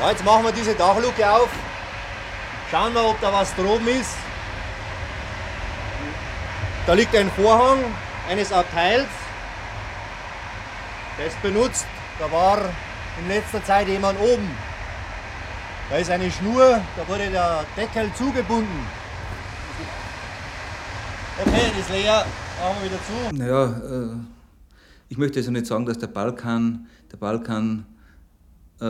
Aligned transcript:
Ja, 0.00 0.10
jetzt 0.10 0.24
machen 0.24 0.44
wir 0.44 0.52
diese 0.52 0.74
Dachluke 0.74 1.30
auf. 1.30 1.48
Schauen 2.70 2.92
wir, 2.94 3.04
ob 3.04 3.20
da 3.20 3.32
was 3.32 3.54
droben 3.54 3.86
ist. 3.88 4.16
Da 6.86 6.94
liegt 6.94 7.14
ein 7.14 7.30
Vorhang 7.30 7.78
eines 8.28 8.52
Abteils. 8.52 9.06
Der 11.18 11.26
ist 11.26 11.40
benutzt. 11.42 11.86
Da 12.18 12.30
war 12.30 12.58
in 13.20 13.28
letzter 13.28 13.64
Zeit 13.64 13.88
jemand 13.88 14.18
oben. 14.20 14.50
Da 15.90 15.96
ist 15.96 16.10
eine 16.10 16.30
Schnur, 16.30 16.80
da 16.96 17.08
wurde 17.08 17.30
der 17.30 17.64
Deckel 17.76 18.10
zugebunden. 18.14 18.86
Okay, 21.40 21.70
das 21.70 21.78
ist 21.80 21.90
leer. 21.90 22.24
Machen 22.60 22.76
wir 22.80 22.90
wieder 22.90 23.00
zu. 23.04 23.36
Naja, 23.36 23.64
äh, 23.66 24.16
ich 25.08 25.18
möchte 25.18 25.40
also 25.40 25.50
nicht 25.50 25.66
sagen, 25.66 25.84
dass 25.84 25.98
der 25.98 26.06
Balkan, 26.06 26.86
der 27.12 27.16
Balkan 27.16 27.86
äh, 28.80 28.84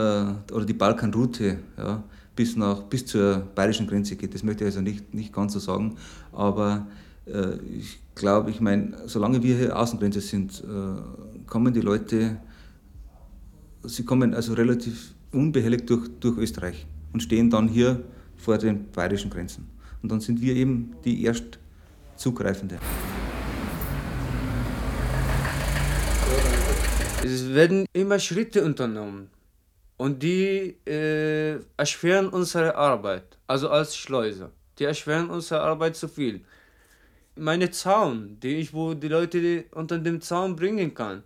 oder 0.53 0.65
die 0.65 0.73
Balkanroute 0.73 1.59
ja, 1.77 2.03
bis, 2.35 2.55
nach, 2.55 2.83
bis 2.83 3.05
zur 3.05 3.47
bayerischen 3.55 3.87
Grenze 3.87 4.15
geht. 4.15 4.33
Das 4.33 4.43
möchte 4.43 4.63
ich 4.63 4.67
also 4.67 4.81
nicht, 4.81 5.13
nicht 5.13 5.33
ganz 5.33 5.53
so 5.53 5.59
sagen. 5.59 5.95
Aber 6.31 6.87
äh, 7.25 7.55
ich 7.77 7.99
glaube, 8.13 8.51
ich 8.51 8.59
meine, 8.61 8.97
solange 9.05 9.41
wir 9.43 9.55
hier 9.55 9.77
Außengrenze 9.77 10.21
sind, 10.21 10.63
äh, 10.63 11.45
kommen 11.47 11.73
die 11.73 11.81
Leute, 11.81 12.37
sie 13.83 14.03
kommen 14.03 14.33
also 14.33 14.53
relativ 14.53 15.13
unbehelligt 15.31 15.89
durch, 15.89 16.09
durch 16.19 16.37
Österreich 16.37 16.85
und 17.13 17.21
stehen 17.21 17.49
dann 17.49 17.67
hier 17.67 18.01
vor 18.37 18.57
den 18.57 18.91
bayerischen 18.91 19.29
Grenzen. 19.29 19.67
Und 20.01 20.11
dann 20.11 20.19
sind 20.19 20.41
wir 20.41 20.55
eben 20.55 20.95
die 21.03 21.25
Erstzugreifende. 21.25 22.77
Es 27.23 27.49
werden 27.49 27.85
immer 27.91 28.19
Schritte 28.19 28.63
unternommen 28.63 29.29
und 29.97 30.21
die 30.21 30.77
äh, 30.85 31.59
erschweren 31.77 32.29
unsere 32.29 32.75
Arbeit, 32.75 33.37
also 33.47 33.69
als 33.69 33.95
Schleuser. 33.95 34.51
Die 34.77 34.83
erschweren 34.83 35.29
unsere 35.29 35.61
Arbeit 35.61 35.95
zu 35.95 36.07
viel. 36.07 36.41
Meine 37.37 37.71
Zaun, 37.71 38.37
die 38.41 38.57
ich, 38.57 38.73
wo 38.73 38.93
die 38.93 39.07
Leute 39.07 39.65
unter 39.71 39.97
dem 39.99 40.21
Zaun 40.21 40.55
bringen 40.55 40.93
kann, 40.93 41.23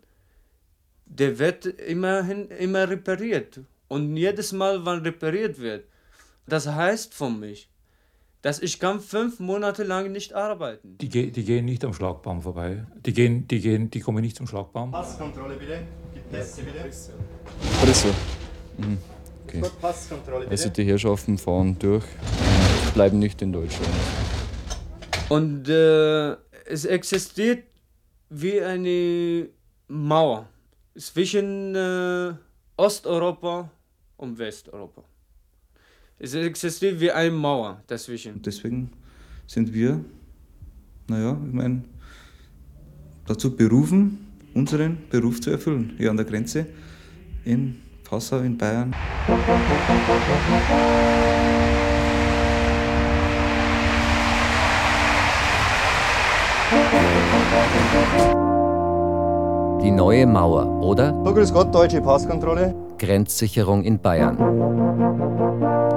der 1.05 1.39
wird 1.39 1.65
immerhin 1.65 2.49
immer 2.49 2.87
repariert. 2.89 3.59
Und 3.87 4.15
jedes 4.15 4.51
Mal, 4.51 4.85
wann 4.85 5.01
repariert 5.01 5.59
wird, 5.59 5.85
das 6.47 6.67
heißt 6.67 7.13
für 7.13 7.29
mich, 7.29 7.69
dass 8.41 8.61
ich 8.61 8.79
kann 8.79 8.99
fünf 9.01 9.39
Monate 9.39 9.83
lang 9.83 10.11
nicht 10.11 10.33
arbeiten. 10.33 10.97
Die, 10.99 11.09
die 11.09 11.43
gehen 11.43 11.65
nicht 11.65 11.83
am 11.83 11.93
Schlagbaum 11.93 12.41
vorbei. 12.41 12.85
Die, 13.05 13.13
gehen, 13.13 13.47
die, 13.47 13.59
gehen, 13.59 13.89
die 13.89 13.99
kommen 13.99 14.21
nicht 14.21 14.37
zum 14.37 14.47
Schlagbaum. 14.47 14.91
Passkontrolle 14.91 15.55
bitte. 15.55 15.81
Die 16.15 16.19
Pässe 16.31 16.61
bitte. 16.63 16.89
Presse. 17.81 18.13
Mhm. 18.79 18.97
Okay. 19.45 19.61
Gut, 19.61 19.81
Passkontrolle 19.81 20.41
bitte. 20.41 20.51
Also 20.51 20.69
die 20.69 20.83
Herrschaften 20.83 21.37
fahren 21.37 21.77
durch, 21.79 22.05
bleiben 22.93 23.19
nicht 23.19 23.41
in 23.41 23.51
Deutschland. 23.51 23.91
Und 25.29 25.67
äh, 25.69 26.35
es 26.65 26.85
existiert 26.85 27.63
wie 28.29 28.61
eine 28.61 29.49
Mauer 29.87 30.47
zwischen 30.95 31.75
äh, 31.75 32.33
Osteuropa 32.77 33.71
und 34.17 34.37
Westeuropa. 34.37 35.03
Es 36.19 36.33
existiert 36.33 36.99
wie 36.99 37.11
eine 37.11 37.31
Mauer 37.31 37.81
dazwischen. 37.87 38.33
Und 38.33 38.45
deswegen 38.45 38.91
sind 39.47 39.73
wir, 39.73 40.03
naja, 41.07 41.37
ich 41.47 41.53
meine, 41.53 41.83
dazu 43.25 43.55
berufen, 43.55 44.27
unseren 44.53 44.97
Beruf 45.09 45.39
zu 45.41 45.51
erfüllen, 45.51 45.93
hier 45.97 46.09
an 46.11 46.17
der 46.17 46.25
Grenze 46.25 46.67
in 47.45 47.81
Passau 48.09 48.37
in 48.39 48.57
Bayern. 48.57 48.91
Die 59.83 59.91
neue 59.91 60.25
Mauer 60.25 60.65
oder 60.81 61.13
So, 61.23 61.33
grüß 61.35 61.53
Gott, 61.53 61.75
deutsche 61.75 62.01
Passkontrolle. 62.01 62.73
Grenzsicherung 62.97 63.83
in 63.83 63.99
Bayern. 63.99 64.37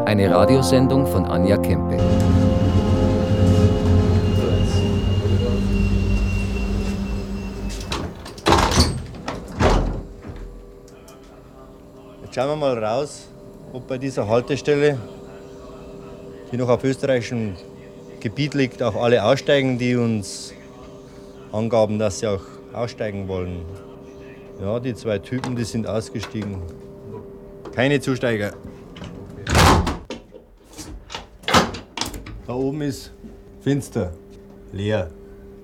Eine 0.05 0.31
Radiosendung 0.31 1.07
von 1.07 1.25
Anja 1.25 1.57
Kempe. 1.57 1.97
Schauen 12.35 12.49
wir 12.49 12.57
mal 12.57 12.83
raus, 12.83 13.29
ob 13.75 13.87
bei 13.87 13.99
dieser 13.99 14.27
Haltestelle, 14.27 14.99
die 16.51 16.57
noch 16.57 16.71
auf 16.71 16.83
österreichischem 16.83 17.57
Gebiet 18.21 18.55
liegt, 18.55 18.83
auch 18.83 18.97
alle 18.97 19.23
aussteigen, 19.23 19.77
die 19.79 19.97
uns 19.97 20.55
angaben, 21.53 21.99
dass 21.99 22.21
sie 22.21 22.29
auch 22.29 22.41
aussteigen 22.73 23.29
wollen. 23.29 23.67
Ja, 24.63 24.81
die 24.81 24.95
zwei 24.95 25.19
Typen, 25.19 25.57
die 25.57 25.65
sind 25.65 25.87
ausgestiegen. 25.87 26.63
Keine 27.75 28.01
Zusteiger. 28.01 28.55
Da 32.47 32.55
oben 32.55 32.81
ist 32.81 33.13
finster, 33.61 34.13
leer. 34.73 35.11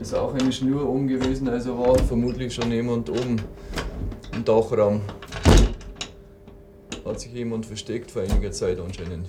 Ist 0.00 0.15
auch 0.15 0.35
eine 0.35 0.53
Schnur 0.53 0.87
oben 0.87 1.09
gewesen, 1.09 1.49
also 1.49 1.79
war 1.79 1.97
vermutlich 1.97 2.55
schon 2.55 2.71
jemand 2.71 3.09
oben 3.09 3.41
im 4.35 4.45
Dachraum. 4.45 5.00
Hat 7.08 7.20
sich 7.20 7.32
jemand 7.32 7.64
versteckt 7.64 8.10
vor 8.10 8.20
einiger 8.20 8.52
Zeit 8.52 8.78
anscheinend. 8.78 9.28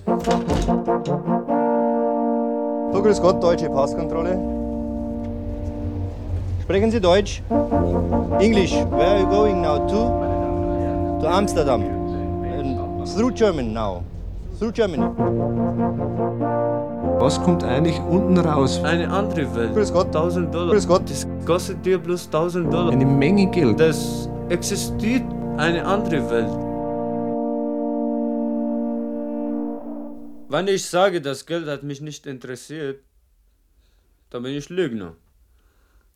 So, 2.92 3.02
grüß 3.02 3.22
Gott, 3.22 3.42
deutsche 3.42 3.70
Passkontrolle. 3.70 4.38
Sprechen 6.62 6.92
Sie 6.92 7.00
Deutsch? 7.00 7.42
English. 8.40 8.74
Where 8.74 9.12
are 9.12 9.20
you 9.22 9.28
going 9.28 9.62
now 9.62 9.78
to? 9.88 11.22
To 11.22 11.28
Amsterdam. 11.28 11.84
And 12.44 13.08
through 13.16 13.32
German 13.32 13.72
now. 13.72 14.04
Through 14.60 14.74
Germany. 14.74 15.06
Was 17.20 17.42
kommt 17.42 17.64
eigentlich 17.64 18.00
unten 18.10 18.38
raus? 18.40 18.82
Eine 18.84 19.10
andere 19.10 19.56
Welt. 19.56 19.74
Grüß 19.74 19.94
Gott. 19.94 20.08
1000 20.08 20.54
Dollar. 20.54 20.74
Grüß 20.74 20.86
Gott. 20.86 21.10
Das 21.10 21.26
kostet 21.46 21.86
dir 21.86 21.98
bloß 21.98 22.26
1000 22.26 22.74
Dollar. 22.74 22.92
Eine 22.92 23.06
Menge 23.06 23.48
Geld. 23.48 23.80
Das 23.80 24.30
existiert 24.50 25.24
eine 25.56 25.86
andere 25.86 26.30
Welt. 26.30 26.69
Wenn 30.52 30.68
ich 30.68 30.88
sage, 30.88 31.22
das 31.22 31.46
Geld 31.46 31.68
hat 31.68 31.84
mich 31.84 32.02
nicht 32.02 32.26
interessiert, 32.26 33.04
dann 34.32 34.42
bin 34.42 34.56
ich 34.56 34.70
Lügner. 34.70 35.16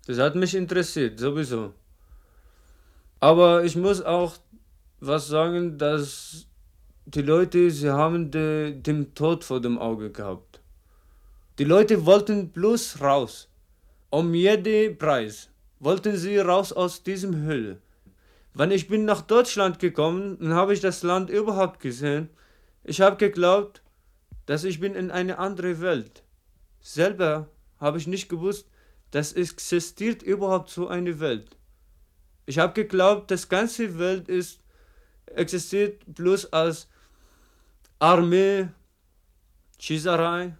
Das 0.08 0.18
hat 0.18 0.34
mich 0.34 0.56
interessiert, 0.56 1.20
sowieso. 1.20 1.76
Aber 3.20 3.64
ich 3.64 3.76
muss 3.76 4.02
auch 4.02 4.36
was 5.00 5.28
sagen, 5.28 5.78
dass 5.78 6.48
die 7.06 7.22
Leute, 7.22 7.70
sie 7.70 7.92
haben 7.92 8.32
de, 8.32 8.74
den 8.74 9.14
Tod 9.14 9.44
vor 9.44 9.62
dem 9.62 9.78
Auge 9.78 10.10
gehabt. 10.10 10.62
Die 11.60 11.66
Leute 11.66 12.08
wollten 12.08 12.50
bloß 12.50 13.02
raus. 13.02 13.50
Um 14.10 14.34
jeden 14.34 14.98
Preis 14.98 15.52
wollten 15.80 16.18
sie 16.18 16.40
raus 16.40 16.74
aus 16.74 17.04
diesem 17.04 17.46
Hölle. 17.46 17.78
Wenn 18.56 18.72
ich 18.72 18.88
bin 18.88 19.06
nach 19.06 19.22
Deutschland 19.22 19.78
gekommen 19.78 20.38
und 20.38 20.56
habe 20.56 20.74
ich 20.74 20.80
das 20.80 21.04
Land 21.04 21.30
überhaupt 21.30 21.80
gesehen, 21.80 22.30
ich 22.84 23.00
habe 23.00 23.18
geglaubt, 23.18 23.83
dass 24.46 24.64
ich 24.64 24.80
bin 24.80 24.96
in 24.96 25.12
eine 25.12 25.38
andere 25.40 25.81
Welt. 25.81 26.24
Selber 26.81 27.50
habe 27.80 27.98
ich 27.98 28.08
nicht 28.08 28.30
gewusst, 28.30 28.68
dass 29.12 29.34
existiert 29.34 30.24
überhaupt 30.24 30.70
so 30.70 30.88
eine 30.88 31.20
Welt. 31.20 31.56
Ich 32.46 32.59
habe 32.59 32.74
geglaubt, 32.74 33.31
das 33.31 33.48
ganze 33.48 34.00
Welt 34.00 34.28
ist 34.28 34.59
existiert 35.28 36.04
bloß 36.08 36.52
als 36.52 36.88
Armee, 38.00 38.68
Schießerei, 39.80 40.56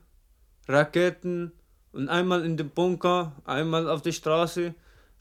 Raketen 0.68 1.52
und 1.92 2.10
einmal 2.10 2.46
in 2.46 2.58
dem 2.58 2.70
Bunker, 2.70 3.34
einmal 3.46 3.90
auf 3.90 4.02
der 4.02 4.12
Straße. 4.12 4.74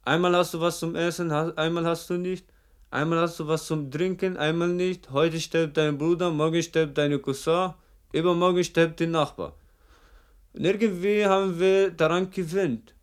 Einmal 0.05 0.37
hast 0.37 0.55
du 0.55 0.61
was 0.61 0.79
zum 0.79 0.97
Essen, 0.97 1.31
einmal 1.31 1.85
hast 1.85 2.11
du 2.11 2.15
nicht. 2.15 2.47
Einmal 2.91 3.21
hast 3.21 3.41
du 3.41 3.47
was 3.47 3.67
zum 3.67 3.91
Trinken, 3.91 4.37
einmal 4.37 4.69
nicht. 4.69 5.11
Heute 5.11 5.41
stirbt 5.41 5.77
dein 5.77 5.97
Bruder, 5.99 6.31
morgen 6.31 6.63
stirbt 6.63 6.99
deine 6.99 7.19
Cousin, 7.19 7.73
übermorgen 8.13 8.65
stirbt 8.65 9.01
der 9.01 9.09
Nachbar. 9.09 9.55
Und 10.53 10.65
irgendwie 10.65 11.25
haben 11.25 11.59
wir 11.59 11.91
daran 11.91 12.31
gewöhnt. 12.31 12.95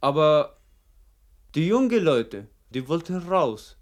Aber 0.00 0.56
die 1.54 1.68
jungen 1.68 2.02
Leute, 2.02 2.48
die 2.70 2.86
wollten 2.88 3.16
raus. 3.16 3.76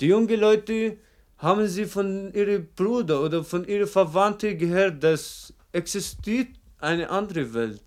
Die 0.00 0.06
jungen 0.06 0.40
Leute 0.40 0.98
haben 1.38 1.66
sie 1.68 1.84
von 1.84 2.32
ihrem 2.32 2.66
Bruder 2.74 3.22
oder 3.22 3.44
von 3.44 3.64
ihren 3.64 3.86
Verwandten 3.86 4.58
gehört, 4.58 5.02
dass 5.02 5.52
existiert 5.72 6.48
eine 6.78 7.10
andere 7.10 7.52
Welt. 7.54 7.82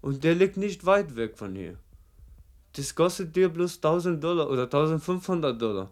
Und 0.00 0.24
der 0.24 0.34
liegt 0.34 0.56
nicht 0.56 0.84
weit 0.84 1.16
weg 1.16 1.36
von 1.36 1.54
hier. 1.54 1.76
Das 2.74 2.94
kostet 2.94 3.34
dir 3.34 3.48
bloß 3.48 3.76
1000 3.76 4.22
Dollar 4.22 4.48
oder 4.50 4.64
1500 4.64 5.60
Dollar. 5.60 5.90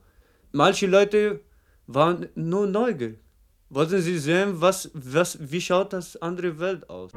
Manche 0.52 0.86
Leute 0.86 1.40
waren 1.86 2.28
nur 2.34 2.66
neugierig. 2.66 3.18
Wollten 3.68 4.00
sie 4.00 4.16
sehen, 4.18 4.60
was, 4.60 4.90
was, 4.94 5.38
wie 5.40 5.60
schaut 5.60 5.92
das 5.92 6.16
andere 6.22 6.60
Welt 6.60 6.88
aus? 6.88 7.10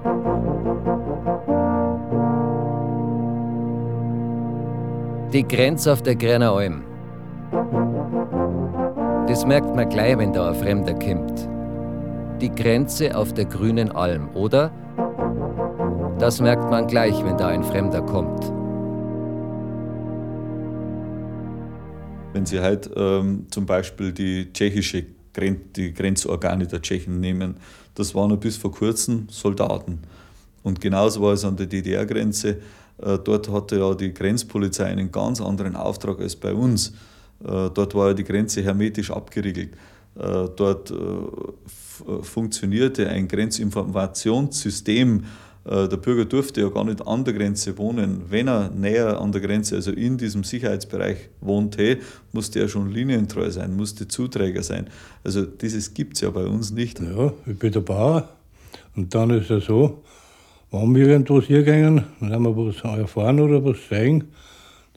Die 5.31 5.47
Grenze 5.47 5.93
auf 5.93 6.01
der 6.01 6.15
Grenner 6.15 6.51
Alm. 6.53 6.83
Das 9.27 9.45
merkt 9.45 9.75
man 9.75 9.87
gleich, 9.89 10.17
wenn 10.17 10.33
da 10.33 10.49
ein 10.49 10.55
Fremder 10.55 10.95
kommt. 10.95 11.47
Die 12.41 12.49
Grenze 12.49 13.15
auf 13.15 13.31
der 13.31 13.45
grünen 13.45 13.91
Alm, 13.91 14.29
oder? 14.35 14.71
Das 16.17 16.41
merkt 16.41 16.67
man 16.71 16.87
gleich, 16.87 17.23
wenn 17.23 17.37
da 17.37 17.49
ein 17.49 17.63
Fremder 17.63 18.01
kommt. 18.01 18.43
Wenn 22.33 22.47
Sie 22.47 22.59
halt 22.59 22.89
ähm, 22.95 23.45
zum 23.51 23.67
Beispiel 23.67 24.11
die 24.11 24.51
tschechische 24.51 25.19
die 25.75 25.94
Grenzorgane 25.94 26.68
der 26.68 26.81
Tschechen 26.81 27.19
nehmen, 27.19 27.57
das 27.95 28.15
waren 28.15 28.39
bis 28.39 28.57
vor 28.57 28.71
kurzem 28.71 29.27
Soldaten. 29.30 30.00
Und 30.63 30.81
genauso 30.81 31.21
war 31.21 31.33
es 31.33 31.44
an 31.45 31.56
der 31.57 31.65
DDR-Grenze. 31.65 32.57
Äh, 33.01 33.18
dort 33.24 33.50
hatte 33.50 33.80
ja 33.80 33.94
die 33.94 34.13
Grenzpolizei 34.13 34.86
einen 34.86 35.12
ganz 35.12 35.41
anderen 35.41 35.75
Auftrag 35.75 36.19
als 36.19 36.36
bei 36.36 36.53
uns. 36.53 36.94
Äh, 37.44 37.69
dort 37.74 37.95
war 37.95 38.09
ja 38.09 38.13
die 38.13 38.24
Grenze 38.24 38.62
hermetisch 38.62 39.12
abgeriegelt. 39.12 39.74
Äh, 40.15 40.47
dort 40.56 40.94
funktionierte 42.21 43.09
ein 43.09 43.27
Grenzinformationssystem. 43.27 45.25
Der 45.65 45.97
Bürger 45.97 46.25
durfte 46.25 46.61
ja 46.61 46.69
gar 46.69 46.85
nicht 46.85 47.06
an 47.06 47.23
der 47.25 47.33
Grenze 47.33 47.77
wohnen. 47.77 48.23
Wenn 48.29 48.47
er 48.47 48.71
näher 48.71 49.19
an 49.21 49.31
der 49.31 49.41
Grenze, 49.41 49.75
also 49.75 49.91
in 49.91 50.17
diesem 50.17 50.44
Sicherheitsbereich 50.44 51.29
wohnte, 51.41 51.97
musste 52.31 52.59
er 52.59 52.69
schon 52.69 52.89
linientreu 52.89 53.51
sein, 53.51 53.75
musste 53.75 54.07
Zuträger 54.07 54.63
sein. 54.63 54.88
Also 55.23 55.44
dieses 55.44 55.94
gibt 55.94 56.15
es 56.15 56.21
ja 56.21 56.29
bei 56.29 56.45
uns 56.45 56.71
nicht. 56.71 57.00
Ja, 57.00 57.33
ich 57.45 57.59
bin 57.59 57.71
der 57.71 57.81
Bauer. 57.81 58.29
Und 58.95 59.13
dann 59.13 59.29
ist 59.31 59.51
es 59.51 59.65
so, 59.65 60.01
wenn 60.71 60.95
wir 60.95 61.07
irgendwas 61.07 61.45
hier 61.45 61.63
gehen, 61.63 62.03
dann 62.19 62.31
haben 62.31 62.44
wir 62.44 62.56
was 62.56 62.81
erfahren 62.97 63.39
oder 63.39 63.63
was 63.63 63.77
zeigen, 63.88 64.25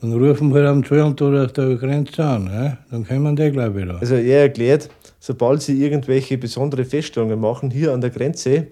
dann 0.01 0.13
rufen 0.13 0.53
wir 0.53 0.63
halt 0.63 0.69
am 0.69 0.85
Zoll 0.85 1.29
oder 1.29 1.45
auf 1.45 1.53
der 1.53 1.77
Grenze 1.77 2.25
an. 2.25 2.45
Ne? 2.45 2.79
Dann 2.91 3.07
kommen 3.07 3.37
die 3.37 3.51
gleich 3.51 3.75
wieder. 3.75 3.99
Also 4.01 4.15
er 4.17 4.43
erklärt, 4.43 4.91
sobald 5.21 5.63
sie 5.63 5.83
irgendwelche 5.83 6.39
besondere 6.39 6.85
Feststellungen 6.85 7.41
machen 7.41 7.71
hier 7.71 7.93
an 7.93 8.01
der 8.01 8.11
Grenze, 8.11 8.69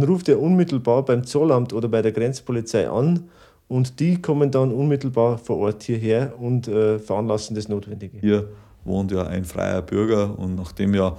dann 0.00 0.08
ruft 0.08 0.28
er 0.28 0.40
unmittelbar 0.40 1.04
beim 1.04 1.24
Zollamt 1.24 1.72
oder 1.72 1.88
bei 1.88 2.02
der 2.02 2.12
Grenzpolizei 2.12 2.88
an 2.88 3.28
und 3.68 4.00
die 4.00 4.20
kommen 4.20 4.50
dann 4.50 4.72
unmittelbar 4.72 5.38
vor 5.38 5.58
Ort 5.58 5.84
hierher 5.84 6.34
und 6.38 6.68
äh, 6.68 6.98
veranlassen 6.98 7.54
das 7.54 7.68
Notwendige. 7.68 8.18
Hier 8.18 8.48
wohnt 8.84 9.10
ja 9.12 9.26
ein 9.26 9.44
freier 9.44 9.82
Bürger 9.82 10.38
und 10.38 10.56
nachdem 10.56 10.94
ja 10.94 11.16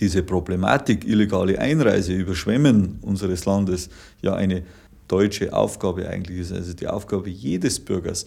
diese 0.00 0.22
Problematik 0.22 1.06
illegale 1.06 1.58
Einreise, 1.58 2.12
Überschwemmen 2.12 2.98
unseres 3.02 3.44
Landes 3.44 3.88
ja 4.22 4.34
eine 4.34 4.62
deutsche 5.08 5.52
Aufgabe 5.52 6.08
eigentlich 6.08 6.38
ist, 6.38 6.52
also 6.52 6.72
die 6.74 6.86
Aufgabe 6.86 7.30
jedes 7.30 7.80
Bürgers, 7.80 8.26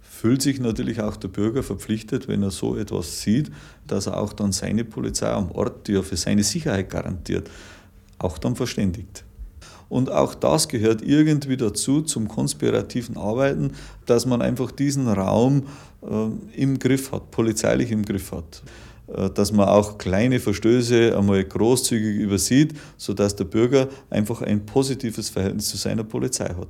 fühlt 0.00 0.42
sich 0.42 0.60
natürlich 0.60 1.00
auch 1.00 1.16
der 1.16 1.28
Bürger 1.28 1.62
verpflichtet, 1.62 2.28
wenn 2.28 2.42
er 2.42 2.50
so 2.50 2.76
etwas 2.76 3.22
sieht, 3.22 3.50
dass 3.86 4.06
er 4.06 4.20
auch 4.20 4.32
dann 4.32 4.52
seine 4.52 4.84
Polizei 4.84 5.30
am 5.30 5.50
Ort, 5.50 5.88
die 5.88 5.94
er 5.94 6.02
für 6.02 6.16
seine 6.16 6.44
Sicherheit 6.44 6.90
garantiert, 6.90 7.50
auch 8.22 8.38
dann 8.38 8.56
verständigt. 8.56 9.24
Und 9.88 10.10
auch 10.10 10.34
das 10.34 10.68
gehört 10.68 11.02
irgendwie 11.02 11.58
dazu 11.58 12.00
zum 12.00 12.26
konspirativen 12.26 13.18
Arbeiten, 13.18 13.72
dass 14.06 14.24
man 14.24 14.40
einfach 14.40 14.70
diesen 14.70 15.06
Raum 15.06 15.64
äh, 16.02 16.60
im 16.60 16.78
Griff 16.78 17.12
hat, 17.12 17.30
polizeilich 17.30 17.90
im 17.92 18.02
Griff 18.02 18.32
hat. 18.32 18.62
Äh, 19.08 19.30
dass 19.30 19.52
man 19.52 19.68
auch 19.68 19.98
kleine 19.98 20.40
Verstöße 20.40 21.16
einmal 21.16 21.44
großzügig 21.44 22.16
übersieht, 22.20 22.74
sodass 22.96 23.36
der 23.36 23.44
Bürger 23.44 23.88
einfach 24.10 24.42
ein 24.42 24.64
positives 24.64 25.28
Verhältnis 25.28 25.68
zu 25.68 25.76
seiner 25.76 26.04
Polizei 26.04 26.48
hat. 26.48 26.68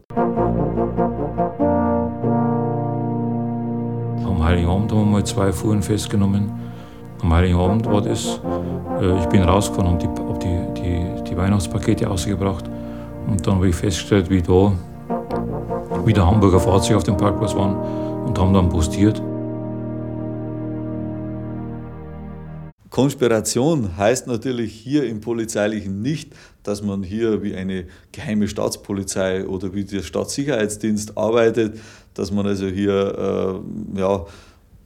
Am 4.24 4.42
Heiligen 4.42 4.68
Abend 4.68 4.90
haben 4.90 4.98
wir 4.98 5.06
mal 5.06 5.24
zwei 5.24 5.52
Fuhren 5.52 5.82
festgenommen. 5.82 6.50
Am 7.22 7.32
Heiligen 7.32 7.56
Abend 7.56 7.86
war 7.86 8.02
das. 8.02 8.40
Äh, 9.00 9.20
ich 9.20 9.26
bin 9.26 9.42
rausgefahren 9.42 9.92
habe 9.92 10.38
die, 10.38 10.80
die, 10.80 10.82
die, 10.82 11.21
die 11.32 11.36
Weihnachtspakete 11.36 12.08
ausgebracht. 12.10 12.68
Und 13.26 13.46
dann 13.46 13.56
habe 13.56 13.68
ich 13.68 13.74
festgestellt, 13.74 14.28
wie 14.30 14.42
da 14.42 14.72
wieder 16.04 16.26
Hamburger 16.26 16.60
Fahrzeuge 16.60 16.96
auf 16.96 17.04
dem 17.04 17.16
Parkplatz 17.16 17.54
waren 17.54 17.76
und 18.26 18.38
haben 18.38 18.52
dann 18.52 18.68
postiert. 18.68 19.22
Konspiration 22.90 23.96
heißt 23.96 24.26
natürlich 24.26 24.74
hier 24.74 25.06
im 25.06 25.20
Polizeilichen 25.20 26.02
nicht, 26.02 26.34
dass 26.62 26.82
man 26.82 27.02
hier 27.02 27.42
wie 27.42 27.54
eine 27.54 27.86
geheime 28.12 28.48
Staatspolizei 28.48 29.46
oder 29.46 29.72
wie 29.72 29.84
der 29.84 30.02
Staatssicherheitsdienst 30.02 31.16
arbeitet, 31.16 31.78
dass 32.12 32.30
man 32.30 32.46
also 32.46 32.66
hier 32.66 33.62
äh, 33.96 33.98
ja, 33.98 34.26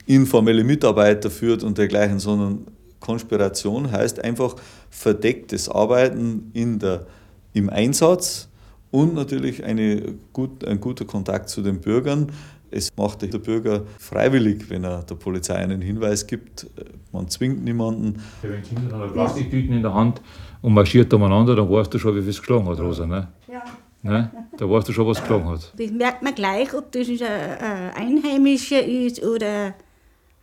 informelle 0.05 0.63
Mitarbeiter 0.63 1.29
führt 1.29 1.63
und 1.63 1.77
dergleichen, 1.77 2.19
sondern 2.19 2.65
Konspiration 3.07 3.89
heißt 3.89 4.21
einfach 4.21 4.57
verdecktes 4.89 5.69
Arbeiten 5.69 6.51
in 6.53 6.77
der, 6.77 7.05
im 7.53 7.69
Einsatz 7.69 8.49
und 8.91 9.15
natürlich 9.15 9.63
eine 9.63 10.15
gut, 10.33 10.65
ein 10.65 10.81
guter 10.81 11.05
Kontakt 11.05 11.47
zu 11.47 11.61
den 11.61 11.79
Bürgern. 11.79 12.29
Es 12.69 12.89
macht 12.97 13.21
der 13.21 13.39
Bürger 13.39 13.83
freiwillig, 13.97 14.69
wenn 14.69 14.83
er 14.83 15.03
der 15.03 15.15
Polizei 15.15 15.55
einen 15.55 15.81
Hinweis 15.81 16.27
gibt. 16.27 16.67
Man 17.13 17.29
zwingt 17.29 17.63
niemanden. 17.63 18.21
Ja, 18.43 18.49
wenn 18.49 18.61
Kinder 18.61 18.97
haben 18.97 19.13
Plastiktüten 19.13 19.77
in 19.77 19.83
der 19.83 19.93
Hand 19.93 20.21
und 20.61 20.73
marschiert 20.73 21.13
umeinander, 21.13 21.55
dann 21.55 21.69
weißt 21.69 21.93
du 21.93 21.99
schon, 21.99 22.13
wie 22.13 22.19
viel 22.19 22.31
es 22.31 22.39
geschlagen 22.39 22.67
hat, 22.67 22.77
Rosa. 22.77 23.05
Ne? 23.05 23.29
Ja. 23.47 23.63
Ne? 24.03 24.29
Da 24.57 24.69
weißt 24.69 24.85
du 24.89 24.91
schon, 24.91 25.07
was 25.07 25.21
geschlagen 25.21 25.47
hat. 25.47 25.73
Das 25.77 25.91
merkt 25.91 26.23
man 26.23 26.35
gleich, 26.35 26.73
ob 26.73 26.91
das 26.91 27.07
ein 27.07 27.93
Einheimischer 27.95 28.83
ist 28.83 29.23
oder 29.23 29.75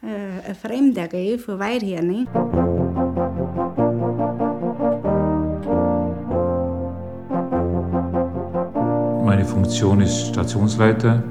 ein 0.05 0.55
Fremder, 0.55 1.09
gell, 1.09 1.39
von 1.39 1.59
weit 1.59 1.83
her. 1.83 2.03
Ne? 2.03 2.27
Meine 9.25 9.45
Funktion 9.45 10.01
ist 10.01 10.29
Stationsleiter 10.29 11.23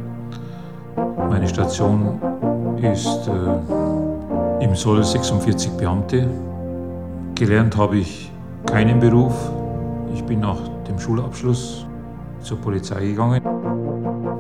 meine 1.34 1.48
Station 1.48 2.22
ist 2.80 3.28
äh, 3.28 4.64
im 4.64 4.76
Soll 4.76 5.04
46 5.04 5.72
Beamte. 5.72 6.30
Gelernt 7.34 7.76
habe 7.76 7.98
ich 7.98 8.32
keinen 8.66 9.00
Beruf. 9.00 9.34
Ich 10.14 10.24
bin 10.24 10.42
nach 10.42 10.60
dem 10.88 11.00
Schulabschluss 11.00 11.88
zur 12.42 12.62
Polizei 12.62 13.08
gegangen. 13.08 13.42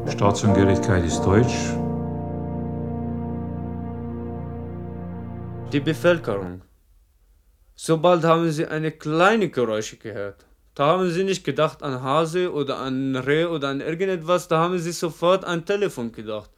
Staatsangehörigkeit 0.08 1.04
ist 1.04 1.26
Deutsch. 1.26 1.74
Die 5.74 5.80
Bevölkerung. 5.80 6.62
Sobald 7.74 8.24
haben 8.24 8.52
sie 8.52 8.68
eine 8.68 8.92
kleine 8.92 9.50
Geräusche 9.50 9.98
gehört. 9.98 10.46
Da 10.76 10.86
haben 10.86 11.10
sie 11.10 11.24
nicht 11.24 11.44
gedacht 11.44 11.82
an 11.82 12.00
Hase 12.00 12.54
oder 12.54 12.78
an 12.78 13.16
Reh 13.16 13.46
oder 13.46 13.70
an 13.70 13.82
irgendetwas, 13.82 14.48
da 14.48 14.60
haben 14.60 14.78
sie 14.78 14.92
sofort 14.92 15.44
an 15.44 15.66
Telefon 15.66 16.12
gedacht. 16.12 16.52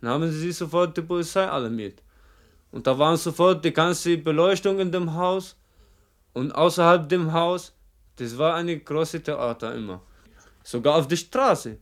Dann 0.00 0.10
haben 0.10 0.30
sie 0.30 0.52
sofort 0.52 0.96
die 0.96 1.02
Polizei 1.02 1.48
alarmiert. 1.48 2.00
Und 2.70 2.86
da 2.86 2.96
waren 2.96 3.16
sofort 3.16 3.64
die 3.64 3.72
ganze 3.72 4.16
Beleuchtung 4.18 4.78
in 4.78 4.92
dem 4.92 5.14
Haus 5.14 5.56
und 6.32 6.54
außerhalb 6.54 7.08
dem 7.08 7.32
Haus. 7.32 7.72
Das 8.14 8.38
war 8.38 8.54
eine 8.54 8.78
große 8.78 9.20
Theater 9.20 9.74
immer. 9.74 10.00
Sogar 10.62 10.94
auf 10.94 11.08
der 11.08 11.16
Straße. 11.16 11.76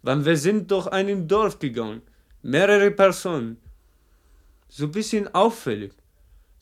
Weil 0.00 0.24
wir 0.24 0.38
sind 0.38 0.70
durch 0.70 0.86
ein 0.86 1.28
Dorf 1.28 1.58
gegangen. 1.58 2.00
Mehrere 2.40 2.90
Personen. 2.90 3.58
So 4.70 4.84
ein 4.84 4.92
bisschen 4.92 5.34
auffällig. 5.34 5.92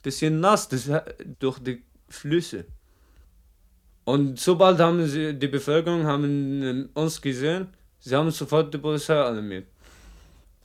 Bisschen 0.02 0.40
nass 0.40 0.68
das, 0.68 0.90
durch 1.38 1.58
die 1.58 1.82
Flüsse. 2.08 2.64
Und 4.04 4.40
sobald 4.40 4.80
haben 4.80 5.06
sie, 5.06 5.34
die 5.34 5.48
Bevölkerung 5.48 6.06
haben 6.06 6.88
uns 6.94 7.20
gesehen, 7.20 7.68
sie 8.00 8.16
haben 8.16 8.30
sofort 8.30 8.72
die 8.72 8.78
Polizei 8.78 9.14
alarmiert. 9.14 9.66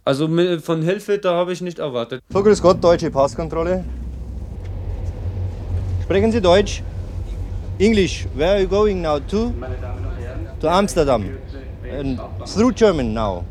Also 0.06 0.30
von 0.62 0.82
Hilfe, 0.82 1.18
da 1.18 1.34
habe 1.34 1.52
ich 1.52 1.62
nicht 1.62 1.80
erwartet. 1.80 2.22
So, 2.30 2.42
Gott, 2.42 2.82
deutsche 2.82 3.12
Passkontrolle. 3.12 3.84
Sprechen 6.04 6.32
Sie 6.32 6.42
Deutsch? 6.42 6.82
English. 7.80 8.28
Where 8.36 8.52
are 8.52 8.62
you 8.62 8.68
going 8.68 9.02
now 9.02 9.20
to? 9.20 9.52
To 10.62 10.70
Amsterdam. 10.70 11.38
And 11.92 12.20
through 12.46 12.72
Germany 12.74 13.10
now. 13.10 13.44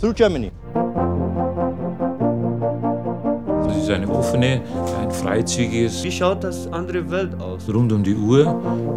Through 0.00 0.14
Germany. 0.14 0.50
Ist 3.84 3.90
eine 3.90 4.08
offene, 4.08 4.62
ein 5.00 5.10
freizügiges. 5.10 6.02
Wie 6.04 6.10
schaut 6.10 6.42
das 6.42 6.72
andere 6.72 7.10
Welt 7.10 7.40
aus? 7.40 7.68
Rund 7.68 7.92
um 7.92 8.02
die 8.02 8.16
Uhr 8.16 8.40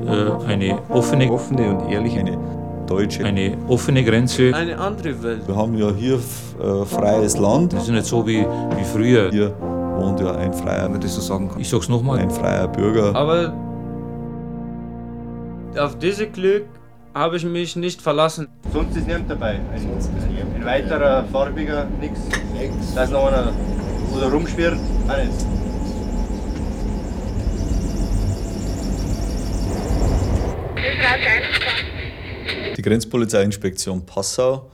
äh, 0.05 0.51
eine 0.51 0.79
offene, 0.89 1.31
offene 1.31 1.75
und 1.75 1.91
ehrliche 1.91 2.19
eine 2.19 2.37
deutsche. 2.87 3.25
Eine 3.25 3.57
offene 3.67 4.03
Grenze. 4.03 4.53
Eine 4.53 4.77
andere 4.79 5.21
Welt. 5.21 5.47
Wir 5.47 5.55
haben 5.55 5.77
ja 5.77 5.91
hier 5.91 6.15
äh, 6.15 6.85
freies 6.85 7.37
Land. 7.37 7.73
Das 7.73 7.83
ist 7.83 7.89
nicht 7.89 8.05
so 8.05 8.25
wie, 8.25 8.39
wie 8.39 8.83
früher. 8.85 9.29
Hier 9.29 9.53
wohnt 9.97 10.19
ja 10.21 10.35
ein 10.35 10.53
freier, 10.53 10.85
wenn 10.85 10.93
man 10.93 11.01
das 11.01 11.15
so 11.15 11.21
sagen 11.21 11.49
kann. 11.49 11.59
Ich 11.59 11.69
sag's 11.69 11.89
nochmal. 11.89 12.19
ein 12.19 12.31
freier 12.31 12.67
Bürger. 12.67 13.13
Aber 13.13 13.53
auf 15.77 15.97
dieses 15.99 16.31
Glück 16.31 16.65
habe 17.13 17.35
ich 17.35 17.45
mich 17.45 17.75
nicht 17.75 18.01
verlassen. 18.01 18.47
Sonst 18.71 18.95
ist 18.95 19.07
niemand 19.07 19.29
dabei. 19.29 19.59
Ein, 19.73 20.55
ein 20.55 20.65
weiterer 20.65 21.25
farbiger, 21.25 21.87
nichts. 21.99 22.21
Da 22.95 23.03
ist 23.03 23.11
noch 23.11 23.27
einer, 23.27 23.51
wo 24.17 24.21
der 24.21 24.31
rumschwirrt, 24.31 24.79
auch 25.07 25.17
nicht. 25.17 25.31
Die 32.77 32.81
Grenzpolizeiinspektion 32.81 34.05
Passau 34.05 34.71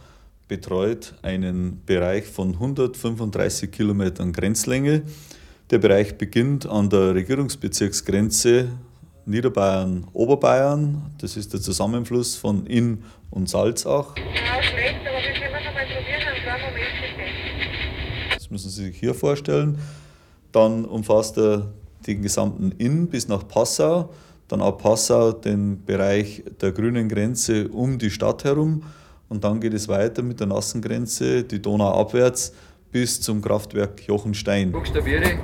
betreut 0.48 1.14
einen 1.22 1.82
Bereich 1.86 2.26
von 2.26 2.54
135 2.54 3.72
Kilometern 3.72 4.32
Grenzlänge. 4.32 5.04
Der 5.72 5.80
Bereich 5.80 6.18
beginnt 6.18 6.66
an 6.66 6.90
der 6.90 7.16
Regierungsbezirksgrenze 7.16 8.70
Niederbayern, 9.26 10.06
Oberbayern. 10.14 11.14
Das 11.20 11.38
ist 11.38 11.54
der 11.54 11.62
Zusammenfluss 11.62 12.36
von 12.36 12.66
Inn 12.66 13.04
und 13.30 13.50
Salzach. 13.50 14.16
Das 14.16 15.53
müssen 18.54 18.70
Sie 18.70 18.86
sich 18.86 18.98
hier 18.98 19.14
vorstellen. 19.14 19.78
Dann 20.52 20.86
umfasst 20.86 21.38
er 21.38 21.74
den 22.08 22.22
gesamten 22.22 22.72
Inn 22.78 23.08
bis 23.08 23.28
nach 23.28 23.48
Passau, 23.48 24.10
dann 24.48 24.62
ab 24.62 24.82
Passau 24.82 25.32
den 25.32 25.84
Bereich 25.84 26.44
der 26.62 26.72
grünen 26.72 27.10
Grenze 27.10 27.68
um 27.70 27.98
die 27.98 28.12
Stadt 28.12 28.44
herum 28.44 28.84
und 29.30 29.44
dann 29.44 29.60
geht 29.60 29.74
es 29.74 29.88
weiter 29.88 30.22
mit 30.22 30.40
der 30.40 30.48
nassen 30.48 30.82
Grenze, 30.82 31.44
die 31.44 31.62
Donau 31.62 32.00
abwärts 32.00 32.54
bis 32.92 33.20
zum 33.20 33.42
Kraftwerk 33.42 34.06
Jochenstein. 34.08 34.72
Buchstabiere 34.72 35.40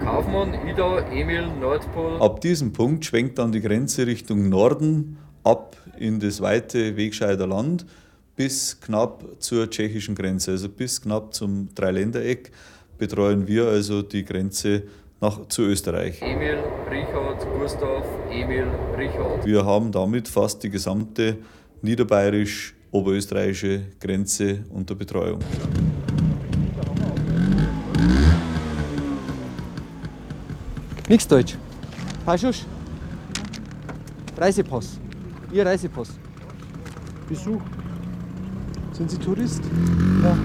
Kaufmann, 0.00 0.54
Ida, 0.66 1.08
Emil, 1.10 1.46
Nordpol. 1.60 2.20
Ab 2.20 2.40
diesem 2.40 2.72
Punkt 2.72 3.04
schwenkt 3.04 3.38
dann 3.38 3.52
die 3.52 3.60
Grenze 3.60 4.06
Richtung 4.06 4.48
Norden 4.48 5.18
ab 5.44 5.76
in 5.98 6.18
das 6.18 6.40
weite 6.40 6.96
Wegscheider 6.96 7.46
Land 7.46 7.86
bis 8.36 8.80
knapp 8.80 9.24
zur 9.40 9.68
tschechischen 9.68 10.14
Grenze, 10.14 10.52
also 10.52 10.68
bis 10.68 11.00
knapp 11.00 11.34
zum 11.34 11.74
Dreiländereck 11.74 12.52
betreuen 12.98 13.48
wir 13.48 13.66
also 13.66 14.02
die 14.02 14.24
Grenze 14.24 14.84
nach, 15.20 15.48
zu 15.48 15.62
Österreich. 15.62 16.22
Emil, 16.22 16.58
Richard, 16.90 17.44
Gustav, 17.58 18.04
Emil, 18.30 18.68
Richard. 18.96 19.44
Wir 19.44 19.64
haben 19.64 19.90
damit 19.90 20.28
fast 20.28 20.62
die 20.62 20.70
gesamte 20.70 21.38
niederbayerisch-oberösterreichische 21.82 23.86
Grenze 23.98 24.64
unter 24.70 24.94
Betreuung. 24.94 25.40
Nix 31.08 31.26
Deutsch. 31.26 31.56
Paschusch? 32.24 32.64
Reisepass. 34.36 35.00
Ihr 35.52 35.64
Reisepass. 35.64 36.10
Besuch. 37.28 37.62
Sind 38.96 39.10
Sie 39.10 39.18
Tourist? 39.18 39.60
Ja. 40.22 40.38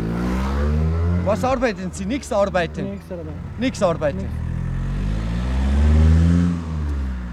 Was 1.23 1.41
arbeiten 1.41 1.89
Sie? 1.93 2.05
Nichts 2.05 2.33
arbeiten? 2.33 2.83
Nichts 2.91 3.09
arbeiten. 3.09 3.59
Nichts 3.59 3.81
arbeiten. 3.81 4.25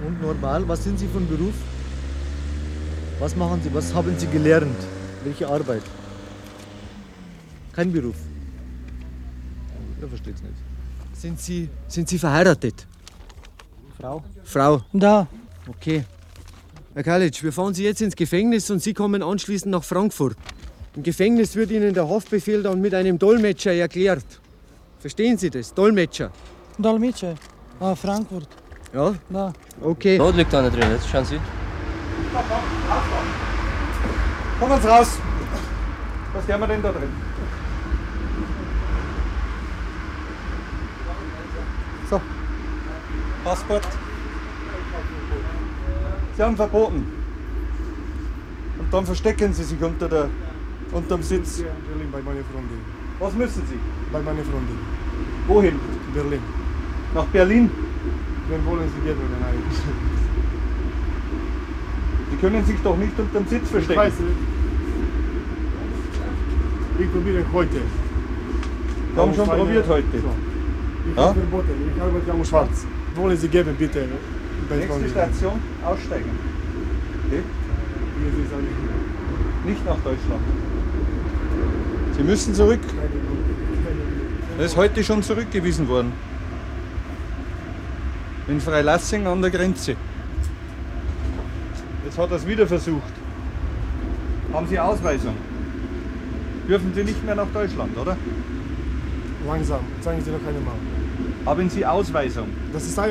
Und 0.07 0.23
normal, 0.23 0.69
was 0.69 0.85
sind 0.85 0.97
Sie 0.97 1.09
von 1.09 1.27
Beruf? 1.27 1.55
Was 3.19 3.35
machen 3.35 3.61
Sie? 3.65 3.75
Was 3.75 3.93
haben 3.93 4.17
Sie 4.17 4.29
gelernt? 4.29 4.77
Welche 5.25 5.49
Arbeit? 5.49 5.83
Kein 7.73 7.93
Beruf. 7.93 8.15
Ich 10.01 10.09
versteht's 10.09 10.43
nicht. 10.43 10.55
Sind 11.15 11.41
Sie, 11.41 11.69
sind 11.89 12.09
Sie 12.09 12.19
verheiratet? 12.19 12.87
Frau. 13.99 14.23
Frau? 14.45 14.83
Da. 14.93 15.27
Okay. 15.67 16.05
Herr 16.95 17.03
Kalic, 17.03 17.43
wir 17.43 17.53
fahren 17.53 17.75
Sie 17.75 17.83
jetzt 17.83 18.03
ins 18.03 18.15
Gefängnis 18.15 18.71
und 18.71 18.81
Sie 18.81 18.95
kommen 18.95 19.21
anschließend 19.21 19.73
nach 19.73 19.83
Frankfurt. 19.83 20.37
Im 20.99 21.05
Gefängnis 21.05 21.55
wird 21.55 21.71
Ihnen 21.71 21.95
der 21.95 22.09
Haftbefehl 22.09 22.61
dann 22.61 22.81
mit 22.81 22.93
einem 22.93 23.21
Dolmetscher 23.21 23.73
erklärt. 23.73 24.25
Verstehen 24.99 25.39
Sie 25.39 25.49
das? 25.49 25.73
Dolmetscher. 25.73 26.33
Dolmetscher. 26.77 27.37
Ah, 27.79 27.95
Frankfurt. 27.95 28.49
Ja? 28.93 29.15
Da. 29.31 29.53
Okay. 29.81 30.19
Not 30.19 30.35
liegt 30.35 30.53
da 30.53 30.61
nicht 30.61 30.75
drin, 30.75 30.91
jetzt 30.91 31.09
schauen 31.09 31.25
Sie. 31.25 31.39
Kommen 34.59 34.83
Sie 34.83 34.89
raus! 34.89 35.19
Was 36.33 36.49
haben 36.53 36.61
wir 36.63 36.67
denn 36.67 36.83
da 36.83 36.91
drin? 36.91 37.13
So. 42.11 42.21
Passport. 43.45 43.87
Sie 46.37 46.43
haben 46.43 46.57
verboten. 46.57 47.07
Und 48.81 48.93
dann 48.93 49.07
verstecken 49.07 49.53
Sie 49.53 49.63
sich 49.63 49.81
unter 49.81 50.09
der, 50.09 50.29
unterm 50.93 51.23
Sitz. 51.23 51.59
Berlin 51.63 52.09
bei 52.13 52.21
meiner 52.23 52.45
Freundin. 52.53 52.81
Was 53.19 53.35
müssen 53.35 53.63
Sie? 53.69 53.79
Bei 54.13 54.21
meiner 54.21 54.43
Freundin. 54.43 54.79
Wohin? 55.47 55.75
Berlin. 56.15 56.41
Nach 57.15 57.25
Berlin? 57.27 57.71
Wen 58.49 58.67
wollen 58.67 58.89
Sie 58.95 59.01
gehen 59.07 59.17
oder 59.17 59.39
nein? 59.41 59.59
Sie 62.31 62.37
können 62.37 62.65
sich 62.65 62.77
doch 62.83 62.97
nicht 62.97 63.19
unterm 63.19 63.47
Sitz 63.47 63.69
verstecken. 63.71 63.93
Ich 63.93 63.99
weiß 63.99 64.21
nicht. 64.21 64.37
Ich 67.01 67.13
probiere 67.13 67.45
heute. 67.53 67.71
Sie 69.15 69.21
haben 69.21 69.35
schon 69.35 69.43
Auf 69.45 69.51
eine- 69.51 69.63
probiert 69.65 69.89
heute. 69.89 70.07
So. 70.13 70.31
Ich 71.11 71.17
Ja? 71.17 71.23
habe 71.29 71.41
verboten. 71.41 71.69
Ich 71.95 72.03
arbeite 72.03 72.31
am 72.33 72.45
Schwarz. 72.45 72.87
Wollen 73.15 73.37
Sie 73.37 73.49
geben, 73.49 73.75
bitte? 73.79 74.07
bei 74.69 74.77
Nächste. 74.77 75.09
Station, 75.09 75.53
aussteigen. 75.85 76.31
Okay? 77.27 77.43
Hier 78.21 78.45
ist 78.45 78.53
alles- 78.53 79.65
Nicht 79.67 79.85
nach 79.87 79.97
Deutschland. 79.97 80.43
Sie 82.19 82.25
müssen 82.25 82.53
zurück. 82.53 82.81
Er 84.59 84.65
ist 84.65 84.77
heute 84.77 85.05
schon 85.05 85.23
zurückgewiesen 85.23 85.87
worden. 85.89 86.13
In 88.49 88.61
Freilassing 88.61 89.25
an 89.29 89.41
der 89.41 89.53
Grenze. 89.53 89.95
Jetzt 92.05 92.19
hat 92.19 92.31
er 92.31 92.37
es 92.37 92.47
wieder 92.47 92.67
versucht. 92.67 93.13
Haben 94.53 94.67
Sie 94.67 94.81
Ausweisung? 94.81 95.35
Dürfen 96.69 96.93
Sie 96.93 97.05
nicht 97.05 97.25
mehr 97.25 97.37
nach 97.37 97.47
Deutschland, 97.55 97.97
oder? 97.97 98.17
Langsam. 99.47 99.81
Sagen 100.01 100.21
Sie 100.25 100.33
noch 100.33 100.41
einmal. 100.41 100.75
Haben 101.47 101.71
Sie 101.71 101.87
Ausweisung? 101.87 102.49
Das 102.73 102.85
ist 102.85 102.99
ein, 102.99 103.11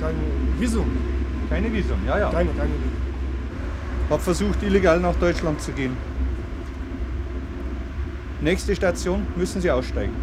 kein 0.00 0.14
Visum. 0.60 0.86
Keine 1.50 1.72
Visum, 1.72 1.98
ja, 2.06 2.20
ja. 2.20 2.30
Keine, 2.30 2.50
keine 2.50 2.70
Visum. 2.70 4.10
Hat 4.10 4.20
versucht, 4.20 4.62
illegal 4.62 5.00
nach 5.00 5.16
Deutschland 5.16 5.60
zu 5.60 5.72
gehen. 5.72 5.96
Nächste 8.40 8.74
Station 8.76 9.26
müssen 9.36 9.60
Sie 9.60 9.70
aussteigen. 9.70 10.14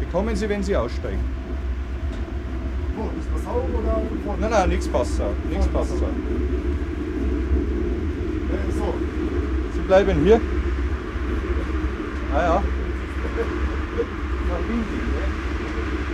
Bekommen 0.00 0.34
Sie, 0.36 0.48
wenn 0.48 0.62
Sie 0.62 0.76
aussteigen. 0.76 1.20
Wo? 2.96 3.10
Ist 3.18 3.32
Passau 3.32 3.68
oder 3.78 4.02
vorne? 4.24 4.40
Nein, 4.40 4.50
nein, 4.50 4.68
nichts 4.70 4.88
Passau. 4.88 5.32
Nichts 5.48 5.66
Passau. 5.68 5.94
Äh, 5.94 5.98
so. 8.76 8.94
Sie 9.74 9.80
bleiben 9.80 10.24
hier. 10.24 10.40
Ah 12.34 12.42
ja. 12.42 12.62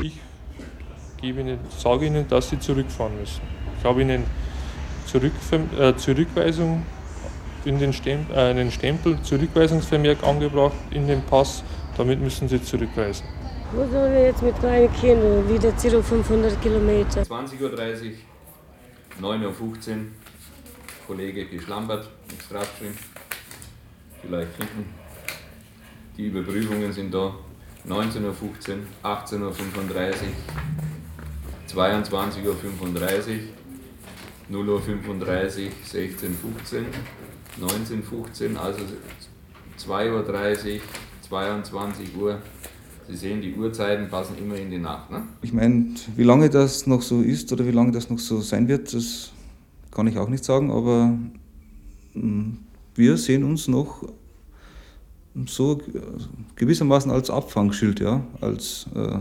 Ich 0.03 0.21
gebe 1.21 1.41
ihnen, 1.41 1.59
sage 1.79 2.07
Ihnen, 2.07 2.29
dass 2.29 2.51
Sie 2.51 2.59
zurückfahren 2.59 3.19
müssen. 3.19 3.41
Ich 3.79 3.85
habe 3.85 4.03
Ihnen 4.03 4.25
Zurückver 5.07 5.61
äh, 5.79 5.97
Zurückweisung 5.97 6.83
in 7.66 7.78
den, 7.78 7.92
Stem 7.92 8.26
äh, 8.33 8.38
einen 8.38 8.71
Stempel, 8.71 9.21
Zurückweisungsvermerk 9.23 10.23
angebracht 10.23 10.76
in 10.90 11.06
den 11.06 11.23
Pass. 11.23 11.62
Damit 11.97 12.21
müssen 12.21 12.49
Sie 12.49 12.62
zurückweisen. 12.62 13.26
Wo 13.73 13.87
sollen 13.90 14.12
wir 14.12 14.25
jetzt 14.25 14.42
mit 14.42 14.59
kleinen 14.61 14.92
Kindern 14.94 15.49
wieder 15.49 15.76
zurück 15.76 16.04
500 16.04 16.61
Kilometer? 16.62 17.23
20.30 17.23 17.61
Uhr, 17.61 17.71
9.15 19.21 19.40
Uhr, 19.40 19.97
Kollege 21.06 21.44
P. 21.47 21.61
Schlambert, 21.61 22.09
nichts 22.28 22.49
draufgeschrieben. 22.49 22.97
Vielleicht 24.23 24.52
finden. 24.52 24.94
Die 26.16 26.26
Überprüfungen 26.26 26.92
sind 26.92 27.12
da. 27.12 27.35
19.15 27.88 28.25
Uhr, 28.25 28.33
18.35 29.02 29.42
Uhr, 29.42 29.52
22.35 31.68 32.47
Uhr, 32.47 32.54
0.35 34.50 35.66
Uhr, 35.66 35.73
16.15 35.85 36.33
Uhr, 36.44 36.85
19.15 37.61 38.55
Uhr, 38.55 38.61
also 38.61 38.81
2.30 39.79 40.75
Uhr, 40.75 40.81
22 41.29 42.17
Uhr. 42.17 42.39
Sie 43.09 43.17
sehen, 43.17 43.43
die 43.43 43.55
Uhrzeiten 43.55 44.09
passen 44.09 44.37
immer 44.39 44.57
in 44.57 44.71
die 44.71 44.79
Nacht. 44.79 45.11
Ne? 45.11 45.23
Ich 45.43 45.53
meine, 45.53 45.95
wie 46.17 46.23
lange 46.23 46.49
das 46.49 46.87
noch 46.87 47.03
so 47.03 47.21
ist 47.21 47.53
oder 47.53 47.67
wie 47.67 47.71
lange 47.71 47.93
das 47.93 48.09
noch 48.09 48.19
so 48.19 48.41
sein 48.41 48.67
wird, 48.67 48.95
das 48.95 49.31
kann 49.91 50.07
ich 50.07 50.17
auch 50.19 50.29
nicht 50.29 50.45
sagen, 50.45 50.71
aber 50.71 51.17
mm, 52.15 52.53
wir 52.95 53.17
sehen 53.19 53.45
uns 53.45 53.69
noch 53.69 54.09
so 55.47 55.81
gewissermaßen 56.57 57.11
als 57.11 57.29
Abfangschild, 57.29 58.01
ja, 58.01 58.25
als 58.41 58.87
äh, 58.95 59.19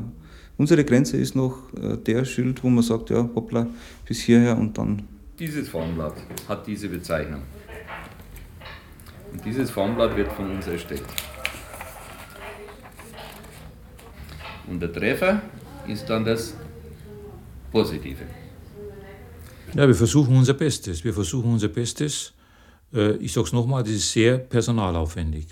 unsere 0.57 0.85
Grenze 0.85 1.17
ist 1.17 1.35
noch 1.35 1.57
äh, 1.73 1.97
der 1.97 2.23
Schild, 2.23 2.63
wo 2.63 2.69
man 2.69 2.83
sagt, 2.83 3.09
ja, 3.09 3.27
hoppla, 3.35 3.67
bis 4.05 4.21
hierher 4.21 4.57
und 4.57 4.77
dann. 4.77 5.03
Dieses 5.39 5.69
Formblatt 5.69 6.15
hat 6.47 6.67
diese 6.67 6.87
Bezeichnung. 6.87 7.41
Und 9.33 9.43
dieses 9.43 9.71
Formblatt 9.71 10.15
wird 10.15 10.31
von 10.31 10.51
uns 10.51 10.67
erstellt. 10.67 11.03
Und 14.67 14.79
der 14.79 14.93
Treffer 14.93 15.41
ist 15.87 16.09
dann 16.09 16.23
das 16.23 16.55
Positive. 17.71 18.23
Ja, 19.73 19.87
wir 19.87 19.95
versuchen 19.95 20.37
unser 20.37 20.53
Bestes. 20.53 21.03
Wir 21.03 21.13
versuchen 21.13 21.51
unser 21.51 21.67
Bestes. 21.67 22.33
Äh, 22.93 23.15
ich 23.17 23.33
sage 23.33 23.47
es 23.47 23.53
nochmal, 23.53 23.83
das 23.83 23.93
ist 23.93 24.11
sehr 24.11 24.37
personalaufwendig. 24.37 25.47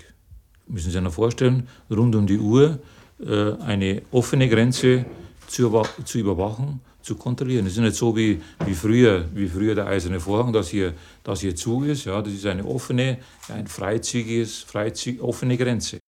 Müssen 0.68 0.86
Sie 0.86 0.92
sich 0.92 1.00
noch 1.00 1.12
vorstellen, 1.12 1.68
rund 1.90 2.14
um 2.14 2.26
die 2.26 2.38
Uhr 2.38 2.78
äh, 3.20 3.52
eine 3.54 4.02
offene 4.12 4.48
Grenze 4.48 5.04
zu, 5.46 5.82
zu 6.04 6.18
überwachen, 6.18 6.80
zu 7.02 7.16
kontrollieren. 7.16 7.66
Es 7.66 7.72
ist 7.72 7.78
nicht 7.80 7.96
so 7.96 8.16
wie, 8.16 8.40
wie, 8.64 8.74
früher, 8.74 9.24
wie 9.34 9.48
früher 9.48 9.74
der 9.74 9.86
eiserne 9.86 10.20
Vorhang, 10.20 10.52
dass 10.52 10.68
hier, 10.68 10.94
dass 11.24 11.40
hier 11.40 11.54
zu 11.54 11.82
ist. 11.84 12.04
Ja, 12.04 12.22
das 12.22 12.32
ist 12.32 12.46
eine 12.46 12.64
offene, 12.64 13.18
ein 13.48 13.66
freizügiges, 13.66 14.60
freizügig, 14.60 15.20
offene 15.20 15.56
Grenze. 15.56 15.98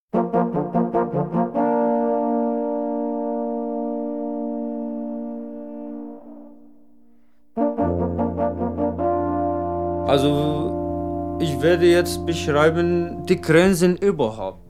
Also, 10.06 11.38
ich 11.40 11.60
werde 11.60 11.86
jetzt 11.86 12.24
beschreiben 12.24 13.26
die 13.26 13.40
Grenzen 13.40 13.96
überhaupt. 13.96 14.63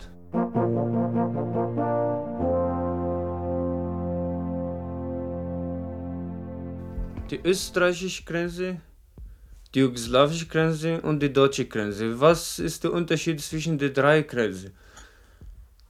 Die 7.35 7.41
österreichische 7.49 8.23
Grenze, 8.23 8.81
die 9.75 9.81
jugoslawische 9.81 10.47
Grenze 10.47 11.01
und 11.01 11.19
die 11.19 11.33
deutsche 11.33 11.65
Grenze. 11.65 12.21
Was 12.21 12.61
ist 12.61 12.85
der 12.85 12.93
Unterschied 12.93 13.41
zwischen 13.41 13.77
den 13.77 13.93
drei 13.93 14.23
Grenzen? 14.23 14.73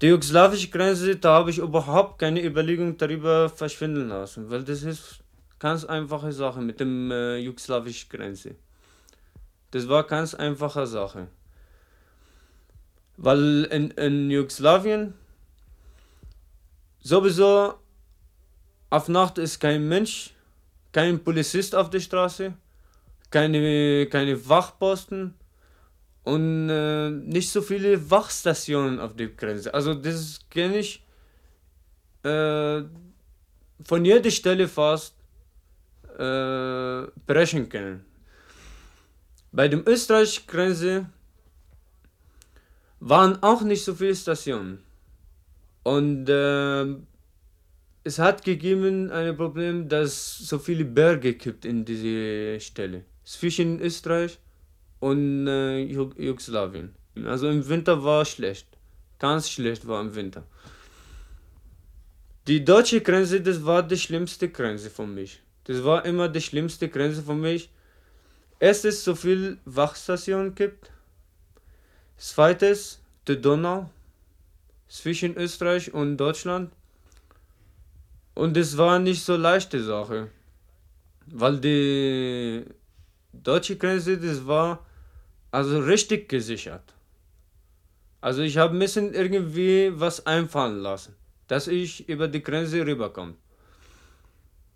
Die 0.01 0.07
jugoslawische 0.07 0.71
Grenze, 0.71 1.17
da 1.17 1.35
habe 1.35 1.51
ich 1.51 1.59
überhaupt 1.59 2.19
keine 2.19 2.43
Überlegung 2.43 2.97
darüber 2.97 3.51
verschwinden 3.51 4.09
lassen, 4.09 4.49
weil 4.49 4.65
das 4.65 4.85
ist 4.85 5.19
ganz 5.59 5.85
einfache 5.85 6.33
Sache 6.33 6.63
mit 6.63 6.81
dem 6.81 7.11
äh, 7.11 7.37
jugoslawischen 7.37 8.09
Grenze. 8.09 8.55
Das 9.73 9.87
war 9.87 10.05
ganz 10.05 10.33
einfache 10.33 10.87
Sache. 10.87 11.29
Weil 13.19 13.65
in, 13.65 13.91
in 13.91 14.31
Jugoslawien 14.31 15.13
sowieso 17.01 17.75
auf 18.89 19.09
Nacht 19.09 19.37
ist 19.37 19.61
kein 19.61 19.87
Mensch, 19.87 20.34
kein 20.95 21.19
Polizist 21.23 21.75
auf 21.75 21.91
der 21.91 21.99
Straße, 21.99 22.55
keine, 23.31 24.07
keine 24.07 24.49
Wachposten 24.49 25.35
und 26.23 26.71
äh, 26.71 27.11
nicht 27.11 27.51
so 27.51 27.61
viele 27.63 28.11
Wachstationen 28.11 29.01
auf 29.01 29.17
der 29.17 29.29
Grenze. 29.29 29.75
Also 29.75 29.93
das 29.95 30.39
kenne 30.49 30.79
ich 30.79 31.05
äh, 32.23 32.83
von 33.85 34.05
jeder 34.05 34.31
Stelle 34.31 34.69
fast 34.69 35.17
äh, 36.17 37.03
brechen 37.27 37.69
können. 37.69 38.05
Bei 39.51 39.67
dem 39.67 39.83
österreichischen 39.87 40.47
Grenze 40.47 41.07
waren 43.01 43.43
auch 43.43 43.63
nicht 43.63 43.85
so 43.85 43.95
viele 43.95 44.15
Stationen. 44.15 44.79
Und 45.83 46.29
äh, 46.29 46.87
es 48.05 48.19
hat 48.19 48.45
gegeben 48.45 49.11
ein 49.11 49.37
Problem, 49.37 49.89
dass 49.89 50.39
so 50.39 50.59
viele 50.59 50.85
Berge 50.85 51.35
gibt 51.35 51.65
in 51.65 51.85
diese 51.85 52.61
Stelle. 52.61 53.05
Zwischen 53.25 53.81
Österreich 53.81 54.39
und 55.01 55.47
äh, 55.47 55.81
Jugoslawien. 55.81 56.95
Also 57.25 57.49
im 57.49 57.67
Winter 57.69 58.05
war 58.05 58.25
schlecht. 58.25 58.69
Ganz 59.19 59.51
schlecht 59.51 59.87
war 59.87 60.01
im 60.01 60.15
Winter. 60.15 60.45
Die 62.47 62.63
deutsche 62.65 63.01
Grenze, 63.01 63.41
das 63.41 63.65
war 63.65 63.83
die 63.83 63.97
schlimmste 63.97 64.51
Grenze 64.51 64.91
für 64.91 65.07
mich. 65.07 65.41
Das 65.65 65.83
war 65.83 66.05
immer 66.05 66.29
die 66.29 66.43
schlimmste 66.43 66.89
Grenze 66.91 67.23
für 67.23 67.35
mich, 67.35 67.71
Erstens, 68.61 69.05
so 69.05 69.15
viel 69.15 69.59
Wachstationen 69.65 70.55
gibt. 70.55 70.91
Zweites, 72.17 73.01
die 73.29 73.39
Donau 73.39 73.91
zwischen 74.89 75.37
Österreich 75.37 75.93
und 75.93 76.17
Deutschland. 76.17 76.73
Und 78.35 78.57
es 78.57 78.77
war 78.77 78.99
nicht 78.99 79.25
so 79.25 79.37
leichte 79.37 79.83
Sache, 79.83 80.29
weil 81.27 81.59
die 81.59 82.65
deutsche 83.33 83.77
Grenze, 83.77 84.19
das 84.19 84.47
war 84.47 84.85
also 85.51 85.79
richtig 85.79 86.29
gesichert. 86.29 86.95
Also 88.21 88.43
ich 88.43 88.57
habe 88.57 88.77
ein 88.77 89.15
irgendwie 89.15 89.93
was 89.95 90.27
einfallen 90.27 90.79
lassen, 90.79 91.15
dass 91.47 91.69
ich 91.69 92.09
über 92.09 92.27
die 92.27 92.43
Grenze 92.43 92.85
rüberkomme. 92.85 93.35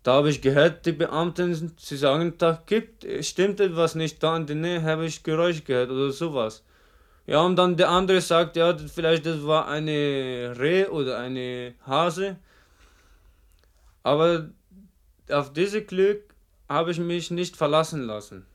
Da 0.03 0.13
habe 0.13 0.29
ich 0.29 0.41
gehört, 0.41 0.85
die 0.85 0.93
Beamten, 0.93 1.73
sie 1.77 1.97
sagen, 1.97 2.35
da 2.37 2.63
gibt, 2.65 3.05
stimmt 3.21 3.59
etwas 3.59 3.95
nicht, 3.95 4.23
da 4.23 4.37
in 4.37 4.45
der 4.45 4.55
Nähe 4.55 4.81
habe 4.83 5.05
ich 5.05 5.23
Geräusch 5.23 5.65
gehört 5.65 5.89
oder 5.89 6.11
sowas. 6.11 6.63
Ja, 7.27 7.41
und 7.41 7.57
dann 7.57 7.75
der 7.75 7.89
andere 7.89 8.21
sagt, 8.21 8.55
ja, 8.55 8.75
vielleicht 8.77 9.25
das 9.25 9.45
war 9.45 9.67
eine 9.67 10.55
Reh 10.57 10.85
oder 10.87 11.19
eine 11.19 11.73
Hase. 11.85 12.37
Aber 14.03 14.49
auf 15.29 15.53
dieses 15.53 15.85
Glück 15.87 16.33
habe 16.67 16.91
ich 16.91 16.99
mich 16.99 17.31
nicht 17.31 17.55
verlassen 17.55 18.03
lassen. 18.03 18.45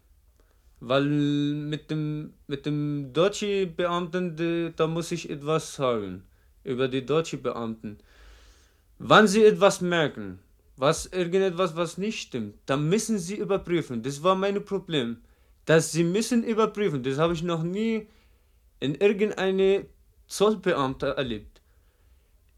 Weil 0.81 1.05
mit 1.05 1.91
dem, 1.91 2.35
mit 2.47 2.67
dem 2.67 3.13
deutschen 3.13 3.75
Beamten, 3.75 4.37
die, 4.37 4.73
da 4.77 4.87
muss 4.87 5.13
ich 5.13 5.31
etwas 5.31 5.75
sagen. 5.75 6.25
Über 6.63 6.89
die 6.89 7.05
deutschen 7.05 7.43
Beamten. 7.43 7.99
Wann 8.99 9.27
sie 9.27 9.45
etwas 9.45 9.81
merken, 9.81 10.39
was 10.77 11.07
irgendetwas, 11.07 11.77
was 11.77 11.99
nicht 11.99 12.21
stimmt, 12.21 12.57
dann 12.67 12.89
müssen 12.89 13.19
sie 13.19 13.37
überprüfen. 13.37 14.03
Das 14.03 14.23
war 14.23 14.35
mein 14.35 14.65
Problem. 14.65 15.19
Dass 15.67 15.93
sie 15.93 16.05
müssen 16.05 16.45
überprüfen, 16.45 17.03
das 17.03 17.19
habe 17.19 17.33
ich 17.33 17.43
noch 17.43 17.63
nie 17.63 18.07
in 18.81 18.95
irgendeine 18.95 19.87
Zollbeamte 20.27 21.17
erlebt. 21.17 21.54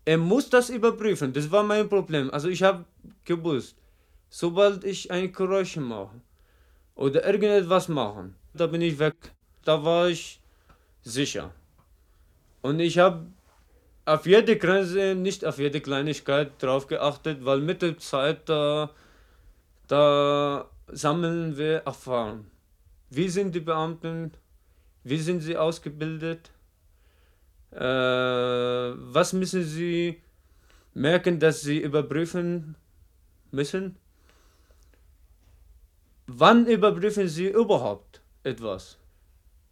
Er 0.07 0.19
muss 0.19 0.49
das 0.49 0.71
überprüfen, 0.71 1.33
das 1.33 1.51
war 1.51 1.65
mein 1.65 1.89
Problem. 1.89 2.31
Also 2.31 2.49
ich 2.49 2.63
habe 2.63 2.85
gewusst, 3.25 3.77
sobald 4.31 4.85
ich 4.85 5.11
ein 5.11 5.33
Geräusch 5.33 5.77
mache 5.77 6.21
oder 6.95 7.27
irgendetwas 7.27 7.89
machen, 7.89 8.37
da 8.55 8.69
bin 8.69 8.83
ich 8.83 9.01
weg. 9.01 9.17
Da 9.65 9.85
war 9.85 10.09
ich 10.09 10.41
sicher. 11.03 11.53
Und 12.63 12.79
ich 12.79 12.99
habe 12.99 13.27
auf 14.05 14.27
jede 14.27 14.57
Grenze, 14.57 15.17
nicht 15.17 15.45
auf 15.45 15.59
jede 15.59 15.81
Kleinigkeit 15.81 16.63
drauf 16.63 16.87
geachtet, 16.87 17.45
weil 17.45 17.61
mit 17.61 17.83
der 17.83 17.99
Zeit 17.99 18.49
da, 18.49 18.91
da 19.89 20.71
sammeln 20.87 21.57
wir 21.57 21.79
Erfahrung. 21.79 22.47
Wie 23.11 23.29
sind 23.29 23.57
die 23.57 23.61
Beamten? 23.61 24.31
Wie 25.03 25.19
sind 25.19 25.41
sie 25.41 25.57
ausgebildet? 25.57 26.53
Äh, 27.73 27.81
was 27.81 29.33
müssen 29.33 29.65
sie 29.65 30.23
merken, 30.95 31.39
dass 31.39 31.61
sie 31.61 31.79
überprüfen 31.79 32.77
müssen? 33.51 33.97
Wann 36.27 36.67
überprüfen 36.67 37.29
sie 37.29 37.49
überhaupt 37.49 38.21
etwas? 38.43 38.99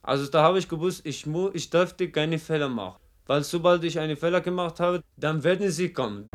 Also 0.02 0.30
da 0.30 0.42
habe 0.42 0.58
ich 0.58 0.68
gewusst, 0.68 1.00
ich, 1.04 1.26
mu 1.26 1.50
ich 1.52 1.70
dürfte 1.70 2.10
keine 2.10 2.38
Fehler 2.38 2.68
machen. 2.68 3.00
Weil 3.26 3.42
sobald 3.42 3.82
ich 3.84 3.98
einen 3.98 4.16
Fehler 4.16 4.42
gemacht 4.42 4.78
habe, 4.80 5.02
dann 5.16 5.42
werden 5.42 5.70
sie 5.70 5.92
kommen. 5.92 6.28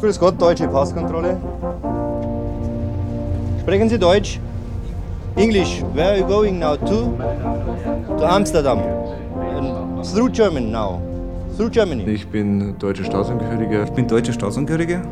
Grüß 0.00 0.18
Gott, 0.18 0.40
deutsche 0.40 0.68
Passkontrolle. 0.68 1.38
Sprechen 3.60 3.88
Sie 3.88 3.98
Deutsch? 3.98 4.40
English. 5.36 5.82
Where 5.94 6.12
are 6.12 6.18
you 6.18 6.26
going 6.26 6.58
now 6.58 6.76
to? 6.76 7.16
To 8.18 8.26
Amsterdam. 8.26 8.78
And 8.78 10.04
through 10.04 10.30
German 10.32 10.70
now. 10.70 11.00
Through 11.56 11.70
Germany. 11.70 12.04
Ich 12.10 12.26
bin 12.26 12.78
deutscher 12.78 13.04
Staatsangehöriger. 13.04 13.84
Ich 13.84 13.90
bin 13.90 14.06
deutscher 14.06 14.32
Staatsangehöriger 14.32 15.02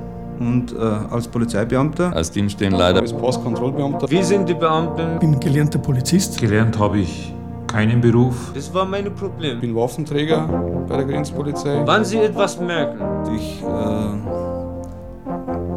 und 0.41 0.73
äh, 0.73 0.79
als 1.11 1.29
Polizeibeamter. 1.29 2.15
Als 2.15 2.31
Dienststellenleiter. 2.31 3.01
Als 3.01 3.13
Postkontrollbeamter. 3.13 4.11
Wie 4.11 4.23
sind 4.23 4.49
die 4.49 4.55
Beamten? 4.55 5.15
Ich 5.15 5.21
bin 5.21 5.41
gelernter 5.41 5.79
Polizist. 5.79 6.41
Gelernt 6.41 6.79
habe 6.79 6.99
ich 6.99 7.35
keinen 7.67 8.01
Beruf. 8.01 8.53
Das 8.55 8.73
war 8.73 8.87
mein 8.87 9.15
Problem. 9.15 9.57
Ich 9.57 9.61
bin 9.61 9.75
Waffenträger 9.75 10.49
bei 10.89 10.97
der 10.97 11.05
Grenzpolizei. 11.05 11.83
Wann 11.85 12.05
Sie 12.05 12.19
etwas 12.19 12.59
merken. 12.61 12.99
Ich 13.37 13.63
äh, 13.63 13.67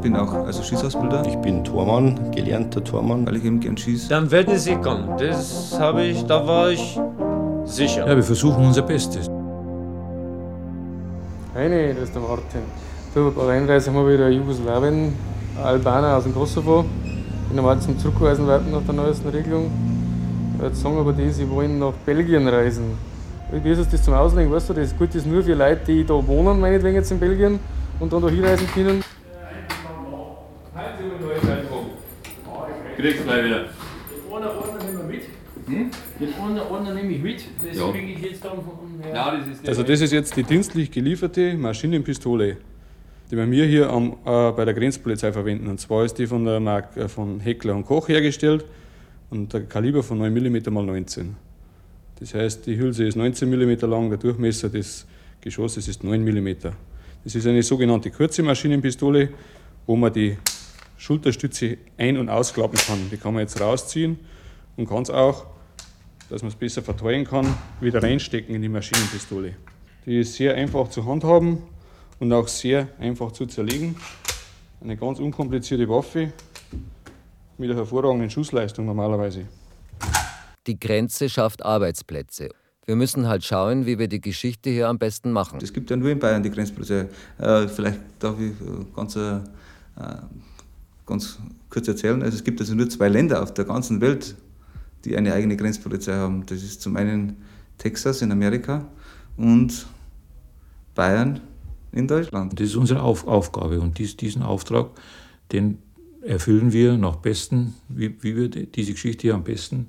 bin 0.02 0.16
auch 0.16 0.34
also 0.34 0.64
Schießausbilder. 0.64 1.24
Ich 1.28 1.38
bin 1.38 1.64
Tormann, 1.64 2.32
gelernter 2.32 2.84
Tormann. 2.84 3.26
Weil 3.26 3.38
ich 3.38 3.46
eben 3.46 3.60
gern 3.60 3.78
schieße. 3.78 4.10
Dann 4.10 4.30
werden 4.32 4.58
sie 4.58 4.76
kommen. 4.76 5.18
Das 5.18 5.78
habe 5.80 6.04
ich, 6.04 6.26
da 6.26 6.46
war 6.46 6.72
ich 6.72 7.00
sicher. 7.66 8.08
Ja, 8.08 8.16
wir 8.16 8.24
versuchen 8.24 8.66
unser 8.66 8.82
Bestes. 8.82 9.28
Eine, 11.54 11.94
das 11.94 12.06
ist 12.06 12.16
der 12.16 12.22
Martin. 12.22 12.62
Du, 13.14 13.32
bei 13.32 13.44
der 13.46 13.54
Einreise 13.54 13.92
haben 13.92 14.06
wir 14.06 14.14
wieder 14.14 14.30
Jugoslawien, 14.30 15.14
Albaner 15.62 16.18
aus 16.18 16.24
dem 16.24 16.34
Kosovo, 16.34 16.86
die 17.50 17.56
normal 17.56 17.80
zum 17.80 18.00
Zurückreisen 18.00 18.48
warten 18.48 18.72
nach 18.72 18.84
der 18.84 18.94
neuesten 18.94 19.28
Regelung. 19.30 19.70
Jetzt 20.62 20.82
sagen 20.82 20.98
aber 20.98 21.12
die, 21.12 21.30
sie 21.30 21.50
wollen 21.50 21.78
nach 21.78 21.94
Belgien 22.06 22.48
reisen. 22.48 22.98
Wie 23.52 23.70
ist 23.70 23.92
das 23.92 24.04
zum 24.04 24.14
Auslegen? 24.14 24.50
Weißt 24.52 24.70
du, 24.70 24.74
das 24.74 24.88
ist 24.88 24.98
gut, 24.98 25.10
das 25.10 25.18
ist 25.18 25.28
nur 25.28 25.44
für 25.44 25.54
Leute, 25.54 25.82
die 25.88 26.06
da 26.06 26.14
wohnen, 26.26 26.60
meinetwegen 26.62 26.96
jetzt 26.96 27.12
in 27.12 27.20
Belgien 27.20 27.60
und 28.00 28.14
dann 28.14 28.22
da 28.22 28.30
hinreisen 28.30 28.68
können. 28.74 29.04
Kriegst 33.02 33.24
gleich 33.24 33.46
wieder. 33.46 33.66
Einer, 34.32 34.52
einer 34.52 34.84
nehmen 34.84 34.98
wir 35.00 35.04
mit. 35.06 35.22
Hm? 35.66 35.92
Den 36.20 36.34
einer, 36.36 36.72
einer 36.72 36.94
nehme 36.94 37.12
ich 37.14 37.22
mit. 37.22 37.46
Das 37.66 37.78
Ja. 37.78 37.92
kriege 37.92 38.12
ich 38.14 38.20
jetzt 38.20 38.46
dann 38.46 38.58
von 38.58 39.02
Herrn. 39.02 39.16
Ja, 39.16 39.38
das 39.38 39.48
ist 39.48 39.68
Also 39.68 39.82
das 39.84 40.02
ist 40.02 40.14
jetzt 40.14 40.38
die 40.38 40.44
dienstlich 40.44 40.92
gelieferte 40.92 41.56
Maschinenpistole, 41.56 42.58
die 43.32 43.38
wir 43.38 43.48
mir 43.48 43.66
hier 43.66 43.90
am, 43.90 44.18
äh, 44.24 44.52
bei 44.52 44.66
der 44.66 44.76
Grenzpolizei 44.76 45.32
verwenden. 45.32 45.68
Und 45.68 45.80
zwar 45.80 46.06
ist 46.06 46.20
die 46.20 46.28
von 46.28 46.46
der 46.46 46.60
Marke 46.60 47.10
von 47.10 47.40
Heckler 47.40 47.76
und 47.76 47.86
Koch 47.86 48.08
hergestellt 48.08 48.66
und 49.32 49.52
der 49.52 49.62
Kaliber 49.62 50.04
von 50.04 50.20
9 50.20 50.32
mm 50.32 50.56
x 50.58 50.68
19. 50.70 51.36
Das 52.20 52.36
heißt, 52.36 52.68
die 52.68 52.78
Hülse 52.78 53.06
ist 53.06 53.16
19 53.16 53.50
mm 53.50 53.90
lang, 53.90 54.10
der 54.10 54.20
Durchmesser 54.20 54.70
des 54.70 55.08
Geschosses 55.42 55.88
ist 55.88 56.04
9 56.04 56.24
mm. 56.24 56.56
Das 57.24 57.34
ist 57.34 57.48
eine 57.48 57.64
sogenannte 57.64 58.12
kurze 58.12 58.44
Maschinenpistole, 58.44 59.30
wo 59.88 59.96
man 59.96 60.14
die 60.14 60.38
Schulterstütze 61.02 61.80
ein- 61.98 62.18
und 62.18 62.30
ausklappen 62.30 62.78
kann. 62.78 63.10
Die 63.12 63.18
kann 63.18 63.34
man 63.34 63.42
jetzt 63.42 63.60
rausziehen 63.60 64.20
und 64.78 64.88
kann 64.88 65.02
es 65.02 65.10
auch, 65.10 65.48
dass 66.30 66.44
man 66.44 66.50
es 66.50 66.56
besser 66.56 66.84
verteilen 66.84 67.26
kann, 67.26 67.58
wieder 67.80 68.04
reinstecken 68.04 68.54
in 68.54 68.62
die 68.62 68.70
Maschinenpistole. 68.70 69.56
Die 70.06 70.20
ist 70.20 70.36
sehr 70.36 70.54
einfach 70.54 70.90
zu 70.90 71.04
handhaben 71.04 71.64
und 72.20 72.32
auch 72.32 72.48
sehr 72.48 72.88
einfach 73.00 73.32
zu 73.32 73.48
zerlegen. 73.48 73.96
Eine 74.80 74.96
ganz 74.96 75.18
unkomplizierte 75.18 75.90
Waffe 75.90 76.34
mit 77.58 77.72
einer 77.72 77.80
hervorragenden 77.80 78.30
Schussleistung 78.30 78.86
normalerweise. 78.86 79.48
Die 80.68 80.80
Grenze 80.80 81.30
schafft 81.30 81.66
Arbeitsplätze. 81.66 82.50
Wir 82.86 82.96
müssen 82.96 83.28
halt 83.28 83.44
schauen, 83.44 83.88
wie 83.88 83.98
wir 83.98 84.08
die 84.08 84.22
Geschichte 84.22 84.70
hier 84.70 84.88
am 84.88 85.00
besten 85.00 85.32
machen. 85.32 85.58
Es 85.64 85.74
gibt 85.74 85.90
ja 85.90 85.96
nur 85.96 86.12
in 86.12 86.20
Bayern 86.20 86.44
die 86.44 86.52
Grenzpolizei. 86.52 87.08
Äh, 87.40 87.68
vielleicht 87.68 88.00
darf 88.20 88.40
ich 88.40 88.52
äh, 88.52 88.86
ganz, 88.96 89.16
äh, 89.16 89.40
ganz 91.06 91.40
kurz 91.70 91.88
erzählen. 91.88 92.22
Also 92.22 92.36
es 92.38 92.44
gibt 92.44 92.60
also 92.60 92.76
nur 92.76 92.90
zwei 92.90 93.10
Länder 93.10 93.42
auf 93.42 93.54
der 93.54 93.66
ganzen 93.66 94.02
Welt, 94.02 94.36
die 95.06 95.18
eine 95.18 95.34
eigene 95.34 95.58
Grenzpolizei 95.58 96.14
haben. 96.14 96.46
Das 96.46 96.62
ist 96.64 96.82
zum 96.82 96.96
einen 96.96 97.38
Texas 97.78 98.22
in 98.22 98.32
Amerika 98.32 98.88
und 99.38 99.88
Bayern 100.96 101.40
in 101.92 102.08
Deutschland. 102.08 102.60
Das 102.60 102.68
ist 102.68 102.76
unsere 102.76 103.02
Auf 103.02 103.28
Aufgabe 103.28 103.80
und 103.82 103.98
dies, 103.98 104.16
diesen 104.18 104.42
Auftrag, 104.44 104.92
den 105.52 105.80
erfüllen 106.22 106.72
wir 106.72 106.98
nach 106.98 107.16
besten, 107.18 107.74
wie, 107.90 108.16
wie 108.22 108.36
wir 108.36 108.50
die- 108.50 108.68
diese 108.68 108.94
Geschichte 108.94 109.34
am 109.34 109.44
besten 109.44 109.88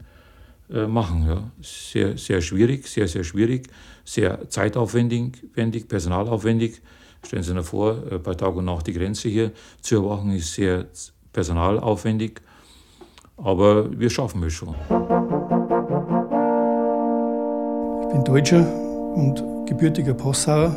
äh, 0.70 0.86
machen. 0.86 1.26
Ja. 1.26 1.50
Sehr, 1.60 2.16
sehr 2.16 2.40
schwierig, 2.40 2.86
sehr, 2.86 3.06
sehr 3.06 3.24
schwierig, 3.24 3.68
sehr 4.04 4.48
zeitaufwendig, 4.48 5.44
wendig, 5.54 5.88
personalaufwendig. 5.88 6.80
Stellen 7.24 7.42
Sie 7.42 7.52
sich 7.52 7.66
vor, 7.66 7.96
äh, 8.10 8.18
bei 8.18 8.34
Tag 8.34 8.54
und 8.56 8.64
Nacht 8.64 8.86
die 8.86 8.92
Grenze 8.92 9.28
hier 9.28 9.52
zu 9.80 9.96
überwachen, 9.96 10.32
ist 10.32 10.54
sehr 10.54 10.86
personalaufwendig. 11.32 12.40
Aber 13.36 13.98
wir 13.98 14.10
schaffen 14.10 14.42
es 14.44 14.52
schon. 14.52 14.74
Ich 18.02 18.08
bin 18.08 18.24
Deutscher 18.24 18.66
und 19.14 19.42
gebürtiger 19.66 20.14
Passauer 20.14 20.76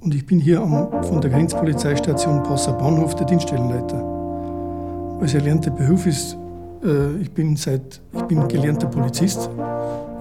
und 0.00 0.14
ich 0.14 0.26
bin 0.26 0.40
hier 0.40 0.60
am, 0.60 0.90
von 1.04 1.20
der 1.20 1.30
Grenzpolizeistation 1.30 2.42
Passau 2.42 2.72
Bahnhof 2.72 3.14
der 3.14 3.26
Dienststellenleiter. 3.26 5.18
Als 5.20 5.34
erlernter 5.34 5.70
Beruf 5.70 6.06
ist, 6.06 6.36
äh, 6.82 7.16
ich, 7.20 7.30
bin 7.30 7.56
seit, 7.56 8.00
ich 8.14 8.22
bin 8.22 8.48
gelernter 8.48 8.86
Polizist. 8.86 9.50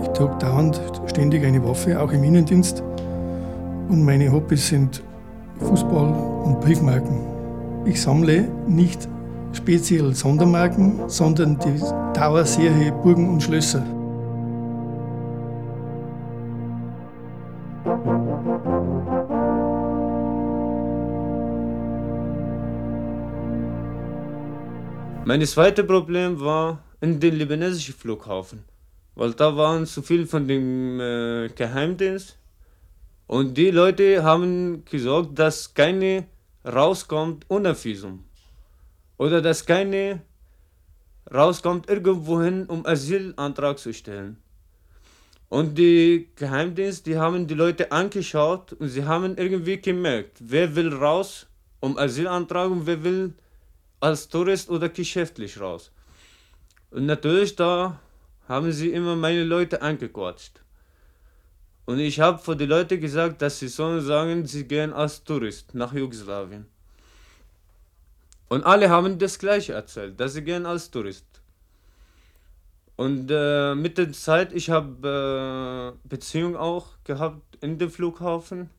Ich 0.01 0.07
trage 0.09 0.37
dauernd 0.37 0.81
ständig 1.07 1.45
eine 1.45 1.63
Waffe, 1.63 1.99
auch 1.99 2.11
im 2.11 2.23
Innendienst. 2.23 2.83
Und 3.89 4.03
meine 4.03 4.31
Hobbys 4.31 4.67
sind 4.67 5.01
Fußball 5.59 6.13
und 6.45 6.61
Briefmarken. 6.61 7.85
Ich 7.85 8.01
sammle 8.01 8.47
nicht 8.67 9.07
speziell 9.53 10.13
Sondermarken, 10.13 11.09
sondern 11.09 11.57
die 11.59 11.79
Dauerserie 12.13 12.91
Burgen 12.91 13.29
und 13.29 13.43
Schlösser. 13.43 13.85
Mein 25.25 25.45
zweites 25.45 25.85
Problem 25.85 26.39
war 26.39 26.83
in 27.01 27.19
den 27.19 27.35
libanesischen 27.35 27.93
Flughafen, 27.93 28.63
weil 29.13 29.33
da 29.33 29.55
waren 29.55 29.85
zu 29.85 30.01
viel 30.01 30.25
von 30.25 30.47
dem 30.47 30.99
äh, 30.99 31.49
Geheimdienst 31.49 32.38
und 33.29 33.59
die 33.59 33.69
Leute 33.69 34.23
haben 34.23 34.83
gesagt, 34.85 35.37
dass 35.37 35.75
keine 35.75 36.25
rauskommt 36.65 37.45
ohne 37.47 37.75
Visum 37.83 38.23
oder 39.19 39.39
dass 39.39 39.67
keine 39.67 40.21
rauskommt 41.31 41.87
irgendwohin, 41.87 42.65
um 42.65 42.87
Asylantrag 42.87 43.77
zu 43.77 43.93
stellen. 43.93 44.37
Und 45.47 45.77
die 45.77 46.29
Geheimdienst, 46.37 47.05
die 47.05 47.19
haben 47.19 47.45
die 47.45 47.53
Leute 47.53 47.91
angeschaut 47.91 48.73
und 48.73 48.89
sie 48.89 49.05
haben 49.05 49.37
irgendwie 49.37 49.79
gemerkt, 49.79 50.37
wer 50.39 50.75
will 50.75 50.91
raus, 50.91 51.45
um 51.81 51.99
Asylantrag 51.99 52.71
und 52.71 52.87
wer 52.87 53.03
will 53.03 53.35
als 53.99 54.27
Tourist 54.27 54.71
oder 54.71 54.89
geschäftlich 54.89 55.61
raus. 55.61 55.91
Und 56.89 57.05
natürlich 57.05 57.55
da 57.55 57.99
haben 58.47 58.71
sie 58.71 58.89
immer 58.89 59.15
meine 59.15 59.43
Leute 59.43 59.83
angequatscht. 59.83 60.63
Und 61.89 61.97
ich 61.97 62.19
habe 62.19 62.37
vor 62.37 62.55
die 62.55 62.67
Leute 62.67 62.99
gesagt, 62.99 63.41
dass 63.41 63.57
sie 63.57 63.67
sollen 63.67 64.01
sagen, 64.01 64.45
sie 64.45 64.67
gehen 64.67 64.93
als 64.93 65.23
Tourist 65.23 65.73
nach 65.73 65.91
Jugoslawien. 65.91 66.67
Und 68.47 68.63
alle 68.63 68.91
haben 68.91 69.17
das 69.17 69.39
gleiche 69.39 69.73
erzählt, 69.73 70.19
dass 70.19 70.33
sie 70.33 70.43
gehen 70.43 70.67
als 70.67 70.91
Tourist. 70.91 71.25
Und 72.95 73.31
äh, 73.31 73.73
mit 73.73 73.97
der 73.97 74.11
Zeit, 74.11 74.53
ich 74.53 74.69
habe 74.69 75.95
äh, 76.05 76.07
Beziehung 76.07 76.55
auch 76.55 76.89
gehabt 77.05 77.57
in 77.59 77.79
dem 77.79 77.89
Flughafen. 77.89 78.69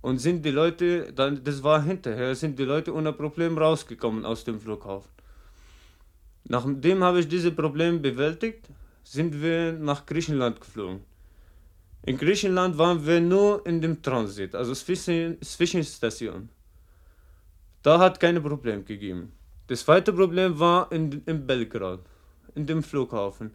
Und 0.00 0.18
sind 0.18 0.44
die 0.44 0.52
Leute, 0.52 1.12
dann, 1.12 1.42
das 1.42 1.64
war 1.64 1.82
hinterher, 1.82 2.32
sind 2.36 2.60
die 2.60 2.64
Leute 2.64 2.94
ohne 2.94 3.12
Problem 3.12 3.58
rausgekommen 3.58 4.24
aus 4.24 4.44
dem 4.44 4.60
Flughafen. 4.60 5.10
Nachdem 6.44 7.02
habe 7.02 7.18
ich 7.18 7.26
diese 7.26 7.50
Probleme 7.50 7.98
bewältigt, 7.98 8.68
sind 9.02 9.42
wir 9.42 9.72
nach 9.72 10.06
Griechenland 10.06 10.60
geflogen. 10.60 11.07
In 12.02 12.16
Griechenland 12.16 12.78
waren 12.78 13.04
wir 13.06 13.20
nur 13.20 13.66
in 13.66 13.80
dem 13.80 14.02
Transit, 14.02 14.54
also 14.54 14.74
zwischen, 14.74 15.40
Zwischenstation. 15.42 16.48
Da 17.82 17.98
hat 17.98 18.20
keine 18.20 18.40
Problem 18.40 18.84
gegeben. 18.84 19.32
Das 19.66 19.80
zweite 19.80 20.12
Problem 20.12 20.58
war 20.58 20.90
in, 20.90 21.22
in 21.26 21.46
Belgrad, 21.46 22.00
in 22.54 22.66
dem 22.66 22.82
Flughafen. 22.82 23.52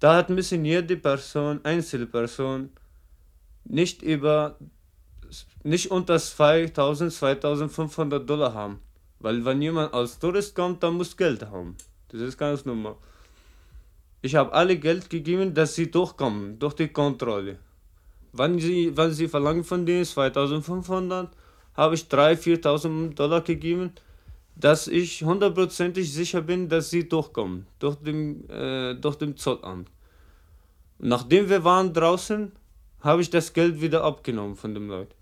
Da 0.00 0.16
hat 0.16 0.30
müssen 0.30 0.64
jede 0.64 0.96
Person, 0.96 1.60
Einzelperson, 1.64 2.70
nicht 3.64 4.02
über 4.02 4.58
nicht 5.62 5.90
unter 5.90 6.18
2000, 6.18 7.12
2500 7.12 8.28
Dollar 8.28 8.54
haben. 8.54 8.80
Weil 9.18 9.44
wenn 9.44 9.62
jemand 9.62 9.94
als 9.94 10.18
Tourist 10.18 10.54
kommt, 10.54 10.82
dann 10.82 10.94
muss 10.94 11.16
Geld 11.16 11.42
haben. 11.46 11.76
Das 12.08 12.20
ist 12.20 12.36
ganz 12.36 12.64
normal. 12.64 12.96
Ich 14.24 14.36
habe 14.36 14.54
alle 14.54 14.78
Geld 14.78 15.10
gegeben, 15.10 15.52
dass 15.52 15.74
sie 15.74 15.90
durchkommen, 15.90 16.58
durch 16.58 16.72
die 16.72 16.88
Kontrolle. 16.88 17.58
Wenn 18.32 18.58
sie, 18.58 18.96
wenn 18.96 19.10
sie 19.10 19.28
verlangen 19.28 19.64
von 19.64 19.84
denen 19.84 20.06
2500, 20.06 21.30
habe 21.74 21.94
ich 21.94 22.04
3.000, 22.04 22.62
4.000 22.62 23.14
Dollar 23.16 23.42
gegeben, 23.42 23.92
dass 24.56 24.88
ich 24.88 25.22
hundertprozentig 25.22 26.10
sicher 26.10 26.40
bin, 26.40 26.70
dass 26.70 26.88
sie 26.88 27.06
durchkommen, 27.06 27.66
durch 27.78 27.96
den, 27.96 28.48
äh, 28.48 28.94
durch 28.94 29.16
den 29.16 29.36
Zollamt. 29.36 29.90
Nachdem 30.98 31.50
wir 31.50 31.62
waren 31.62 31.92
draußen, 31.92 32.50
habe 33.00 33.20
ich 33.20 33.28
das 33.28 33.52
Geld 33.52 33.82
wieder 33.82 34.04
abgenommen 34.04 34.56
von 34.56 34.72
den 34.72 34.88
Leuten. 34.88 35.12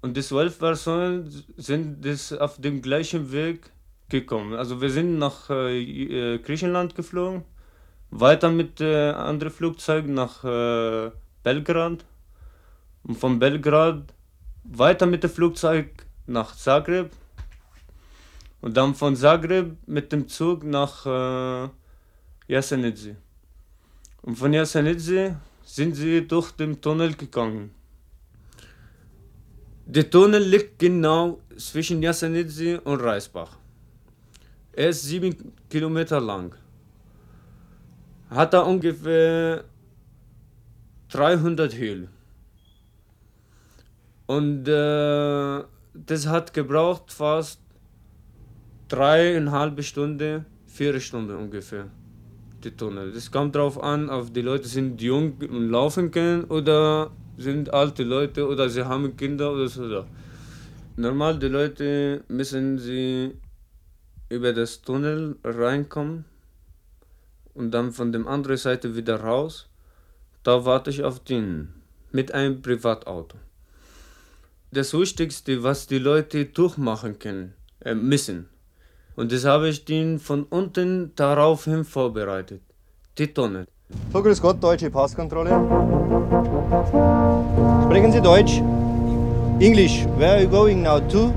Und 0.00 0.16
die 0.16 0.22
zwölf 0.22 0.60
Personen 0.60 1.28
sind 1.56 2.04
das 2.04 2.32
auf 2.32 2.60
dem 2.60 2.82
gleichen 2.82 3.32
Weg 3.32 3.72
gekommen. 4.08 4.54
Also 4.54 4.80
wir 4.80 4.90
sind 4.90 5.18
nach 5.18 5.50
äh, 5.50 6.38
Griechenland 6.38 6.94
geflogen, 6.94 7.42
weiter 8.10 8.50
mit 8.50 8.80
äh, 8.80 9.10
anderen 9.10 9.52
Flugzeugen 9.52 10.14
nach 10.14 10.44
äh, 10.44 11.10
Belgrad 11.42 12.04
und 13.04 13.18
von 13.18 13.38
Belgrad 13.38 14.12
weiter 14.64 15.06
mit 15.06 15.22
dem 15.22 15.30
Flugzeug 15.30 16.06
nach 16.26 16.54
Zagreb, 16.54 17.10
Und 18.60 18.76
dann 18.76 18.94
von 18.94 19.16
Zagreb 19.16 19.76
mit 19.86 20.12
dem 20.12 20.28
Zug 20.28 20.64
nach 20.64 21.06
äh, 21.06 21.68
Jasenice. 22.46 23.16
Und 24.22 24.36
von 24.36 24.52
Jasenice 24.52 25.34
sind 25.64 25.94
sie 25.94 26.26
durch 26.26 26.50
den 26.52 26.80
Tunnel 26.80 27.14
gegangen. 27.14 27.70
Der 29.86 30.08
Tunnel 30.08 30.42
liegt 30.42 30.78
genau 30.78 31.40
zwischen 31.56 32.02
Jasenice 32.02 32.78
und 32.84 33.00
Reisbach. 33.00 33.56
Er 34.72 34.90
ist 34.90 35.02
sieben 35.02 35.52
Kilometer 35.68 36.20
lang. 36.20 36.54
Hat 38.30 38.54
er 38.54 38.66
ungefähr 38.66 39.64
300 41.10 41.76
Höhlen. 41.76 42.08
Und 44.26 44.68
äh, 44.68 45.64
das 45.92 46.26
hat 46.28 46.54
gebraucht 46.54 47.12
fast 47.12 47.60
dreieinhalb 48.86 49.82
Stunden, 49.82 50.46
vier 50.66 51.00
Stunden 51.00 51.34
ungefähr, 51.34 51.88
die 52.62 52.70
Tunnel. 52.70 53.12
Das 53.12 53.32
kommt 53.32 53.56
darauf 53.56 53.82
an, 53.82 54.08
ob 54.08 54.32
die 54.32 54.42
Leute 54.42 54.68
sind 54.68 55.02
jung 55.02 55.34
und 55.40 55.68
laufen 55.68 56.12
können 56.12 56.44
oder 56.44 57.10
sind 57.36 57.74
alte 57.74 58.04
Leute 58.04 58.46
oder 58.46 58.68
sie 58.68 58.84
haben 58.84 59.16
Kinder 59.16 59.52
oder 59.52 59.66
so. 59.66 60.04
Normal, 60.96 61.38
die 61.40 61.48
Leute 61.48 62.22
müssen 62.28 62.78
sie 62.78 63.32
über 64.28 64.52
das 64.52 64.82
Tunnel 64.82 65.36
reinkommen 65.42 66.24
und 67.54 67.70
dann 67.72 67.92
von 67.92 68.12
der 68.12 68.26
anderen 68.26 68.56
Seite 68.56 68.96
wieder 68.96 69.20
raus. 69.20 69.68
Da 70.42 70.64
warte 70.64 70.90
ich 70.90 71.02
auf 71.04 71.20
den 71.20 71.74
mit 72.12 72.32
einem 72.32 72.62
Privatauto. 72.62 73.36
Das 74.72 74.94
Wichtigste, 74.94 75.62
was 75.62 75.86
die 75.86 75.98
Leute 75.98 76.46
durchmachen 76.46 77.18
können, 77.18 77.54
äh, 77.80 77.94
müssen. 77.94 78.48
Und 79.16 79.32
das 79.32 79.44
habe 79.44 79.68
ich 79.68 79.84
den 79.84 80.18
von 80.18 80.44
unten 80.44 81.12
daraufhin 81.16 81.84
vorbereitet. 81.84 82.62
Die 83.18 83.26
Tonne. 83.32 83.66
So, 84.12 84.22
grüß 84.22 84.40
Gott, 84.40 84.62
deutsche 84.62 84.90
Passkontrolle. 84.90 85.50
Sprechen 87.84 88.12
Sie 88.12 88.20
Deutsch? 88.20 88.62
English. 89.60 90.06
Where 90.16 90.34
are 90.34 90.42
you 90.42 90.48
going 90.48 90.82
now 90.82 91.00
to? 91.00 91.34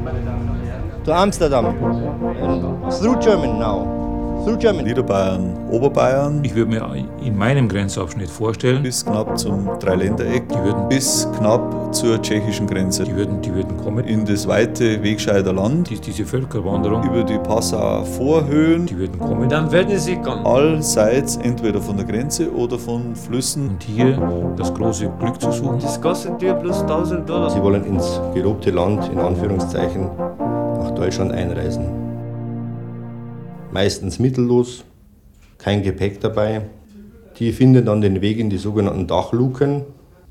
To 1.05 1.11
Amsterdam. 1.11 1.65
And 1.65 2.93
through 2.93 3.19
German 3.19 3.59
now. 3.59 4.02
Through 4.43 4.57
German. 4.57 4.83
Niederbayern, 4.83 5.55
Oberbayern. 5.71 6.43
Ich 6.43 6.53
würde 6.53 6.69
mir 6.69 7.05
in 7.23 7.37
meinem 7.37 7.69
Grenzabschnitt 7.69 8.29
vorstellen. 8.29 8.83
Bis 8.83 9.05
knapp 9.05 9.37
zum 9.39 9.69
Dreiländereck. 9.79 10.49
Die 10.49 10.55
würden 10.55 10.89
bis 10.89 11.25
knapp 11.37 11.95
zur 11.95 12.21
tschechischen 12.21 12.67
Grenze. 12.67 13.05
Die 13.05 13.15
würden, 13.15 13.41
die 13.41 13.53
würden 13.53 13.77
kommen. 13.77 14.03
In 14.03 14.25
das 14.25 14.45
weite 14.45 15.01
Wegscheider 15.01 15.53
Land. 15.53 15.89
Die, 15.89 15.97
diese 15.97 16.25
Völkerwanderung. 16.25 17.03
Über 17.05 17.23
die 17.23 17.37
Passauer 17.37 18.03
Vorhöhen. 18.03 18.85
Die 18.85 18.97
würden 18.97 19.17
kommen. 19.17 19.47
Dann 19.47 19.71
werden 19.71 19.97
sie 19.97 20.17
kommen. 20.17 20.45
Allseits 20.45 21.37
entweder 21.37 21.79
von 21.79 21.95
der 21.95 22.05
Grenze 22.05 22.53
oder 22.53 22.77
von 22.77 23.15
Flüssen. 23.15 23.69
Und 23.69 23.83
hier 23.83 24.53
das 24.57 24.73
große 24.73 25.09
Glück 25.19 25.39
zu 25.39 25.53
suchen. 25.53 25.79
Das 25.79 26.01
kostet 26.01 26.41
dir 26.41 26.53
plus 26.55 26.81
1000 26.81 27.29
Dollar. 27.29 27.49
Sie 27.49 27.61
wollen 27.61 27.85
ins 27.85 28.19
gelobte 28.33 28.71
Land, 28.71 29.09
in 29.09 29.19
Anführungszeichen, 29.19 30.09
nach 30.17 30.91
Deutschland 30.91 31.31
einreisen 31.31 32.02
meistens 33.73 34.19
mittellos, 34.19 34.85
kein 35.57 35.83
Gepäck 35.83 36.21
dabei. 36.21 36.61
Die 37.39 37.51
finden 37.51 37.85
dann 37.85 38.01
den 38.01 38.21
Weg 38.21 38.37
in 38.37 38.49
die 38.49 38.57
sogenannten 38.57 39.07
Dachluken. 39.07 39.83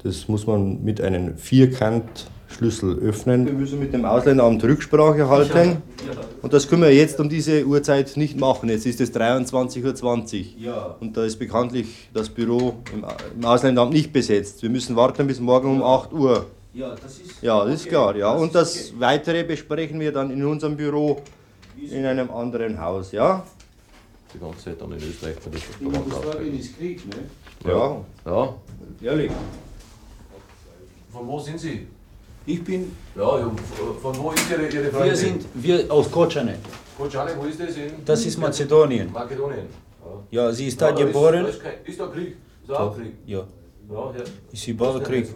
Das 0.05 0.29
muss 0.29 0.47
man 0.47 0.83
mit 0.85 1.01
einem 1.01 1.37
Vierkantschlüssel 1.37 2.99
öffnen. 3.01 3.47
Wir 3.47 3.53
müssen 3.53 3.81
mit 3.81 3.93
dem 3.93 4.05
Ausländeramt 4.05 4.63
Rücksprache 4.63 5.29
halten. 5.29 5.79
Und 6.43 6.53
das 6.53 6.69
können 6.69 6.83
wir 6.83 6.95
jetzt 6.95 7.19
um 7.19 7.29
diese 7.29 7.67
Uhrzeit 7.67 8.17
nicht 8.17 8.39
machen. 8.39 8.69
Jetzt 8.69 8.87
ist 8.87 9.01
es 9.01 9.13
23.20 9.13 10.67
Uhr. 10.67 10.97
Und 11.01 11.17
da 11.17 11.25
ist 11.25 11.39
bekanntlich 11.39 12.09
das 12.15 12.29
Büro 12.29 12.75
im 12.93 13.45
Ausländeramt 13.45 13.93
nicht 13.93 14.13
besetzt. 14.13 14.63
Wir 14.63 14.71
müssen 14.71 14.95
warten 14.95 15.27
bis 15.27 15.41
morgen 15.41 15.69
um 15.69 15.83
8 15.83 16.13
Uhr. 16.13 16.47
Ja, 16.75 16.95
das 16.95 17.19
ist, 17.19 17.43
ja, 17.43 17.65
das 17.65 17.75
ist 17.75 17.89
klar. 17.89 18.17
Ja. 18.17 18.33
Und 18.33 18.55
das 18.55 18.93
Weitere 18.99 19.43
besprechen 19.43 20.01
wir 20.01 20.13
dann 20.13 20.31
in 20.31 20.45
unserem 20.45 20.77
Büro 20.77 21.21
in 21.77 22.05
einem 22.05 22.31
anderen 22.31 22.81
Haus, 22.81 23.13
ja? 23.13 23.45
Die 24.35 24.39
ganze 24.39 24.65
Zeit 24.65 24.81
dann 24.81 24.93
in 24.93 24.99
Österreich 24.99 25.37
bei 25.45 25.51
der 25.51 25.61
Jugoslawien 25.81 26.59
ist 26.59 26.77
Krieg, 26.79 27.07
ne? 27.07 27.71
Ja. 27.71 28.01
Ja. 28.25 28.55
Ehrlich. 29.03 29.31
Von 31.13 31.27
wo 31.27 31.39
sind 31.39 31.61
Sie? 31.61 31.87
Ich 32.47 32.65
bin. 32.65 32.97
Ja, 33.15 33.39
ja 33.39 33.51
von 34.01 34.19
wo 34.19 34.31
ist 34.33 34.51
Ihre, 34.51 34.67
Ihre 34.67 34.91
Freundin? 34.91 35.11
Wir 35.11 35.17
sind 35.17 35.45
wir 35.55 35.93
aus 35.93 36.11
Kotschane. 36.11 36.59
Kotschane, 36.97 37.33
wo 37.39 37.45
ist 37.45 37.61
das? 37.61 37.77
In 37.77 38.05
das 38.05 38.25
ist 38.25 38.39
Mazedonien. 38.39 39.13
Makedonien. 39.13 39.67
Ja, 40.31 40.51
sie 40.53 40.67
ist 40.67 40.81
da 40.81 40.89
ja, 40.89 40.95
geboren. 40.95 41.47
Ist, 41.47 41.61
ist 41.85 42.01
da 42.01 42.07
Krieg? 42.07 42.37
Ist 42.63 42.71
da 42.71 42.79
auch 42.79 42.97
Krieg? 42.97 43.13
Ja. 43.27 43.45
Ja, 43.91 44.13
ja. 44.17 44.25
Ist 44.53 44.69
überall 44.69 45.03
Krieg. 45.03 45.27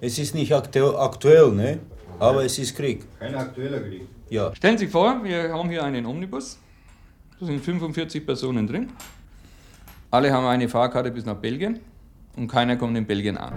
Es 0.00 0.18
ist 0.18 0.34
nicht 0.34 0.52
aktuell, 0.52 1.52
ne? 1.52 1.78
Aber 2.18 2.44
es 2.44 2.58
ist 2.58 2.76
Krieg. 2.76 3.04
Kein 3.18 3.34
aktueller 3.34 3.80
Krieg. 3.80 4.02
Ja. 4.30 4.54
Stellen 4.54 4.78
Sie 4.78 4.84
sich 4.84 4.92
vor, 4.92 5.24
wir 5.24 5.52
haben 5.52 5.68
hier 5.68 5.82
einen 5.82 6.06
Omnibus. 6.06 6.56
Da 7.40 7.46
sind 7.46 7.60
45 7.60 8.24
Personen 8.24 8.64
drin. 8.64 8.88
Alle 10.12 10.32
haben 10.32 10.46
eine 10.46 10.68
Fahrkarte 10.68 11.10
bis 11.10 11.24
nach 11.24 11.34
Belgien 11.34 11.80
und 12.36 12.46
keiner 12.46 12.76
kommt 12.76 12.96
in 12.96 13.04
Belgien 13.04 13.36
an. 13.36 13.52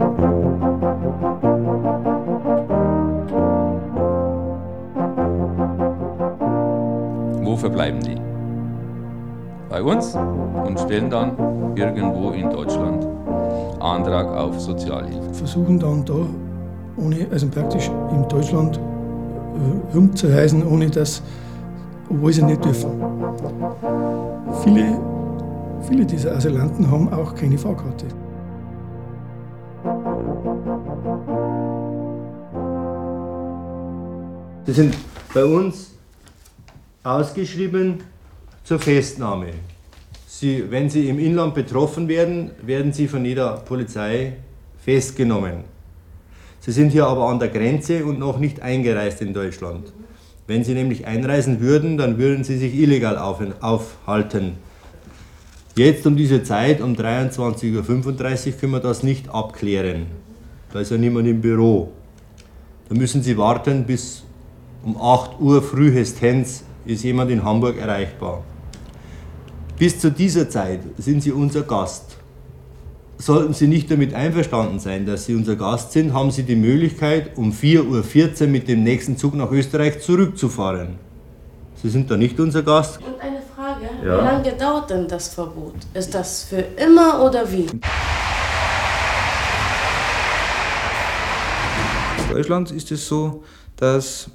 Wo 7.44 7.56
verbleiben 7.56 8.00
die? 8.02 8.18
Bei 9.70 9.84
uns 9.84 10.16
und 10.16 10.80
stellen 10.80 11.12
dann 11.12 11.76
irgendwo 11.76 12.32
in 12.32 12.50
Deutschland 12.50 13.06
Antrag 13.80 14.26
auf 14.28 14.60
Sozialhilfe. 14.60 15.34
Versuchen 15.36 15.78
dann 15.78 16.04
da, 16.04 16.26
ohne, 16.98 17.28
also 17.32 17.48
praktisch 17.48 17.92
in 18.10 18.28
Deutschland 18.28 18.80
rumzureisen, 19.94 20.66
ohne 20.66 20.90
dass, 20.90 21.22
obwohl 22.10 22.34
sie 22.34 22.44
nicht 22.44 22.64
dürfen. 22.64 22.90
Viele, 24.64 25.00
viele 25.88 26.06
dieser 26.06 26.36
Asylanten 26.36 26.90
haben 26.90 27.12
auch 27.12 27.36
keine 27.36 27.58
Fahrkarte. 27.58 28.06
Sie 34.66 34.72
sind 34.72 34.96
bei 35.34 35.44
uns 35.44 35.92
ausgeschrieben 37.04 38.00
zur 38.64 38.80
Festnahme. 38.80 39.48
Sie, 40.26 40.72
wenn 40.72 40.90
Sie 40.90 41.10
im 41.10 41.20
Inland 41.20 41.54
betroffen 41.54 42.08
werden, 42.08 42.52
werden 42.62 42.94
Sie 42.94 43.08
von 43.08 43.24
jeder 43.24 43.58
Polizei 43.58 44.38
festgenommen. 44.78 45.73
Sie 46.66 46.72
sind 46.72 46.94
hier 46.94 47.08
aber 47.08 47.28
an 47.28 47.40
der 47.40 47.50
Grenze 47.50 48.06
und 48.06 48.20
noch 48.20 48.40
nicht 48.40 48.62
eingereist 48.62 49.22
in 49.22 49.34
Deutschland. 49.34 49.92
Wenn 50.48 50.64
Sie 50.64 50.74
nämlich 50.74 51.06
einreisen 51.06 51.60
würden, 51.60 51.98
dann 51.98 52.18
würden 52.18 52.46
Sie 52.46 52.58
sich 52.58 52.74
illegal 52.74 53.18
aufhalten. 53.18 54.54
Jetzt 55.76 56.08
um 56.08 56.16
diese 56.16 56.42
Zeit, 56.44 56.80
um 56.80 56.94
23.35 56.94 57.76
Uhr, 57.76 58.54
können 58.54 58.72
wir 58.72 58.80
das 58.80 59.04
nicht 59.04 59.28
abklären. 59.28 60.06
Da 60.72 60.80
ist 60.80 60.92
ja 60.92 60.98
niemand 60.98 61.28
im 61.28 61.42
Büro. 61.42 61.92
Da 62.88 62.96
müssen 62.96 63.22
Sie 63.22 63.38
warten, 63.38 63.84
bis 63.84 64.24
um 64.86 64.96
8 64.96 65.42
Uhr 65.42 65.62
frühestens 65.62 66.64
ist 66.86 67.04
jemand 67.04 67.30
in 67.30 67.44
Hamburg 67.44 67.78
erreichbar. 67.78 68.42
Bis 69.78 70.00
zu 70.00 70.10
dieser 70.10 70.50
Zeit 70.50 70.80
sind 70.98 71.24
Sie 71.24 71.34
unser 71.34 71.64
Gast. 71.64 72.16
Sollten 73.24 73.54
Sie 73.54 73.68
nicht 73.68 73.90
damit 73.90 74.14
einverstanden 74.14 74.80
sein, 74.80 75.06
dass 75.06 75.24
Sie 75.28 75.34
unser 75.34 75.56
Gast 75.56 75.94
sind, 75.94 76.14
haben 76.14 76.30
Sie 76.30 76.44
die 76.44 76.58
Möglichkeit, 76.58 77.38
um 77.38 77.54
4.14 77.54 78.42
Uhr 78.42 78.48
mit 78.50 78.68
dem 78.68 78.84
nächsten 78.84 79.16
Zug 79.16 79.34
nach 79.36 79.50
Österreich 79.50 80.02
zurückzufahren. 80.02 80.96
Sie 81.82 81.90
sind 81.90 82.12
da 82.12 82.18
nicht 82.18 82.38
unser 82.38 82.64
Gast. 82.64 82.98
Und 82.98 83.18
eine 83.22 83.42
Frage, 83.56 83.86
Ja. 84.06 84.20
wie 84.20 84.26
lange 84.26 84.52
dauert 84.58 84.90
denn 84.90 85.08
das 85.08 85.30
Verbot? 85.30 85.74
Ist 85.94 86.14
das 86.14 86.44
für 86.44 86.66
immer 86.76 87.24
oder 87.24 87.50
wie? 87.50 87.68
In 92.28 92.30
Deutschland 92.30 92.72
ist 92.72 92.92
es 92.92 93.08
so, 93.08 93.42
dass 93.78 94.30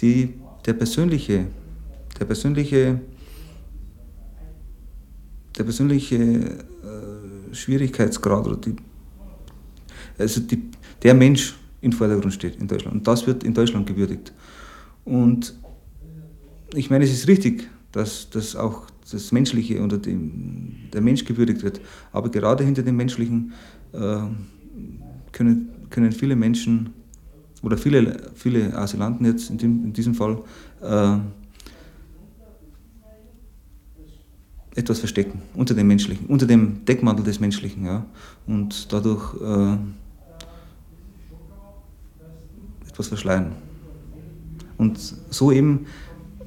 die, 0.00 0.32
der 0.64 0.72
persönliche, 0.72 1.44
der 2.18 2.24
persönliche, 2.24 3.00
der 5.58 5.64
persönliche 5.64 6.16
äh, 6.16 7.13
Schwierigkeitsgrad 7.54 8.46
oder 8.46 8.56
die, 8.56 8.76
also 10.18 10.40
die, 10.40 10.70
der 11.02 11.14
Mensch 11.14 11.54
im 11.80 11.92
Vordergrund 11.92 12.32
steht 12.32 12.56
in 12.56 12.66
Deutschland. 12.66 12.96
Und 12.96 13.06
das 13.06 13.26
wird 13.26 13.44
in 13.44 13.54
Deutschland 13.54 13.86
gewürdigt. 13.86 14.32
Und 15.04 15.54
ich 16.74 16.90
meine, 16.90 17.04
es 17.04 17.12
ist 17.12 17.28
richtig, 17.28 17.68
dass, 17.92 18.30
dass 18.30 18.56
auch 18.56 18.86
das 19.10 19.32
Menschliche 19.32 19.82
oder 19.82 19.98
die, 19.98 20.18
der 20.92 21.00
Mensch 21.00 21.24
gewürdigt 21.24 21.62
wird. 21.62 21.80
Aber 22.12 22.30
gerade 22.30 22.64
hinter 22.64 22.82
dem 22.82 22.96
Menschlichen 22.96 23.52
äh, 23.92 24.18
können, 25.32 25.68
können 25.90 26.12
viele 26.12 26.36
Menschen 26.36 26.90
oder 27.62 27.76
viele, 27.76 28.30
viele 28.34 28.76
Asylanten 28.76 29.26
jetzt 29.26 29.50
in, 29.50 29.58
dem, 29.58 29.84
in 29.84 29.92
diesem 29.92 30.14
Fall 30.14 30.42
äh, 30.80 31.18
etwas 34.74 34.98
verstecken, 34.98 35.42
unter 35.54 35.74
dem 35.74 35.86
Menschlichen, 35.86 36.26
unter 36.26 36.46
dem 36.46 36.84
Deckmantel 36.84 37.24
des 37.24 37.40
Menschlichen. 37.40 37.84
Ja? 37.84 38.04
Und 38.46 38.92
dadurch 38.92 39.34
äh, 39.40 39.76
etwas 42.88 43.08
verschleiern. 43.08 43.52
Und 44.76 44.98
so 45.30 45.52
eben, 45.52 45.86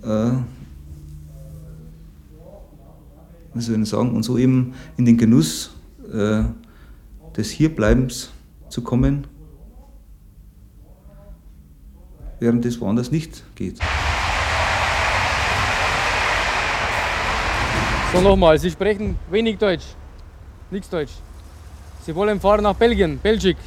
äh, 0.04 0.32
was 3.54 3.66
soll 3.66 3.82
ich 3.82 3.90
sagen, 3.90 4.12
und 4.12 4.24
so 4.24 4.38
eben 4.38 4.74
in 4.98 5.06
den 5.06 5.18
Genuss 5.18 5.72
äh, 6.14 6.44
des 7.36 7.52
Hierbleibens 7.52 8.30
zu 8.70 8.82
kommen, 8.82 9.28
während 12.40 12.66
es 12.66 12.80
woanders 12.82 13.12
nicht 13.12 13.44
geht. 13.56 13.80
So 18.18 18.24
nochmal, 18.24 18.58
Sie 18.58 18.72
sprechen 18.72 19.16
wenig 19.30 19.60
Deutsch, 19.60 19.86
nichts 20.72 20.90
Deutsch. 20.90 21.12
Sie 22.02 22.16
wollen 22.16 22.40
fahren 22.40 22.64
nach 22.64 22.74
Belgien, 22.74 23.20
Belgik. 23.20 23.58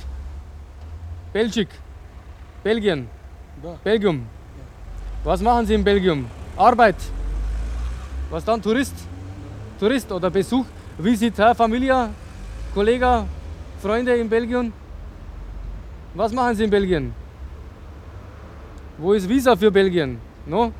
Belgik, 1.33 1.69
Belgien, 2.65 3.07
Belgium. 3.85 4.27
Was 5.23 5.41
machen 5.41 5.67
Sie 5.67 5.75
in 5.75 5.85
Belgium? 5.85 6.27
Arbeit. 6.57 6.97
Was 8.29 8.45
dann? 8.45 8.61
Tourist? 8.61 8.97
Tourist 9.79 10.11
oder 10.11 10.29
Besuch? 10.31 10.67
Visiteur, 10.99 11.55
Familie, 11.55 12.09
Kollege, 12.75 13.27
Freunde 13.81 14.17
in 14.17 14.29
Belgien? 14.29 14.73
Was 16.13 16.33
machen 16.33 16.57
Sie 16.57 16.65
in 16.65 16.71
Belgien? 16.71 17.15
Wo 18.99 19.13
ist 19.13 19.29
Visa 19.29 19.55
für 19.55 19.71
Belgien? 19.71 20.19
No? 20.45 20.73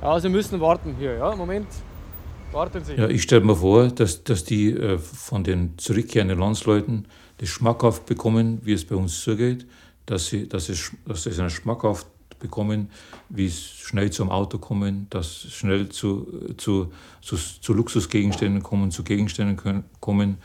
Ja, 0.00 0.18
Sie 0.18 0.30
müssen 0.30 0.58
warten 0.58 0.96
hier. 0.98 1.16
Ja, 1.18 1.36
Moment. 1.36 1.68
Warten 2.52 2.82
Sie. 2.84 2.94
Ja, 2.94 3.08
ich 3.08 3.22
stelle 3.22 3.42
mir 3.42 3.54
vor, 3.54 3.88
dass, 3.88 4.24
dass 4.24 4.44
die 4.44 4.72
äh, 4.72 4.98
von 4.98 5.44
den 5.44 5.78
zurückkehrenden 5.78 6.38
Landsleuten 6.38 7.06
das 7.38 7.48
schmackhaft 7.48 8.06
bekommen, 8.06 8.60
wie 8.64 8.72
es 8.72 8.84
bei 8.84 8.96
uns 8.96 9.20
zugeht, 9.22 9.66
dass 10.06 10.26
sie, 10.26 10.48
dass 10.48 10.68
es, 10.68 10.90
dass 11.06 11.22
sie 11.22 11.30
es 11.30 11.52
schmackhaft 11.52 12.06
bekommen, 12.40 12.90
wie 13.28 13.46
es 13.46 13.60
schnell 13.60 14.10
zum 14.10 14.30
Auto 14.30 14.58
kommen, 14.58 15.06
dass 15.10 15.42
schnell 15.52 15.90
zu, 15.90 16.54
zu, 16.56 16.90
zu, 17.20 17.36
zu 17.36 17.72
Luxusgegenständen 17.72 18.62
kommen, 18.62 18.90
zu 18.90 19.04
Gegenständen 19.04 19.56
können, 19.56 19.84
kommen. 20.00 20.38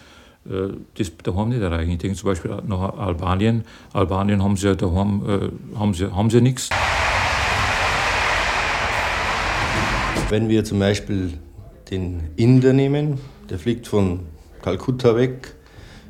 Äh, 0.48 0.74
das 0.98 1.12
daheim 1.24 1.50
nicht 1.50 1.62
erreichen. 1.62 1.92
Ich 1.92 1.98
denke 1.98 2.18
zum 2.18 2.28
Beispiel 2.28 2.52
nach 2.68 2.98
Albanien. 2.98 3.64
Albanien 3.94 4.44
haben 4.44 4.58
sie 4.58 4.68
ja 4.68 4.76
daheim 4.76 5.24
äh, 5.28 5.78
haben 5.78 5.94
sie, 5.96 6.14
haben 6.14 6.30
sie 6.30 6.42
nichts. 6.42 6.70
Wenn 10.30 10.50
wir 10.50 10.64
zum 10.64 10.80
Beispiel 10.80 11.34
den 11.90 12.32
Inder 12.36 12.74
nehmen, 12.74 13.20
der 13.50 13.58
fliegt 13.60 13.88
von 13.88 14.26
Kalkutta 14.62 15.16
weg 15.16 15.56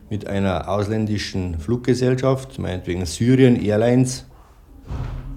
mit 0.10 0.26
einer 0.28 0.68
ausländischen 0.70 1.60
Fluggesellschaft, 1.60 2.58
meinetwegen 2.60 3.06
Syrien 3.06 3.62
Airlines, 3.62 4.26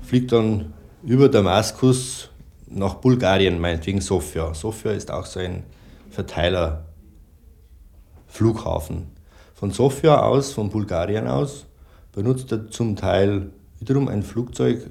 fliegt 0.02 0.32
dann 0.32 0.72
über 1.02 1.28
Damaskus 1.28 2.30
nach 2.66 2.94
Bulgarien, 2.94 3.60
meinetwegen 3.60 4.00
Sofia. 4.00 4.54
Sofia 4.54 4.92
ist 4.92 5.10
auch 5.10 5.26
so 5.26 5.40
ein 5.40 5.64
Verteilerflughafen. 6.10 9.08
Von 9.54 9.70
Sofia 9.70 10.22
aus, 10.22 10.52
von 10.52 10.70
Bulgarien 10.70 11.26
aus, 11.26 11.66
benutzt 12.12 12.52
er 12.52 12.70
zum 12.70 12.96
Teil 12.96 13.50
wiederum 13.80 14.08
ein 14.08 14.22
Flugzeug 14.22 14.88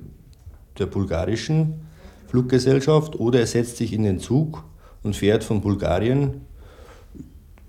der 0.78 0.86
bulgarischen 0.88 1.88
Fluggesellschaft 2.28 3.16
oder 3.16 3.40
er 3.40 3.48
setzt 3.48 3.78
sich 3.78 3.94
in 3.94 4.04
den 4.04 4.20
Zug 4.20 4.64
und 5.04 5.16
fährt 5.16 5.44
von 5.44 5.62
Bulgarien 5.62 6.42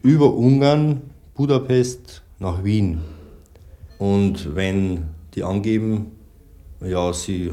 über 0.02 0.34
Ungarn, 0.34 1.02
Budapest 1.34 2.22
nach 2.38 2.64
Wien. 2.64 3.00
Und 3.98 4.54
wenn 4.54 5.04
die 5.34 5.42
angeben, 5.42 6.12
ja, 6.80 7.12
sie, 7.12 7.52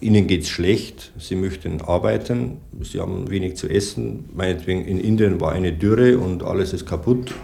ihnen 0.00 0.26
geht 0.26 0.42
es 0.42 0.48
schlecht, 0.48 1.12
sie 1.18 1.36
möchten 1.36 1.80
arbeiten, 1.80 2.58
sie 2.82 3.00
haben 3.00 3.30
wenig 3.30 3.56
zu 3.56 3.68
essen, 3.68 4.28
meinetwegen 4.34 4.84
in 4.84 5.00
Indien 5.00 5.40
war 5.40 5.52
eine 5.52 5.72
Dürre 5.72 6.18
und 6.18 6.42
alles 6.42 6.72
ist 6.72 6.86
kaputt, 6.86 7.34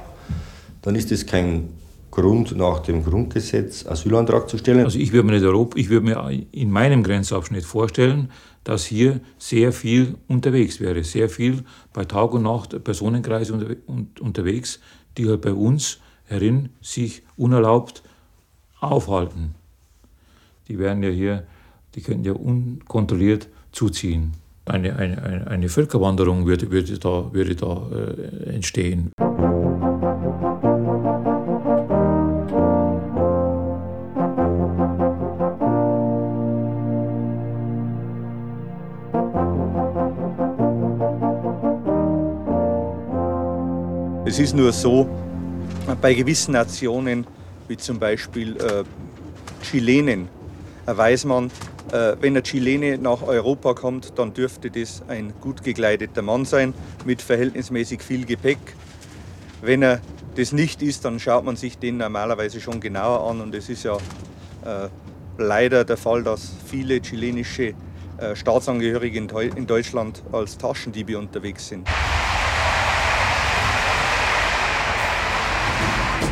dann 0.83 0.95
ist 0.97 1.11
das 1.11 1.27
kein 1.27 1.71
Grund, 2.15 2.57
nach 2.57 2.81
dem 2.81 3.05
Grundgesetz 3.05 3.87
Asylantrag 3.87 4.49
zu 4.49 4.59
stellen. 4.59 4.85
Also 4.85 4.99
ich 4.99 5.13
würde 5.13 5.27
mir, 5.27 5.41
nicht 5.75 6.03
mir 6.03 6.47
in 6.53 6.71
meinem 6.71 7.03
Grenzabschnitt 7.03 7.65
vorstellen, 7.65 8.31
dass 8.65 8.87
hier 8.87 9.21
sehr 9.39 9.73
viel 9.73 10.15
unterwegs 10.27 10.81
wäre, 10.81 11.05
sehr 11.05 11.29
viel 11.29 11.65
bei 11.93 12.05
Tag 12.05 12.33
und 12.33 12.43
Nacht 12.43 12.83
Personenkreise 12.83 13.53
unter, 13.53 13.77
unterwegs, 14.21 14.81
die 15.19 15.29
halt 15.29 15.43
bei 15.43 15.53
uns 15.53 15.99
herin 16.25 16.71
sich 16.81 17.23
unerlaubt 17.37 18.03
aufhalten. 18.81 19.55
Die 20.69 20.79
werden 20.79 21.03
ja 21.03 21.11
hier, 21.11 21.45
die 21.95 22.01
können 22.01 22.25
ja 22.25 22.33
unkontrolliert 22.33 23.49
zuziehen. 23.73 24.33
Eine, 24.67 24.97
eine, 24.97 25.47
eine 25.47 25.69
Völkerwanderung 25.69 26.47
würde, 26.47 26.71
würde 26.71 26.99
da, 26.99 27.33
würde 27.33 27.55
da 27.55 27.87
äh, 27.93 28.55
entstehen. 28.55 29.13
Es 44.35 44.41
ist 44.41 44.57
nur 44.57 44.73
so, 44.73 45.09
bei 46.03 46.13
gewissen 46.13 46.55
Nationen, 46.55 47.25
wie 47.69 47.77
zum 47.77 48.01
Beispiel 48.01 48.57
äh, 48.57 48.83
Chilenen, 49.63 50.29
äh, 50.87 50.97
weiß 50.97 51.27
man, 51.27 51.53
äh, 51.93 52.17
wenn 52.21 52.37
ein 52.37 52.43
Chilene 52.43 52.99
nach 52.99 53.23
Europa 53.23 53.75
kommt, 53.75 54.19
dann 54.19 54.35
dürfte 54.35 54.73
das 54.73 55.05
ein 55.07 55.35
gut 55.41 55.63
gekleideter 55.63 56.21
Mann 56.23 56.45
sein 56.47 56.75
mit 57.05 57.23
verhältnismäßig 57.23 58.03
viel 58.03 58.27
Gepäck. 58.27 58.59
Wenn 59.63 59.83
er 59.83 60.01
das 60.35 60.51
nicht 60.51 60.83
ist, 60.83 61.05
dann 61.05 61.21
schaut 61.21 61.45
man 61.45 61.55
sich 61.55 61.79
den 61.79 61.99
normalerweise 61.99 62.61
schon 62.61 62.81
genauer 62.81 63.31
an 63.31 63.41
und 63.41 63.55
es 63.55 63.69
ist 63.69 63.85
ja 63.85 63.99
äh, 64.65 64.89
leider 65.39 65.85
der 65.85 65.97
Fall, 65.97 66.25
dass 66.25 66.51
viele 66.67 67.01
chilenische 67.01 67.75
äh, 68.19 68.35
Staatsangehörige 68.35 69.17
in, 69.17 69.29
in 69.55 69.69
Deutschland 69.69 70.25
als 70.33 70.59
Taschendiebe 70.59 71.17
unterwegs 71.17 71.69
sind. 71.69 71.87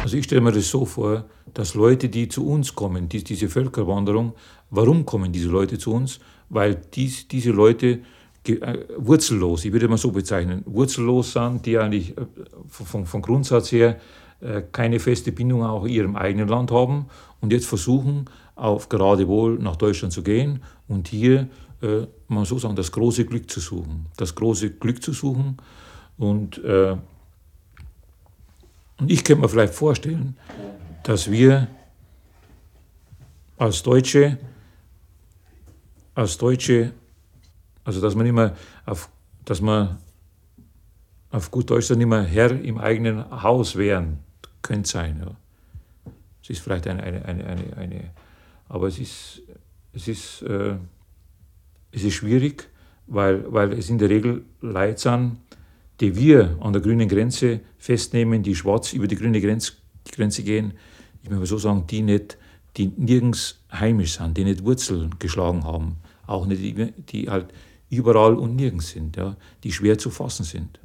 Also 0.02 0.16
ich 0.16 0.24
stelle 0.24 0.40
mir 0.40 0.50
das 0.50 0.68
so 0.68 0.84
vor, 0.84 1.26
dass 1.54 1.74
Leute, 1.74 2.08
die 2.08 2.28
zu 2.28 2.44
uns 2.44 2.74
kommen, 2.74 3.08
die, 3.08 3.22
diese 3.22 3.48
Völkerwanderung, 3.48 4.32
warum 4.70 5.06
kommen 5.06 5.30
diese 5.32 5.48
Leute 5.48 5.78
zu 5.78 5.92
uns? 5.92 6.18
Weil 6.48 6.74
dies, 6.92 7.28
diese 7.28 7.52
Leute 7.52 8.00
äh, 8.48 8.78
wurzellos, 8.96 9.64
ich 9.64 9.72
würde 9.72 9.86
mal 9.86 9.98
so 9.98 10.10
bezeichnen, 10.10 10.64
wurzellos 10.66 11.32
sind, 11.34 11.64
die 11.66 11.78
eigentlich 11.78 12.18
äh, 12.18 12.26
von, 12.66 13.06
von 13.06 13.22
Grundsatz 13.22 13.70
her 13.70 14.00
äh, 14.40 14.62
keine 14.72 14.98
feste 14.98 15.30
Bindung 15.30 15.62
auch 15.62 15.84
in 15.84 15.92
ihrem 15.92 16.16
eigenen 16.16 16.48
Land 16.48 16.72
haben 16.72 17.06
und 17.40 17.52
jetzt 17.52 17.66
versuchen, 17.66 18.24
auf 18.56 18.88
geradewohl 18.88 19.56
nach 19.60 19.76
Deutschland 19.76 20.12
zu 20.12 20.24
gehen 20.24 20.64
und 20.88 21.06
hier, 21.06 21.48
äh, 21.80 22.06
man 22.26 22.44
so 22.44 22.58
sagen, 22.58 22.74
das 22.74 22.90
große 22.90 23.24
Glück 23.24 23.48
zu 23.48 23.60
suchen. 23.60 24.06
Das 24.16 24.34
große 24.34 24.70
Glück 24.70 25.00
zu 25.00 25.12
suchen 25.12 25.58
und 26.18 26.58
äh, 26.64 26.96
und 28.98 29.10
ich 29.10 29.24
könnte 29.24 29.42
mir 29.42 29.48
vielleicht 29.48 29.74
vorstellen, 29.74 30.36
dass 31.02 31.30
wir 31.30 31.68
als 33.58 33.82
Deutsche, 33.82 34.38
als 36.14 36.36
Deutsche, 36.38 36.92
also 37.84 38.00
dass 38.00 38.14
man 38.14 38.26
immer 38.26 38.56
auf, 38.86 39.08
dass 39.44 39.60
man 39.60 39.98
auf 41.30 41.50
gut 41.50 41.70
Deutsch 41.70 41.88
dann 41.88 42.00
immer 42.00 42.22
Herr 42.22 42.50
im 42.50 42.78
eigenen 42.78 43.42
Haus 43.42 43.76
wären, 43.76 44.18
könnte 44.60 44.88
sein. 44.88 45.22
Ja. 45.24 45.34
Es 46.42 46.50
ist 46.50 46.60
vielleicht 46.60 46.86
eine, 46.86 47.02
eine, 47.02 47.24
eine, 47.24 47.46
eine, 47.46 47.76
eine 47.76 48.10
aber 48.72 48.88
es 48.88 48.98
ist, 48.98 49.42
es 49.92 50.08
ist, 50.08 50.42
äh, 50.42 50.76
es 51.90 52.04
ist 52.04 52.14
schwierig, 52.14 52.70
weil, 53.06 53.52
weil 53.52 53.74
es 53.74 53.90
in 53.90 53.98
der 53.98 54.08
Regel 54.08 54.46
Leute 54.62 54.98
sind, 54.98 55.36
die 56.02 56.16
wir 56.16 56.56
an 56.60 56.72
der 56.72 56.82
grünen 56.82 57.08
Grenze 57.08 57.60
festnehmen, 57.78 58.42
die 58.42 58.56
schwarz 58.56 58.92
über 58.92 59.06
die 59.06 59.14
grüne 59.14 59.40
Grenz, 59.40 59.74
Grenze 60.10 60.42
gehen, 60.42 60.72
ich 61.22 61.30
möchte 61.30 61.46
so 61.46 61.58
sagen, 61.58 61.84
die, 61.88 62.02
nicht, 62.02 62.38
die 62.76 62.88
nirgends 62.96 63.60
heimisch 63.72 64.18
sind, 64.18 64.36
die 64.36 64.42
nicht 64.42 64.64
Wurzeln 64.64 65.14
geschlagen 65.20 65.62
haben, 65.62 65.98
auch 66.26 66.44
nicht 66.46 66.60
die, 66.60 66.92
die 67.08 67.30
halt 67.30 67.46
überall 67.88 68.34
und 68.34 68.56
nirgends 68.56 68.90
sind, 68.90 69.16
ja, 69.16 69.36
die 69.62 69.70
schwer 69.70 69.96
zu 69.96 70.10
fassen 70.10 70.42
sind. 70.42 70.80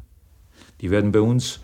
Die 0.82 0.92
werden 0.92 1.12
bei 1.12 1.22
uns 1.22 1.62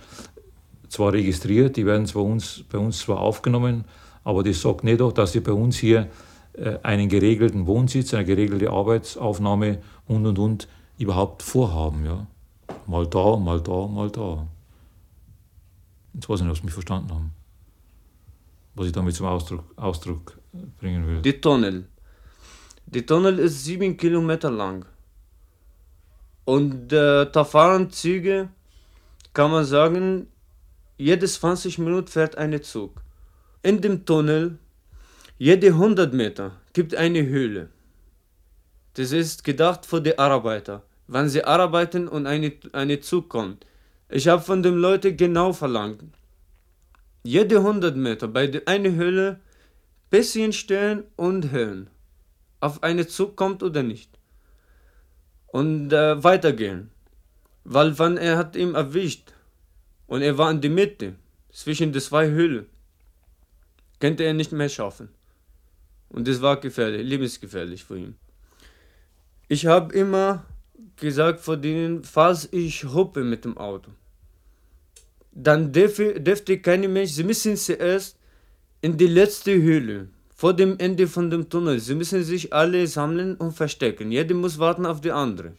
zwar 0.90 1.14
registriert, 1.14 1.78
die 1.78 1.86
werden 1.86 2.08
zwar 2.08 2.24
uns, 2.24 2.64
bei 2.72 2.80
uns 2.80 2.98
zwar 3.02 3.20
aufgenommen, 3.20 3.86
aber 4.24 4.42
das 4.42 4.62
sagt 4.62 4.84
nicht 4.84 5.00
auch, 5.00 5.12
dass 5.12 5.34
sie 5.34 5.42
bei 5.42 5.54
uns 5.54 5.78
hier 5.78 6.10
äh, 6.54 6.80
einen 6.82 7.08
geregelten 7.08 7.68
Wohnsitz, 7.68 8.16
eine 8.16 8.26
geregelte 8.26 8.72
Arbeitsaufnahme 8.72 9.78
und 10.08 10.26
und 10.26 10.40
und 10.40 10.68
überhaupt 10.98 11.44
vorhaben. 11.44 12.04
Ja. 12.04 12.26
Mal 12.88 13.08
da, 13.08 13.38
mal 13.38 13.62
da, 13.62 13.88
mal 13.88 14.10
da. 14.10 14.48
Jetzt 16.14 16.30
weiß 16.30 16.40
ich 16.40 16.46
nicht, 16.46 16.52
ob 16.52 16.58
Sie 16.58 16.64
mich 16.64 16.74
verstanden 16.74 17.12
haben. 17.12 17.32
Was 18.76 18.88
ich 18.88 18.92
damit 18.92 19.16
zum 19.16 19.28
Ausdruck, 19.28 19.66
Ausdruck 19.76 20.40
bringen 20.80 21.08
will. 21.08 21.22
Die 21.22 21.40
Tunnel. 21.40 21.88
Die 22.86 23.06
Tunnel 23.06 23.40
ist 23.40 23.64
sieben 23.64 23.98
Kilometer 23.98 24.52
lang. 24.52 24.86
Und 26.46 26.92
äh, 26.92 27.30
da 27.32 27.44
fahren 27.44 27.90
Züge, 27.90 28.50
kann 29.34 29.52
man 29.52 29.66
sagen, 29.66 30.28
jede 30.98 31.26
20 31.26 31.80
Minuten 31.80 32.08
fährt 32.08 32.38
ein 32.38 32.62
Zug. 32.62 33.02
In 33.64 33.82
dem 33.82 34.06
Tunnel, 34.06 34.60
jede 35.38 35.68
100 35.68 36.14
Meter, 36.14 36.52
gibt 36.74 36.96
eine 36.96 37.26
Höhle. 37.26 37.70
Das 38.96 39.12
ist 39.12 39.44
gedacht 39.44 39.86
für 39.86 40.02
die 40.02 40.20
Arbeiter, 40.20 40.84
wenn 41.14 41.30
sie 41.30 41.44
arbeiten 41.44 42.08
und 42.08 42.26
eine, 42.26 42.54
eine 42.72 43.00
Zug 43.00 43.30
kommt. 43.30 43.66
Ich 44.10 44.28
habe 44.28 44.42
von 44.42 44.64
den 44.64 44.76
Leuten 44.76 45.16
genau 45.16 45.54
verlangt, 45.54 46.04
jede 47.24 47.58
100 47.58 47.96
Meter 47.96 48.28
bei 48.28 48.48
der 48.48 48.68
eine 48.68 48.94
Höhle 48.96 49.40
bisschen 50.10 50.54
stehen 50.54 51.04
und 51.16 51.52
hören, 51.52 51.90
auf 52.60 52.84
eine 52.84 53.08
Zug 53.08 53.36
kommt 53.36 53.64
oder 53.64 53.84
nicht. 53.84 54.10
Und 55.48 55.94
äh, 55.94 56.24
weitergehen. 56.24 56.90
Weil 57.64 57.98
wenn 58.00 58.18
er 58.18 58.38
hat 58.38 58.56
ihn 58.56 58.76
erwischt 58.76 59.34
und 60.08 60.22
er 60.22 60.38
war 60.38 60.50
in 60.52 60.62
der 60.62 60.72
Mitte, 60.72 61.16
zwischen 61.52 61.94
den 61.94 62.02
zwei 62.02 62.28
Höhlen, 62.30 62.66
könnte 64.00 64.24
er 64.24 64.34
nicht 64.34 64.52
mehr 64.52 64.70
schaffen. 64.70 65.10
Und 66.10 66.28
das 66.28 66.42
war 66.42 66.60
gefährlich, 66.60 67.08
lebensgefährlich 67.08 67.84
für 67.84 67.98
ihn. 67.98 68.16
Ich 69.48 69.68
habe 69.68 69.94
immer 69.94 70.46
gesagt 70.96 71.40
vor 71.40 71.58
denen, 71.58 72.04
falls 72.04 72.48
ich 72.52 72.84
huppe 72.84 73.24
mit 73.24 73.46
dem 73.46 73.58
Auto, 73.58 73.92
dann 75.32 75.72
dürfte, 75.72 76.60
keine 76.60 76.88
Mensch, 76.88 77.12
sie 77.12 77.24
müssen 77.24 77.58
zuerst 77.58 78.18
in 78.82 78.98
die 78.98 79.08
letzte 79.08 79.54
Höhle, 79.54 80.10
vor 80.36 80.54
dem 80.54 80.78
Ende 80.78 81.08
von 81.08 81.30
dem 81.30 81.50
Tunnel. 81.50 81.80
Sie 81.80 81.96
müssen 81.96 82.24
sich 82.24 82.54
alle 82.54 82.86
sammeln 82.88 83.36
und 83.36 83.54
verstecken. 83.54 84.12
Jeder 84.12 84.36
muss 84.36 84.60
warten 84.60 84.86
auf 84.86 85.00
die 85.00 85.12
andere. 85.12 85.54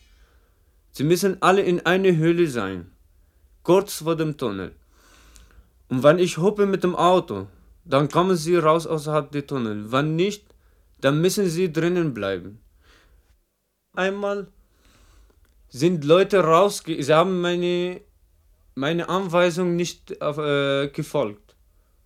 Sie 0.90 1.04
müssen 1.04 1.42
alle 1.42 1.62
in 1.62 1.80
eine 1.86 2.16
Höhle 2.16 2.46
sein, 2.48 2.90
kurz 3.62 4.02
vor 4.02 4.14
dem 4.14 4.36
Tunnel. 4.36 4.72
Und 5.88 6.02
wenn 6.02 6.18
ich 6.18 6.38
huppe 6.38 6.66
mit 6.66 6.84
dem 6.84 6.94
Auto, 6.94 7.46
dann 7.84 8.08
kommen 8.08 8.36
sie 8.36 8.56
raus 8.56 8.86
außerhalb 8.86 9.32
der 9.32 9.46
Tunnel. 9.46 9.90
Wenn 9.90 10.16
nicht, 10.16 10.44
dann 11.00 11.20
müssen 11.20 11.48
sie 11.48 11.72
drinnen 11.72 12.14
bleiben. 12.14 12.60
Einmal 13.96 14.48
sind 15.74 16.04
Leute 16.04 16.38
rausge... 16.38 17.02
Sie 17.02 17.12
haben 17.12 17.40
meine, 17.40 18.00
meine 18.76 19.08
Anweisung 19.08 19.74
nicht 19.74 20.12
äh, 20.12 20.88
gefolgt. 20.88 21.56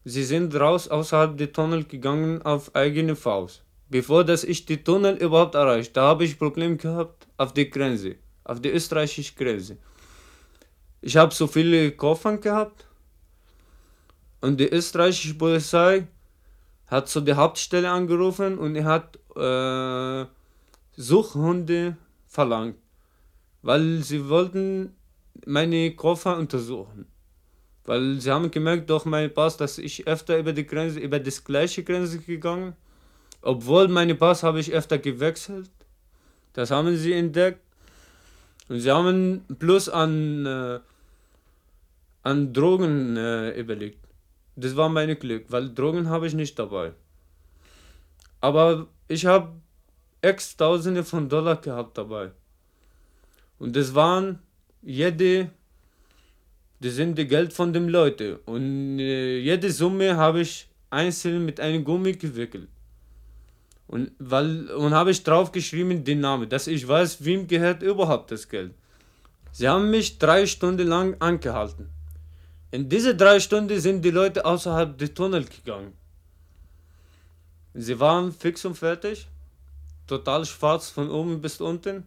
Sie 0.04 0.24
sind 0.24 0.54
raus 0.54 0.88
außerhalb 0.88 1.36
der 1.36 1.52
Tunnel 1.52 1.84
gegangen 1.84 2.40
auf 2.40 2.74
eigene 2.74 3.14
Faust. 3.14 3.62
Bevor 3.90 4.24
dass 4.24 4.42
ich 4.42 4.64
die 4.64 4.82
Tunnel 4.82 5.16
überhaupt 5.16 5.54
erreicht, 5.54 5.94
da 5.94 6.08
habe 6.08 6.24
ich 6.24 6.38
Probleme 6.38 6.76
gehabt 6.76 7.28
auf 7.36 7.52
der 7.52 7.66
Grenze, 7.66 8.16
auf 8.42 8.58
der 8.62 8.74
österreichischen 8.74 9.36
Grenze. 9.36 9.76
Ich 11.02 11.18
habe 11.18 11.34
so 11.34 11.46
viele 11.46 11.92
Koffer 11.92 12.38
gehabt 12.38 12.86
und 14.40 14.58
die 14.58 14.68
österreichische 14.70 15.34
Polizei 15.34 16.06
hat 16.86 17.06
zu 17.10 17.20
der 17.20 17.36
Hauptstelle 17.36 17.90
angerufen 17.90 18.56
und 18.56 18.76
er 18.76 18.84
hat 18.86 19.18
äh, 19.36 20.26
Suchhunde 20.96 21.98
verlangt, 22.26 22.76
weil 23.62 24.02
sie 24.02 24.28
wollten 24.28 24.94
meine 25.46 25.94
Koffer 25.94 26.36
untersuchen. 26.36 27.06
Weil 27.84 28.20
sie 28.20 28.30
haben 28.30 28.50
gemerkt 28.50 28.90
durch 28.90 29.04
meinen 29.04 29.32
Pass, 29.32 29.56
dass 29.56 29.78
ich 29.78 30.06
öfter 30.06 30.38
über 30.38 30.52
die 30.52 30.66
Grenze, 30.66 31.00
über 31.00 31.18
das 31.18 31.44
gleiche 31.44 31.82
Grenze 31.82 32.18
gegangen, 32.18 32.74
obwohl 33.40 33.88
meine 33.88 34.14
Pass 34.14 34.42
habe 34.42 34.60
ich 34.60 34.72
öfter 34.72 34.98
gewechselt. 34.98 35.70
Das 36.52 36.70
haben 36.70 36.96
sie 36.96 37.12
entdeckt. 37.12 37.60
Und 38.68 38.80
sie 38.80 38.90
haben 38.90 39.44
bloß 39.48 39.88
an, 39.88 40.44
äh, 40.44 40.80
an 42.22 42.52
Drogen 42.52 43.16
äh, 43.16 43.58
überlegt. 43.58 44.04
Das 44.56 44.76
war 44.76 44.88
mein 44.88 45.18
Glück, 45.18 45.46
weil 45.48 45.72
Drogen 45.72 46.10
habe 46.10 46.26
ich 46.26 46.34
nicht 46.34 46.58
dabei. 46.58 46.92
Aber 48.40 48.88
ich 49.06 49.24
habe 49.24 49.52
x 50.20 50.56
Tausende 50.56 51.04
von 51.04 51.28
Dollar 51.28 51.56
gehabt 51.56 51.96
dabei. 51.96 52.32
Und 53.58 53.74
das 53.76 53.94
waren 53.94 54.38
jede, 54.82 55.50
das 56.80 56.94
sind 56.94 57.18
die 57.18 57.26
Geld 57.26 57.52
von 57.52 57.72
den 57.72 57.88
Leuten. 57.88 58.36
Und 58.46 58.98
äh, 59.00 59.38
jede 59.38 59.70
Summe 59.70 60.16
habe 60.16 60.40
ich 60.40 60.68
einzeln 60.90 61.44
mit 61.44 61.60
einem 61.60 61.84
Gummi 61.84 62.12
gewickelt. 62.12 62.68
Und, 63.86 64.10
und 64.20 64.94
habe 64.94 65.10
ich 65.10 65.22
drauf 65.22 65.50
geschrieben 65.50 66.04
den 66.04 66.20
Namen, 66.20 66.48
dass 66.48 66.66
ich 66.66 66.86
weiß, 66.86 67.24
wem 67.24 67.46
gehört 67.46 67.82
überhaupt 67.82 68.30
das 68.30 68.48
Geld. 68.48 68.74
Sie 69.50 69.66
haben 69.66 69.90
mich 69.90 70.18
drei 70.18 70.46
Stunden 70.46 70.86
lang 70.86 71.16
angehalten. 71.20 71.88
In 72.70 72.88
diese 72.88 73.16
drei 73.16 73.40
Stunden 73.40 73.80
sind 73.80 74.04
die 74.04 74.10
Leute 74.10 74.44
außerhalb 74.44 74.98
des 74.98 75.14
Tunnels 75.14 75.48
gegangen. 75.48 75.94
Sie 77.72 77.98
waren 77.98 78.30
fix 78.32 78.64
und 78.66 78.74
fertig, 78.74 79.26
total 80.06 80.44
schwarz 80.44 80.90
von 80.90 81.10
oben 81.10 81.40
bis 81.40 81.60
unten, 81.60 82.06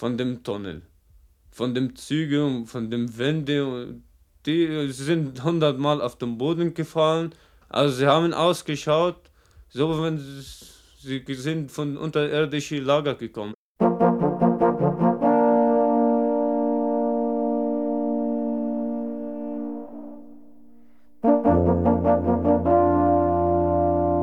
von 0.00 0.16
dem 0.16 0.42
Tunnel, 0.42 0.80
von 1.50 1.74
dem 1.74 1.94
Züge 1.94 2.42
und 2.42 2.64
von 2.64 2.90
dem 2.90 3.18
Wände. 3.18 3.96
Die 4.46 4.90
sind 4.92 5.44
hundertmal 5.44 6.00
auf 6.00 6.16
den 6.16 6.38
Boden 6.38 6.72
gefallen. 6.72 7.34
Also 7.68 7.96
sie 7.96 8.06
haben 8.06 8.32
ausgeschaut, 8.32 9.30
so 9.68 10.02
wenn 10.02 10.16
sie 10.16 11.22
sind 11.34 11.70
von 11.70 11.98
unterirdischen 11.98 12.82
Lager 12.82 13.14
gekommen. 13.14 13.52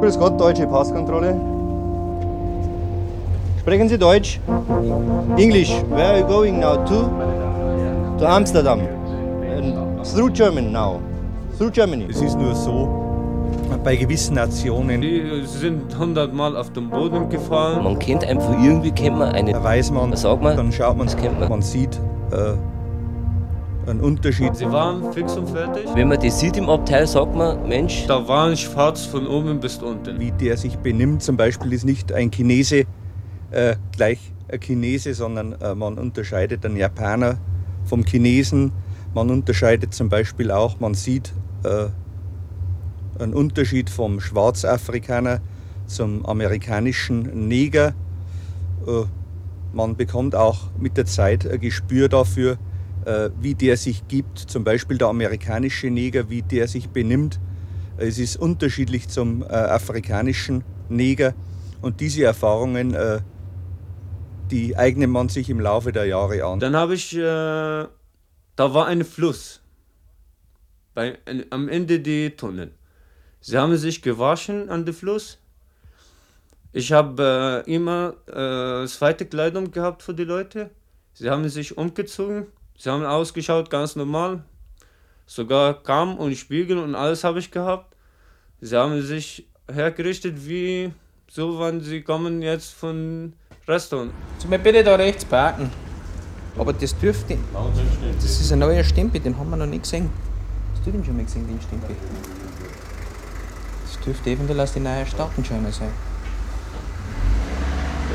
Grüß 0.01 0.17
Gott, 0.17 0.41
deutsche 0.41 0.65
Passkontrolle. 0.65 1.66
Sprechen 3.67 3.89
Sie 3.89 3.97
Deutsch? 3.97 4.39
English. 5.35 5.71
Where 5.89 6.07
are 6.07 6.19
you 6.19 6.25
going 6.25 6.57
now 6.57 6.85
to? 6.85 7.09
To 8.17 8.25
Amsterdam. 8.25 8.79
And 8.79 10.05
through 10.05 10.29
Germany 10.29 10.69
now. 10.69 11.01
Through 11.57 11.71
Germany. 11.71 12.07
Es 12.09 12.21
ist 12.21 12.39
nur 12.39 12.55
so, 12.55 12.87
bei 13.83 13.97
gewissen 13.97 14.35
Nationen. 14.35 15.01
Die 15.01 15.21
sind 15.43 15.99
hundertmal 15.99 16.55
auf 16.55 16.71
den 16.71 16.89
Boden 16.89 17.27
gefallen. 17.27 17.83
Man 17.83 17.99
kennt 17.99 18.23
einfach 18.23 18.53
irgendwie, 18.63 18.91
kennt 18.91 19.19
man 19.19 19.35
eine. 19.35 19.51
Da 19.51 19.61
weiß 19.61 19.91
man, 19.91 20.15
sag 20.15 20.41
mal, 20.41 20.55
dann 20.55 20.71
schaut 20.71 20.95
man, 20.95 21.07
das 21.07 21.17
kennt 21.17 21.37
man. 21.37 21.49
man 21.49 21.61
sieht 21.61 21.99
äh, 22.31 23.89
einen 23.89 23.99
Unterschied. 23.99 24.55
Sie 24.55 24.71
waren 24.71 25.11
fix 25.11 25.35
und 25.35 25.49
fertig. 25.49 25.83
Wenn 25.93 26.07
man 26.07 26.21
das 26.21 26.39
sieht 26.39 26.55
im 26.55 26.69
Abteil, 26.69 27.05
sagt 27.05 27.35
man, 27.35 27.67
Mensch. 27.67 28.05
Da 28.07 28.25
waren 28.29 28.55
schwarz 28.55 29.03
von 29.03 29.27
oben 29.27 29.59
bis 29.59 29.79
unten. 29.79 30.21
Wie 30.21 30.31
der 30.31 30.55
sich 30.55 30.77
benimmt, 30.77 31.21
zum 31.21 31.35
Beispiel 31.35 31.73
ist 31.73 31.83
nicht 31.83 32.13
ein 32.13 32.31
Chinese 32.31 32.85
äh, 33.51 33.75
gleich 33.95 34.19
ein 34.49 34.59
Chinese, 34.59 35.13
sondern 35.13 35.53
äh, 35.53 35.75
man 35.75 35.97
unterscheidet 35.97 36.65
einen 36.65 36.77
Japaner 36.77 37.37
vom 37.85 38.03
Chinesen. 38.03 38.71
Man 39.13 39.29
unterscheidet 39.29 39.93
zum 39.93 40.09
Beispiel 40.09 40.51
auch, 40.51 40.79
man 40.79 40.93
sieht 40.93 41.33
äh, 41.63 41.87
einen 43.21 43.33
Unterschied 43.33 43.89
vom 43.89 44.19
Schwarzafrikaner 44.19 45.41
zum 45.85 46.25
amerikanischen 46.25 47.47
Neger. 47.47 47.93
Äh, 48.85 49.03
man 49.73 49.95
bekommt 49.95 50.35
auch 50.35 50.69
mit 50.79 50.97
der 50.97 51.05
Zeit 51.05 51.45
ein 51.49 51.59
Gespür 51.59 52.09
dafür, 52.09 52.57
äh, 53.05 53.29
wie 53.41 53.55
der 53.55 53.77
sich 53.77 54.07
gibt, 54.07 54.37
zum 54.37 54.63
Beispiel 54.63 54.97
der 54.97 55.07
amerikanische 55.07 55.89
Neger, 55.89 56.29
wie 56.29 56.41
der 56.41 56.67
sich 56.67 56.89
benimmt. 56.89 57.39
Es 57.97 58.19
ist 58.19 58.37
unterschiedlich 58.37 59.07
zum 59.07 59.41
äh, 59.41 59.45
afrikanischen 59.45 60.63
Neger 60.89 61.33
und 61.81 61.99
diese 61.99 62.23
Erfahrungen, 62.23 62.93
äh, 62.93 63.19
die 64.51 64.77
eignet 64.77 65.09
man 65.09 65.29
sich 65.29 65.49
im 65.49 65.59
Laufe 65.59 65.91
der 65.91 66.05
Jahre 66.05 66.43
an. 66.43 66.59
Dann 66.59 66.75
habe 66.75 66.95
ich, 66.95 67.15
äh, 67.15 67.19
da 67.19 67.87
war 68.57 68.87
ein 68.87 69.03
Fluss 69.03 69.61
bei, 70.93 71.17
am 71.49 71.69
Ende 71.69 71.99
der 71.99 72.35
Tunnel. 72.35 72.71
Sie 73.39 73.57
haben 73.57 73.77
sich 73.77 74.01
gewaschen 74.01 74.69
an 74.69 74.85
dem 74.85 74.95
Fluss. 74.95 75.37
Ich 76.73 76.91
habe 76.91 77.63
äh, 77.67 77.73
immer 77.73 78.15
äh, 78.27 78.87
zweite 78.87 79.25
Kleidung 79.25 79.71
gehabt 79.71 80.03
für 80.03 80.13
die 80.13 80.23
Leute. 80.23 80.69
Sie 81.13 81.29
haben 81.29 81.47
sich 81.49 81.77
umgezogen. 81.77 82.47
Sie 82.77 82.89
haben 82.89 83.05
ausgeschaut 83.05 83.69
ganz 83.69 83.95
normal. 83.95 84.43
Sogar 85.25 85.81
Kamm 85.83 86.17
und 86.17 86.35
Spiegel 86.35 86.77
und 86.77 86.95
alles 86.95 87.23
habe 87.23 87.39
ich 87.39 87.51
gehabt. 87.51 87.95
Sie 88.61 88.77
haben 88.77 89.01
sich 89.01 89.47
hergerichtet 89.71 90.47
wie 90.47 90.91
so, 91.29 91.59
wenn 91.59 91.81
sie 91.81 92.01
kommen 92.01 92.41
jetzt 92.41 92.73
von 92.73 93.33
Restaurant. 93.67 94.11
Sie 94.37 94.47
mir 94.47 94.59
bitte 94.59 94.81
da 94.81 94.95
rechts 94.95 95.25
parken. 95.25 95.69
Aber 96.57 96.71
das 96.71 96.97
dürfte. 96.97 97.37
Das 98.15 98.39
ist 98.41 98.51
ein 98.53 98.59
neuer 98.59 98.83
Stempel, 98.83 99.19
den 99.19 99.37
haben 99.37 99.49
wir 99.49 99.57
noch 99.57 99.65
nicht 99.65 99.83
gesehen. 99.83 100.09
Hast 100.73 100.85
du 100.85 100.91
den 100.91 101.03
schon 101.03 101.17
mal 101.17 101.25
gesehen, 101.25 101.45
den 101.47 101.59
Stempel? 101.61 101.95
Das 103.83 103.99
dürfte 104.05 104.29
eventuell 104.29 104.59
aus 104.61 104.73
den 104.73 104.83
neuen 104.83 105.05
Staatenscheiner 105.05 105.71
sein. 105.71 105.91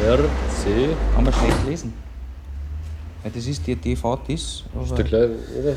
RC. 0.03 0.96
Kann 1.14 1.24
man 1.24 1.32
schlecht 1.34 1.66
lesen. 1.66 1.92
Ja, 3.22 3.30
das 3.32 3.46
ist 3.46 3.66
die 3.66 3.76
DVTIS. 3.76 4.64
Ist 4.82 4.96
der 4.96 5.05
gleich, 5.05 5.30
oder? 5.61 5.76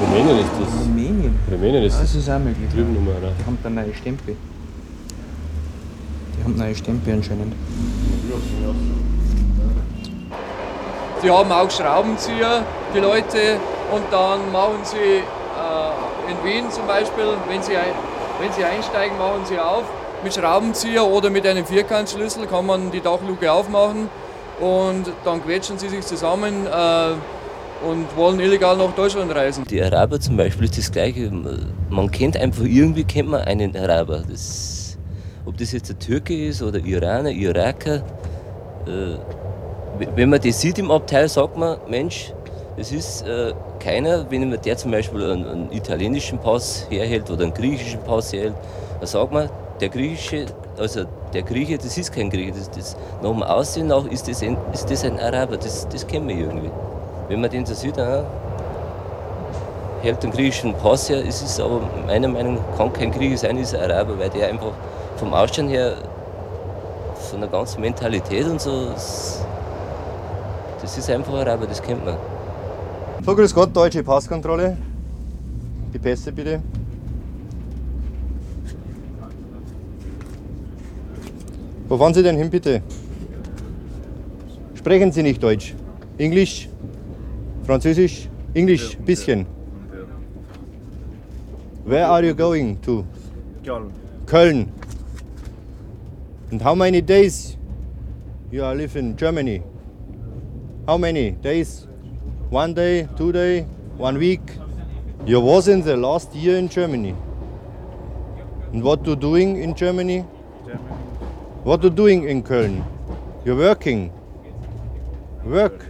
Rumänien 0.00 0.38
ist 0.40 0.50
das. 0.60 0.80
Rumänien? 0.84 1.38
Rumänien 1.50 1.84
ist 1.84 1.94
das. 1.94 2.02
das 2.02 2.14
ist 2.16 2.28
auch 2.28 2.38
möglich. 2.40 2.68
Drüben 2.70 2.94
ja. 2.94 3.00
nochmal, 3.00 3.20
ne? 3.20 3.32
Die 3.40 3.46
haben 3.46 3.58
da 3.62 3.70
neue 3.70 3.94
Stempel. 3.94 4.36
Haben 6.48 6.56
neue 6.56 6.74
Stempel 6.74 7.12
anscheinend. 7.12 7.52
Sie 11.20 11.30
haben 11.30 11.52
auch 11.52 11.70
Schraubenzieher, 11.70 12.64
die 12.94 13.00
Leute, 13.00 13.58
und 13.92 14.04
dann 14.10 14.50
machen 14.50 14.78
sie 14.82 14.96
äh, 14.96 16.30
in 16.30 16.44
Wien 16.44 16.70
zum 16.70 16.86
Beispiel, 16.86 17.24
wenn 17.50 17.62
sie, 17.62 17.76
ein, 17.76 17.92
wenn 18.40 18.50
sie 18.52 18.64
einsteigen, 18.64 19.18
machen 19.18 19.44
sie 19.44 19.58
auf. 19.58 19.84
Mit 20.24 20.32
Schraubenzieher 20.32 21.04
oder 21.04 21.28
mit 21.28 21.46
einem 21.46 21.66
Vierkantschlüssel 21.66 22.46
kann 22.46 22.64
man 22.64 22.90
die 22.90 23.00
Dachluke 23.00 23.52
aufmachen 23.52 24.08
und 24.58 25.04
dann 25.24 25.44
quetschen 25.44 25.78
sie 25.78 25.90
sich 25.90 26.06
zusammen 26.06 26.66
äh, 26.66 27.86
und 27.86 28.16
wollen 28.16 28.40
illegal 28.40 28.76
nach 28.78 28.94
Deutschland 28.94 29.34
reisen. 29.34 29.64
Die 29.68 29.82
Araber 29.82 30.18
zum 30.18 30.38
Beispiel 30.38 30.64
ist 30.64 30.78
das 30.78 30.90
Gleiche. 30.90 31.30
Man 31.90 32.10
kennt 32.10 32.38
einfach, 32.38 32.64
irgendwie 32.64 33.04
kennt 33.04 33.28
man 33.28 33.42
einen 33.42 33.76
Araber. 33.76 34.22
Das, 34.28 34.77
ob 35.48 35.56
das 35.56 35.72
jetzt 35.72 35.90
ein 35.90 35.98
Türke 35.98 36.34
ist 36.36 36.62
oder 36.62 36.78
Iraner, 36.78 37.30
Iraker. 37.30 38.02
Äh, 38.86 39.16
wenn 40.14 40.28
man 40.28 40.40
das 40.40 40.60
sieht 40.60 40.78
im 40.78 40.90
Abteil, 40.90 41.26
sagt 41.28 41.56
man, 41.56 41.78
Mensch, 41.88 42.32
es 42.76 42.92
ist 42.92 43.26
äh, 43.26 43.54
keiner, 43.80 44.30
wenn 44.30 44.50
man 44.50 44.60
der 44.60 44.76
zum 44.76 44.90
Beispiel 44.90 45.24
einen, 45.24 45.48
einen, 45.48 45.72
italienischen 45.72 46.38
Pass 46.38 46.86
herhält 46.90 47.30
oder 47.30 47.44
einen 47.44 47.54
griechischen 47.54 48.00
Pass 48.02 48.32
herhält, 48.32 48.54
dann 49.00 49.06
sagt 49.06 49.32
man, 49.32 49.48
der 49.80 49.88
griechische, 49.88 50.46
also 50.76 51.04
der 51.32 51.42
Grieche, 51.42 51.78
das 51.78 51.96
ist 51.96 52.12
kein 52.12 52.28
Grieche, 52.28 52.52
das, 52.52 52.70
das, 52.70 52.96
nach 53.22 53.30
dem 53.30 53.42
Aussehen 53.42 53.86
nach 53.86 54.04
ist 54.06 54.28
das 54.28 54.42
ein, 54.42 54.56
ist 54.72 54.90
das 54.90 55.02
ein 55.04 55.18
Araber, 55.18 55.56
das, 55.56 55.88
das 55.88 56.06
kennen 56.06 56.28
wir 56.28 56.36
irgendwie. 56.36 56.70
Wenn 57.28 57.40
man 57.40 57.50
den 57.50 57.64
so 57.64 57.74
sieht, 57.74 57.98
ah, 57.98 58.24
hält 60.02 60.22
den 60.22 60.30
griechischen 60.30 60.74
Pass 60.74 61.08
her, 61.08 61.22
ist 61.22 61.42
es 61.42 61.58
aber 61.58 61.80
meiner 62.06 62.28
Meinung 62.28 62.56
nach 62.56 62.76
kann 62.76 62.92
kein 62.92 63.10
Grieche 63.10 63.38
sein, 63.38 63.56
ist 63.56 63.74
ein 63.74 63.90
Araber, 63.90 64.18
weil 64.18 64.28
der 64.28 64.48
einfach 64.48 64.72
vom 65.18 65.34
Aussehen 65.34 65.68
her, 65.68 65.96
von 67.30 67.40
der 67.40 67.50
ganzen 67.50 67.80
Mentalität 67.80 68.46
und 68.46 68.60
so, 68.60 68.90
das, 70.80 70.96
ist 70.96 71.10
einfach 71.10 71.32
ein 71.34 71.40
Araber, 71.40 71.66
das 71.66 71.82
kennt 71.82 72.04
man. 72.04 72.16
So, 73.24 73.34
grüß 73.34 73.54
Gott, 73.54 73.76
deutsche 73.76 74.02
Passkontrolle. 74.02 74.76
Die 75.92 75.98
Pässe 75.98 76.32
bitte. 76.32 76.62
Wo 81.88 81.96
fahren 81.96 82.14
Sie 82.14 82.22
denn 82.22 82.36
hin, 82.36 82.50
bitte? 82.50 82.82
Sprechen 84.74 85.10
Sie 85.10 85.22
nicht 85.22 85.42
Deutsch? 85.42 85.74
Englisch? 86.18 86.68
Französisch? 87.64 88.28
Englisch, 88.54 88.96
bisschen. 88.98 89.46
Where 91.84 92.06
are 92.06 92.24
you 92.24 92.34
going 92.34 92.80
to? 92.82 93.04
Köln. 93.64 93.90
Köln. 94.26 94.77
And 96.50 96.62
how 96.62 96.74
many 96.74 97.02
days 97.02 97.58
you 98.50 98.64
are 98.64 98.74
live 98.74 98.96
in 98.96 99.18
Germany? 99.18 99.62
How 100.86 100.96
many 100.96 101.32
days? 101.32 101.86
One 102.48 102.72
day, 102.72 103.06
two 103.18 103.32
day, 103.32 103.64
one 103.98 104.16
week? 104.16 104.40
You 105.26 105.40
was 105.40 105.68
in 105.68 105.82
the 105.82 105.94
last 105.94 106.34
year 106.34 106.56
in 106.56 106.70
Germany. 106.70 107.14
And 108.72 108.82
what 108.82 109.06
you 109.06 109.14
doing 109.14 109.62
in 109.62 109.74
Germany? 109.74 110.24
Germany. 110.64 110.78
What 111.64 111.82
you 111.84 111.90
doing 111.90 112.26
in 112.26 112.42
Köln? 112.42 112.82
You're 113.44 113.56
working. 113.56 114.10
Work. 115.44 115.84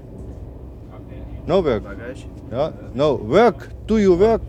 No 1.46 1.60
work. 1.60 1.84
Yeah. 2.50 2.72
No 2.94 3.14
work. 3.14 3.68
Do 3.86 3.98
you 3.98 4.14
work? 4.14 4.42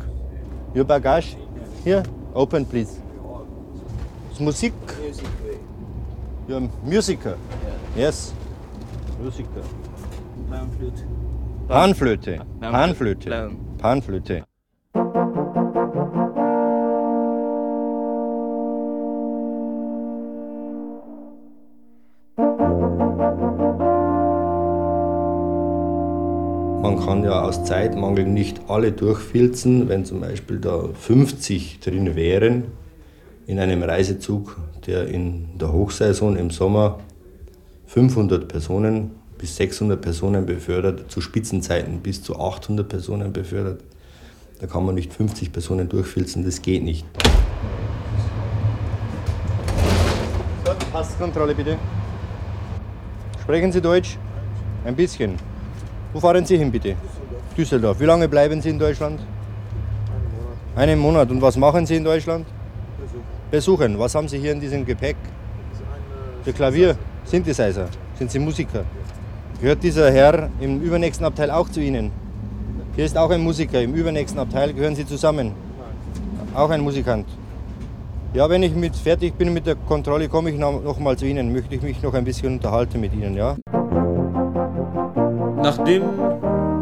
Your 0.74 0.86
bagage 0.86 1.38
here. 1.84 2.03
Open, 2.34 2.66
please. 2.66 2.99
It's 4.32 4.39
music. 4.39 4.74
You're 6.50 6.58
a 6.58 6.70
musiker. 6.84 7.38
Yes. 7.95 8.34
Musiker. 9.22 9.62
Panflöte. 10.50 11.04
Panflöte. 11.68 12.38
Pan- 12.60 12.72
Panflöte. 12.72 13.30
Pan- 13.30 13.58
Panflöte. 13.78 14.43
Man 26.82 26.97
kann 27.06 27.24
ja 27.24 27.41
aus 27.41 27.66
Zeitmangel 27.66 28.26
nicht 28.26 28.62
alle 28.70 28.91
durchfilzen, 28.91 29.89
wenn 29.89 30.06
zum 30.06 30.22
Beispiel 30.22 30.60
da 30.60 30.84
50 30.93 31.80
drin 31.82 32.16
wären 32.16 32.64
in 33.50 33.58
einem 33.58 33.82
Reisezug, 33.82 34.58
der 34.86 35.08
in 35.08 35.58
der 35.58 35.74
Hochsaison 35.74 36.38
im 36.38 36.52
Sommer 36.52 37.00
500 37.88 38.47
Personen 38.47 39.10
bis 39.39 39.56
600 39.56 40.00
Personen 40.00 40.45
befördert, 40.45 41.10
zu 41.10 41.20
Spitzenzeiten 41.20 42.02
bis 42.02 42.22
zu 42.22 42.39
800 42.39 42.88
Personen 42.88 43.34
befördert. 43.34 43.82
Da 44.60 44.68
kann 44.68 44.86
man 44.86 44.93
nicht 44.93 45.12
50 45.12 45.52
Personen 45.52 45.89
durchfilzen, 45.89 46.45
das 46.45 46.62
geht 46.62 46.84
nicht. 46.84 47.08
So, 50.64 50.72
Passkontrolle 50.91 51.56
bitte. 51.56 51.76
Sprechen 53.41 53.72
Sie 53.72 53.82
Deutsch? 53.82 54.20
Ein 54.86 54.95
bisschen. 54.95 55.34
Wo 56.14 56.20
fahren 56.20 56.45
Sie 56.45 56.56
hin 56.56 56.72
bitte? 56.72 56.95
Düsseldorf. 57.58 58.00
Wie 58.00 58.06
lange 58.06 58.30
bleiben 58.30 58.62
Sie 58.62 58.70
in 58.70 58.78
Deutschland? 58.78 59.20
Einen 60.76 61.00
Monat. 61.00 61.32
Und 61.32 61.41
was 61.41 61.58
machen 61.58 61.88
Sie 61.88 61.95
in 61.95 62.04
Deutschland? 62.04 62.45
Besuchen. 63.52 63.97
Was 63.97 64.14
haben 64.16 64.28
Sie 64.28 64.38
hier 64.38 64.52
in 64.52 64.60
diesem 64.60 64.86
Gepäck? 64.86 65.16
Der 66.45 66.54
Klavier, 66.54 66.95
Synthesizer. 67.26 67.88
Sind 68.18 68.32
Sie 68.32 68.39
Musiker? 68.39 68.84
Gehört 69.62 69.84
dieser 69.84 70.12
Herr 70.12 70.50
im 70.60 70.82
übernächsten 70.82 71.26
Abteil 71.26 71.52
auch 71.52 71.68
zu 71.70 71.80
Ihnen? 71.82 72.12
Hier 72.95 73.06
ist 73.06 73.18
auch 73.18 73.30
ein 73.30 73.41
Musiker. 73.41 73.82
Im 73.82 73.93
übernächsten 73.93 74.39
Abteil 74.39 74.74
gehören 74.74 74.95
Sie 74.95 75.06
zusammen. 75.06 75.52
Auch 76.54 76.70
ein 76.70 76.82
Musikant. 76.82 77.26
Ja, 78.34 78.47
wenn 78.50 78.62
ich 78.64 78.76
mit 78.76 78.95
fertig 78.95 79.34
bin 79.36 79.54
mit 79.54 79.66
der 79.66 79.76
Kontrolle, 79.76 80.28
komme 80.30 80.52
ich 80.52 80.58
noch 80.60 81.00
mal 81.00 81.18
zu 81.18 81.26
Ihnen. 81.26 81.52
Möchte 81.52 81.76
ich 81.76 81.82
mich 81.82 82.02
noch 82.04 82.14
ein 82.14 82.24
bisschen 82.24 82.54
unterhalten 82.54 83.00
mit 83.00 83.14
Ihnen, 83.14 83.36
ja? 83.36 83.56
Nachdem 85.62 86.04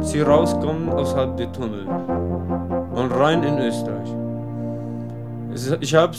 sie 0.02 0.22
rauskommen 0.22 0.90
außerhalb 0.90 1.36
der 1.38 1.52
Tunnel 1.52 1.88
und 1.88 3.12
rein 3.12 3.42
in 3.44 3.58
Österreich. 3.58 4.10
Es- 5.54 5.76
Ich 5.82 5.96
habe 5.96 6.14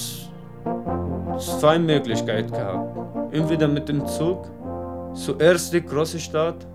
zwei 1.38 1.78
Möglichkeiten 1.78 2.50
gehabt. 2.50 3.34
Entweder 3.34 3.68
mit 3.68 3.88
dem 3.88 4.06
Zug 4.06 4.50
zuerst 5.14 5.72
die 5.72 5.84
große 5.84 6.20
Stadt. 6.20 6.66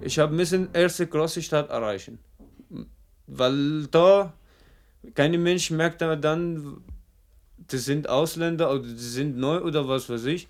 Ich 0.00 0.18
habe 0.18 0.34
müssen 0.34 0.68
erst 0.72 0.98
die 0.98 1.08
große 1.08 1.42
Stadt 1.42 1.70
erreichen. 1.70 2.18
Weil 3.26 3.86
da 3.86 4.32
keine 5.14 5.38
Mensch 5.38 5.70
merkt 5.70 6.02
aber 6.02 6.16
dann, 6.16 6.82
das 7.56 7.84
sind 7.84 8.08
Ausländer 8.08 8.70
oder 8.70 8.82
die 8.82 8.94
sind 8.96 9.36
neu 9.36 9.60
oder 9.60 9.88
was 9.88 10.08
weiß 10.08 10.24
ich. 10.26 10.48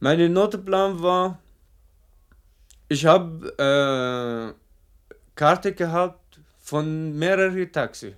Mein 0.00 0.32
Notplan 0.32 1.02
war, 1.02 1.38
ich 2.88 3.04
habe 3.04 3.52
äh, 3.58 4.54
Karte 5.34 5.74
gehabt 5.74 6.40
von 6.58 7.16
mehreren 7.18 7.70
Taxi. 7.70 8.14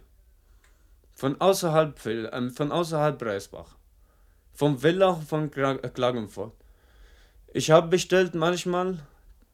Von 1.22 1.40
außerhalb, 1.40 2.04
ähm, 2.06 2.50
von 2.50 2.72
außerhalb 2.72 3.16
Breisbach. 3.16 3.76
Von 4.52 4.76
Villach, 4.76 5.22
von 5.22 5.52
äh, 5.52 5.88
Klagenfurt. 5.88 6.52
Ich 7.52 7.70
habe 7.70 7.86
bestellt 7.86 8.34
manchmal 8.34 8.98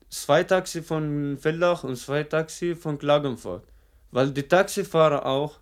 zwei 0.08 0.44
Taxi 0.44 0.80
von 0.80 1.36
Villach 1.36 1.84
und 1.84 1.96
zwei 1.96 2.22
Taxi 2.24 2.74
von 2.74 2.96
Klagenfurt. 2.96 3.64
Weil 4.12 4.30
die 4.30 4.44
Taxifahrer 4.44 5.26
auch, 5.26 5.58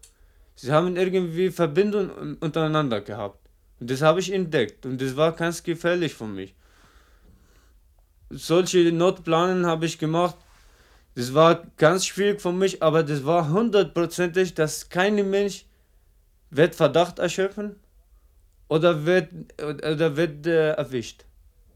sie 0.55 0.71
haben 0.71 0.95
irgendwie 0.97 1.51
Verbindung 1.51 2.17
un- 2.17 2.37
untereinander 2.37 3.01
gehabt. 3.01 3.41
Und 3.81 3.91
das 3.91 4.01
habe 4.01 4.21
ich 4.21 4.33
entdeckt 4.33 4.87
und 4.87 5.03
das 5.03 5.17
war 5.17 5.33
ganz 5.33 5.61
gefährlich 5.61 6.15
für 6.15 6.29
mich 6.29 6.55
solche 8.31 8.93
Notplanen 8.93 9.67
habe 9.67 9.87
ich 9.87 9.99
gemacht. 9.99 10.37
Das 11.17 11.35
war 11.35 11.65
ganz 11.77 12.07
schwierig 12.07 12.41
für 12.41 12.53
mich, 12.53 12.81
aber 12.81 13.03
das 13.03 13.25
war 13.25 13.51
hundertprozentig, 13.51 14.55
dass 14.55 14.89
kein 14.89 15.17
Mensch 15.31 15.65
wird 16.51 16.75
Verdacht 16.75 17.19
erschöpfen 17.19 17.77
oder 18.69 19.05
wird, 19.07 19.29
oder 19.61 20.17
wird 20.17 20.47
äh, 20.47 20.73
erwischt. 20.73 21.25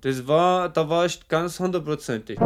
Das 0.03 0.27
war, 0.27 0.69
da 0.69 0.89
war 0.89 1.05
ich 1.05 1.29
ganz 1.29 1.61
hundertprozentig. 1.61 2.39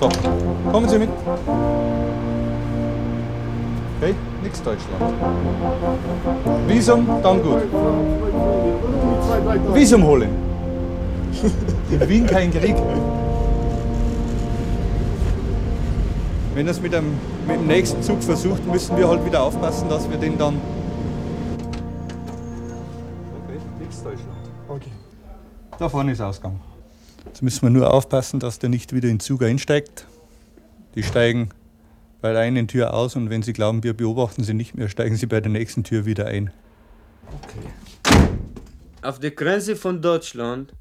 So, 0.00 0.08
kommen 0.70 0.88
Sie 0.88 0.98
mit. 0.98 1.08
Okay, 3.98 4.14
nix 4.42 4.62
Deutschland. 4.62 5.14
Visum, 6.66 7.06
dann 7.22 7.42
gut. 7.42 7.62
Visum 9.74 10.04
holen. 10.04 10.28
In 11.90 12.08
Wien 12.08 12.26
kein 12.26 12.50
Krieg. 12.50 12.76
Wenn 16.56 16.66
er 16.66 16.70
es 16.70 16.80
mit 16.80 16.94
dem, 16.94 17.18
mit 17.46 17.56
dem 17.56 17.66
nächsten 17.66 18.02
Zug 18.02 18.22
versucht, 18.22 18.64
müssen 18.64 18.96
wir 18.96 19.06
halt 19.06 19.22
wieder 19.26 19.42
aufpassen, 19.42 19.90
dass 19.90 20.08
wir 20.08 20.16
den 20.16 20.38
dann. 20.38 20.58
Okay. 23.44 24.16
Okay. 24.66 24.90
Da 25.78 25.90
vorne 25.90 26.12
ist 26.12 26.22
Ausgang. 26.22 26.58
Jetzt 27.26 27.42
müssen 27.42 27.60
wir 27.60 27.68
nur 27.68 27.92
aufpassen, 27.92 28.40
dass 28.40 28.58
der 28.58 28.70
nicht 28.70 28.94
wieder 28.94 29.06
in 29.08 29.16
den 29.16 29.20
Zug 29.20 29.42
einsteigt. 29.42 30.06
Die 30.94 31.02
steigen 31.02 31.50
bei 32.22 32.32
der 32.32 32.40
einen 32.40 32.68
Tür 32.68 32.94
aus 32.94 33.16
und 33.16 33.28
wenn 33.28 33.42
sie 33.42 33.52
glauben, 33.52 33.84
wir 33.84 33.94
beobachten 33.94 34.42
sie 34.42 34.54
nicht 34.54 34.74
mehr, 34.74 34.88
steigen 34.88 35.16
sie 35.16 35.26
bei 35.26 35.42
der 35.42 35.52
nächsten 35.52 35.84
Tür 35.84 36.06
wieder 36.06 36.24
ein. 36.24 36.50
Auf 39.02 39.20
der 39.20 39.32
Grenze 39.32 39.76
von 39.76 40.00
Deutschland 40.00 40.72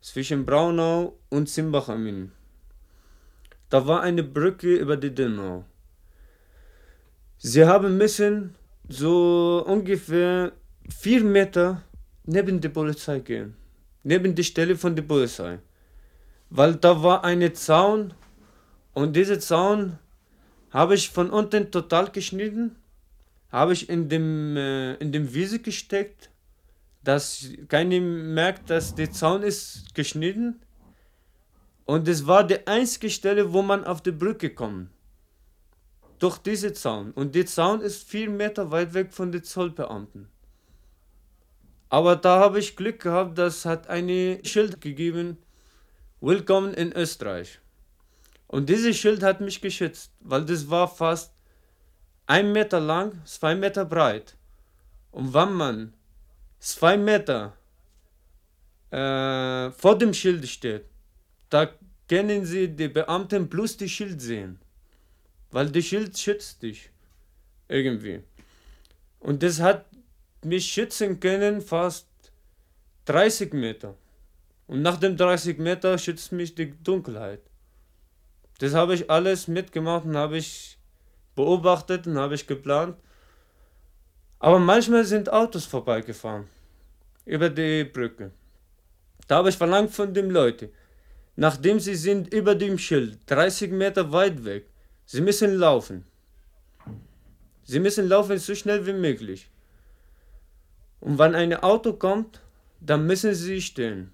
zwischen 0.00 0.46
Braunau 0.46 1.18
und 1.30 1.48
Simbach 1.48 1.88
am 1.88 2.06
Inn. 2.06 2.30
Da 3.70 3.86
war 3.86 4.02
eine 4.02 4.22
Brücke 4.22 4.74
über 4.74 4.96
die 4.96 5.14
Donau. 5.14 5.64
Sie 7.38 7.64
haben 7.64 7.96
müssen 7.96 8.54
so 8.88 9.64
ungefähr 9.66 10.52
vier 10.88 11.22
Meter 11.22 11.82
neben 12.24 12.60
der 12.60 12.70
Polizei 12.70 13.20
gehen. 13.20 13.54
Neben 14.02 14.34
die 14.34 14.44
Stelle 14.44 14.76
von 14.76 14.94
der 14.96 15.02
Polizei. 15.02 15.60
Weil 16.50 16.74
da 16.74 17.02
war 17.02 17.24
eine 17.24 17.52
Zaun 17.52 18.12
und 18.92 19.14
diese 19.14 19.38
Zaun 19.38 19.98
habe 20.70 20.94
ich 20.96 21.10
von 21.10 21.30
unten 21.30 21.70
total 21.70 22.10
geschnitten, 22.10 22.76
habe 23.50 23.72
ich 23.72 23.88
in 23.88 24.08
dem, 24.08 24.56
äh, 24.56 24.94
in 24.94 25.12
dem 25.12 25.32
Wiese 25.32 25.60
gesteckt, 25.60 26.30
dass 27.02 27.48
keiner 27.68 28.00
merkt, 28.00 28.68
dass 28.70 28.94
der 28.94 29.10
Zaun 29.10 29.42
ist 29.42 29.94
geschnitten. 29.94 30.60
Und 31.84 32.06
es 32.08 32.26
war 32.26 32.44
die 32.44 32.66
einzige 32.66 33.10
Stelle, 33.10 33.52
wo 33.52 33.62
man 33.62 33.84
auf 33.84 34.02
die 34.02 34.12
Brücke 34.12 34.50
kommt. 34.50 34.90
Durch 36.18 36.38
diese 36.38 36.72
Zaun. 36.72 37.12
Und 37.12 37.34
der 37.34 37.46
Zaun 37.46 37.80
ist 37.80 38.08
vier 38.08 38.28
Meter 38.28 38.70
weit 38.70 38.94
weg 38.94 39.12
von 39.12 39.32
den 39.32 39.42
Zollbeamten. 39.42 40.28
Aber 41.88 42.14
da 42.16 42.38
habe 42.38 42.58
ich 42.58 42.76
Glück 42.76 43.00
gehabt, 43.00 43.36
das 43.38 43.64
hat 43.64 43.88
eine 43.88 44.38
Schild 44.44 44.80
gegeben, 44.80 45.38
Willkommen 46.22 46.74
in 46.74 46.92
Österreich. 46.92 47.60
Und 48.46 48.68
dieses 48.68 48.94
Schild 48.98 49.22
hat 49.22 49.40
mich 49.40 49.62
geschützt, 49.62 50.12
weil 50.20 50.44
das 50.44 50.68
war 50.68 50.86
fast 50.86 51.32
ein 52.26 52.52
Meter 52.52 52.78
lang, 52.78 53.22
zwei 53.24 53.54
Meter 53.54 53.86
breit. 53.86 54.36
Und 55.12 55.32
wenn 55.32 55.54
man 55.54 55.94
zwei 56.58 56.98
Meter 56.98 57.56
äh, 58.90 59.70
vor 59.70 59.96
dem 59.96 60.12
Schild 60.12 60.46
steht, 60.46 60.89
da 61.50 61.68
können 62.08 62.44
sie 62.44 62.68
die 62.68 62.88
Beamten 62.88 63.48
plus 63.48 63.76
die 63.76 63.88
Schild 63.88 64.20
sehen. 64.20 64.58
Weil 65.50 65.70
das 65.70 65.84
Schild 65.84 66.18
schützt 66.18 66.62
dich. 66.62 66.90
Irgendwie. 67.68 68.22
Und 69.20 69.42
das 69.42 69.60
hat 69.60 69.86
mich 70.42 70.66
schützen 70.66 71.20
können 71.20 71.60
fast 71.60 72.08
30 73.04 73.52
Meter. 73.52 73.94
Und 74.66 74.82
nach 74.82 74.96
dem 74.96 75.16
30 75.16 75.58
Meter 75.58 75.98
schützt 75.98 76.32
mich 76.32 76.54
die 76.54 76.70
Dunkelheit. 76.82 77.40
Das 78.58 78.74
habe 78.74 78.94
ich 78.94 79.10
alles 79.10 79.48
mitgemacht 79.48 80.04
und 80.04 80.16
habe 80.16 80.36
ich 80.36 80.78
beobachtet 81.34 82.06
und 82.06 82.18
habe 82.18 82.34
ich 82.34 82.46
geplant. 82.46 82.96
Aber 84.38 84.58
manchmal 84.58 85.04
sind 85.04 85.32
Autos 85.32 85.64
vorbeigefahren. 85.64 86.46
Über 87.24 87.50
die 87.50 87.84
Brücke. 87.84 88.30
Da 89.28 89.36
habe 89.36 89.48
ich 89.50 89.56
verlangt 89.56 89.90
von 89.90 90.12
den 90.12 90.30
Leuten, 90.30 90.70
nachdem 91.40 91.80
sie 91.80 91.94
sind 91.94 92.34
über 92.34 92.54
dem 92.54 92.76
Schild, 92.76 93.18
30 93.24 93.72
Meter 93.72 94.12
weit 94.12 94.44
weg, 94.44 94.66
sie 95.06 95.22
müssen 95.22 95.54
laufen. 95.54 96.04
Sie 97.64 97.80
müssen 97.80 98.08
laufen 98.08 98.36
so 98.36 98.54
schnell 98.54 98.84
wie 98.86 98.92
möglich. 98.92 99.48
Und 101.00 101.18
wenn 101.18 101.34
ein 101.34 101.54
Auto 101.54 101.94
kommt, 101.94 102.42
dann 102.80 103.06
müssen 103.06 103.32
sie 103.34 103.62
stehen 103.62 104.10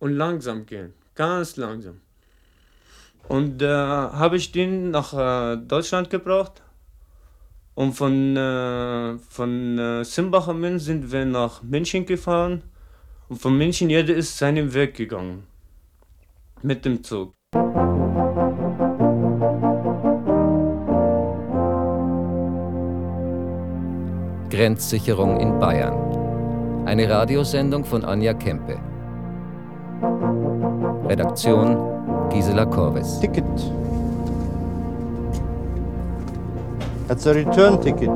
und 0.00 0.12
langsam 0.12 0.66
gehen, 0.66 0.92
ganz 1.14 1.56
langsam. 1.56 2.02
Und 3.26 3.62
äh, 3.62 3.66
habe 3.66 4.36
ich 4.36 4.52
den 4.52 4.90
nach 4.90 5.14
äh, 5.14 5.56
Deutschland 5.56 6.10
gebracht. 6.10 6.60
Und 7.74 7.94
von, 7.94 8.36
äh, 8.36 9.16
von 9.30 9.78
äh, 9.78 10.04
Simbach 10.04 10.48
am 10.48 10.62
Inn 10.62 10.78
sind 10.78 11.10
wir 11.10 11.24
nach 11.24 11.62
München 11.62 12.04
gefahren. 12.04 12.64
Und 13.30 13.40
von 13.40 13.56
München 13.56 13.88
jeder 13.88 14.14
ist 14.14 14.36
seinen 14.36 14.74
Weg 14.74 14.94
gegangen. 14.94 15.47
Mit 16.62 16.84
dem 16.84 17.04
Zug. 17.04 17.34
Grenzsicherung 24.50 25.38
in 25.38 25.58
Bayern. 25.60 25.94
Eine 26.84 27.08
Radiosendung 27.08 27.84
von 27.84 28.04
Anja 28.04 28.34
Kempe. 28.34 28.76
Redaktion 31.06 31.76
Gisela 32.30 32.66
Corvis. 32.66 33.20
Ticket. 33.20 33.44
That's 37.06 37.26
a 37.26 37.32
return 37.32 37.80
ticket. 37.80 38.10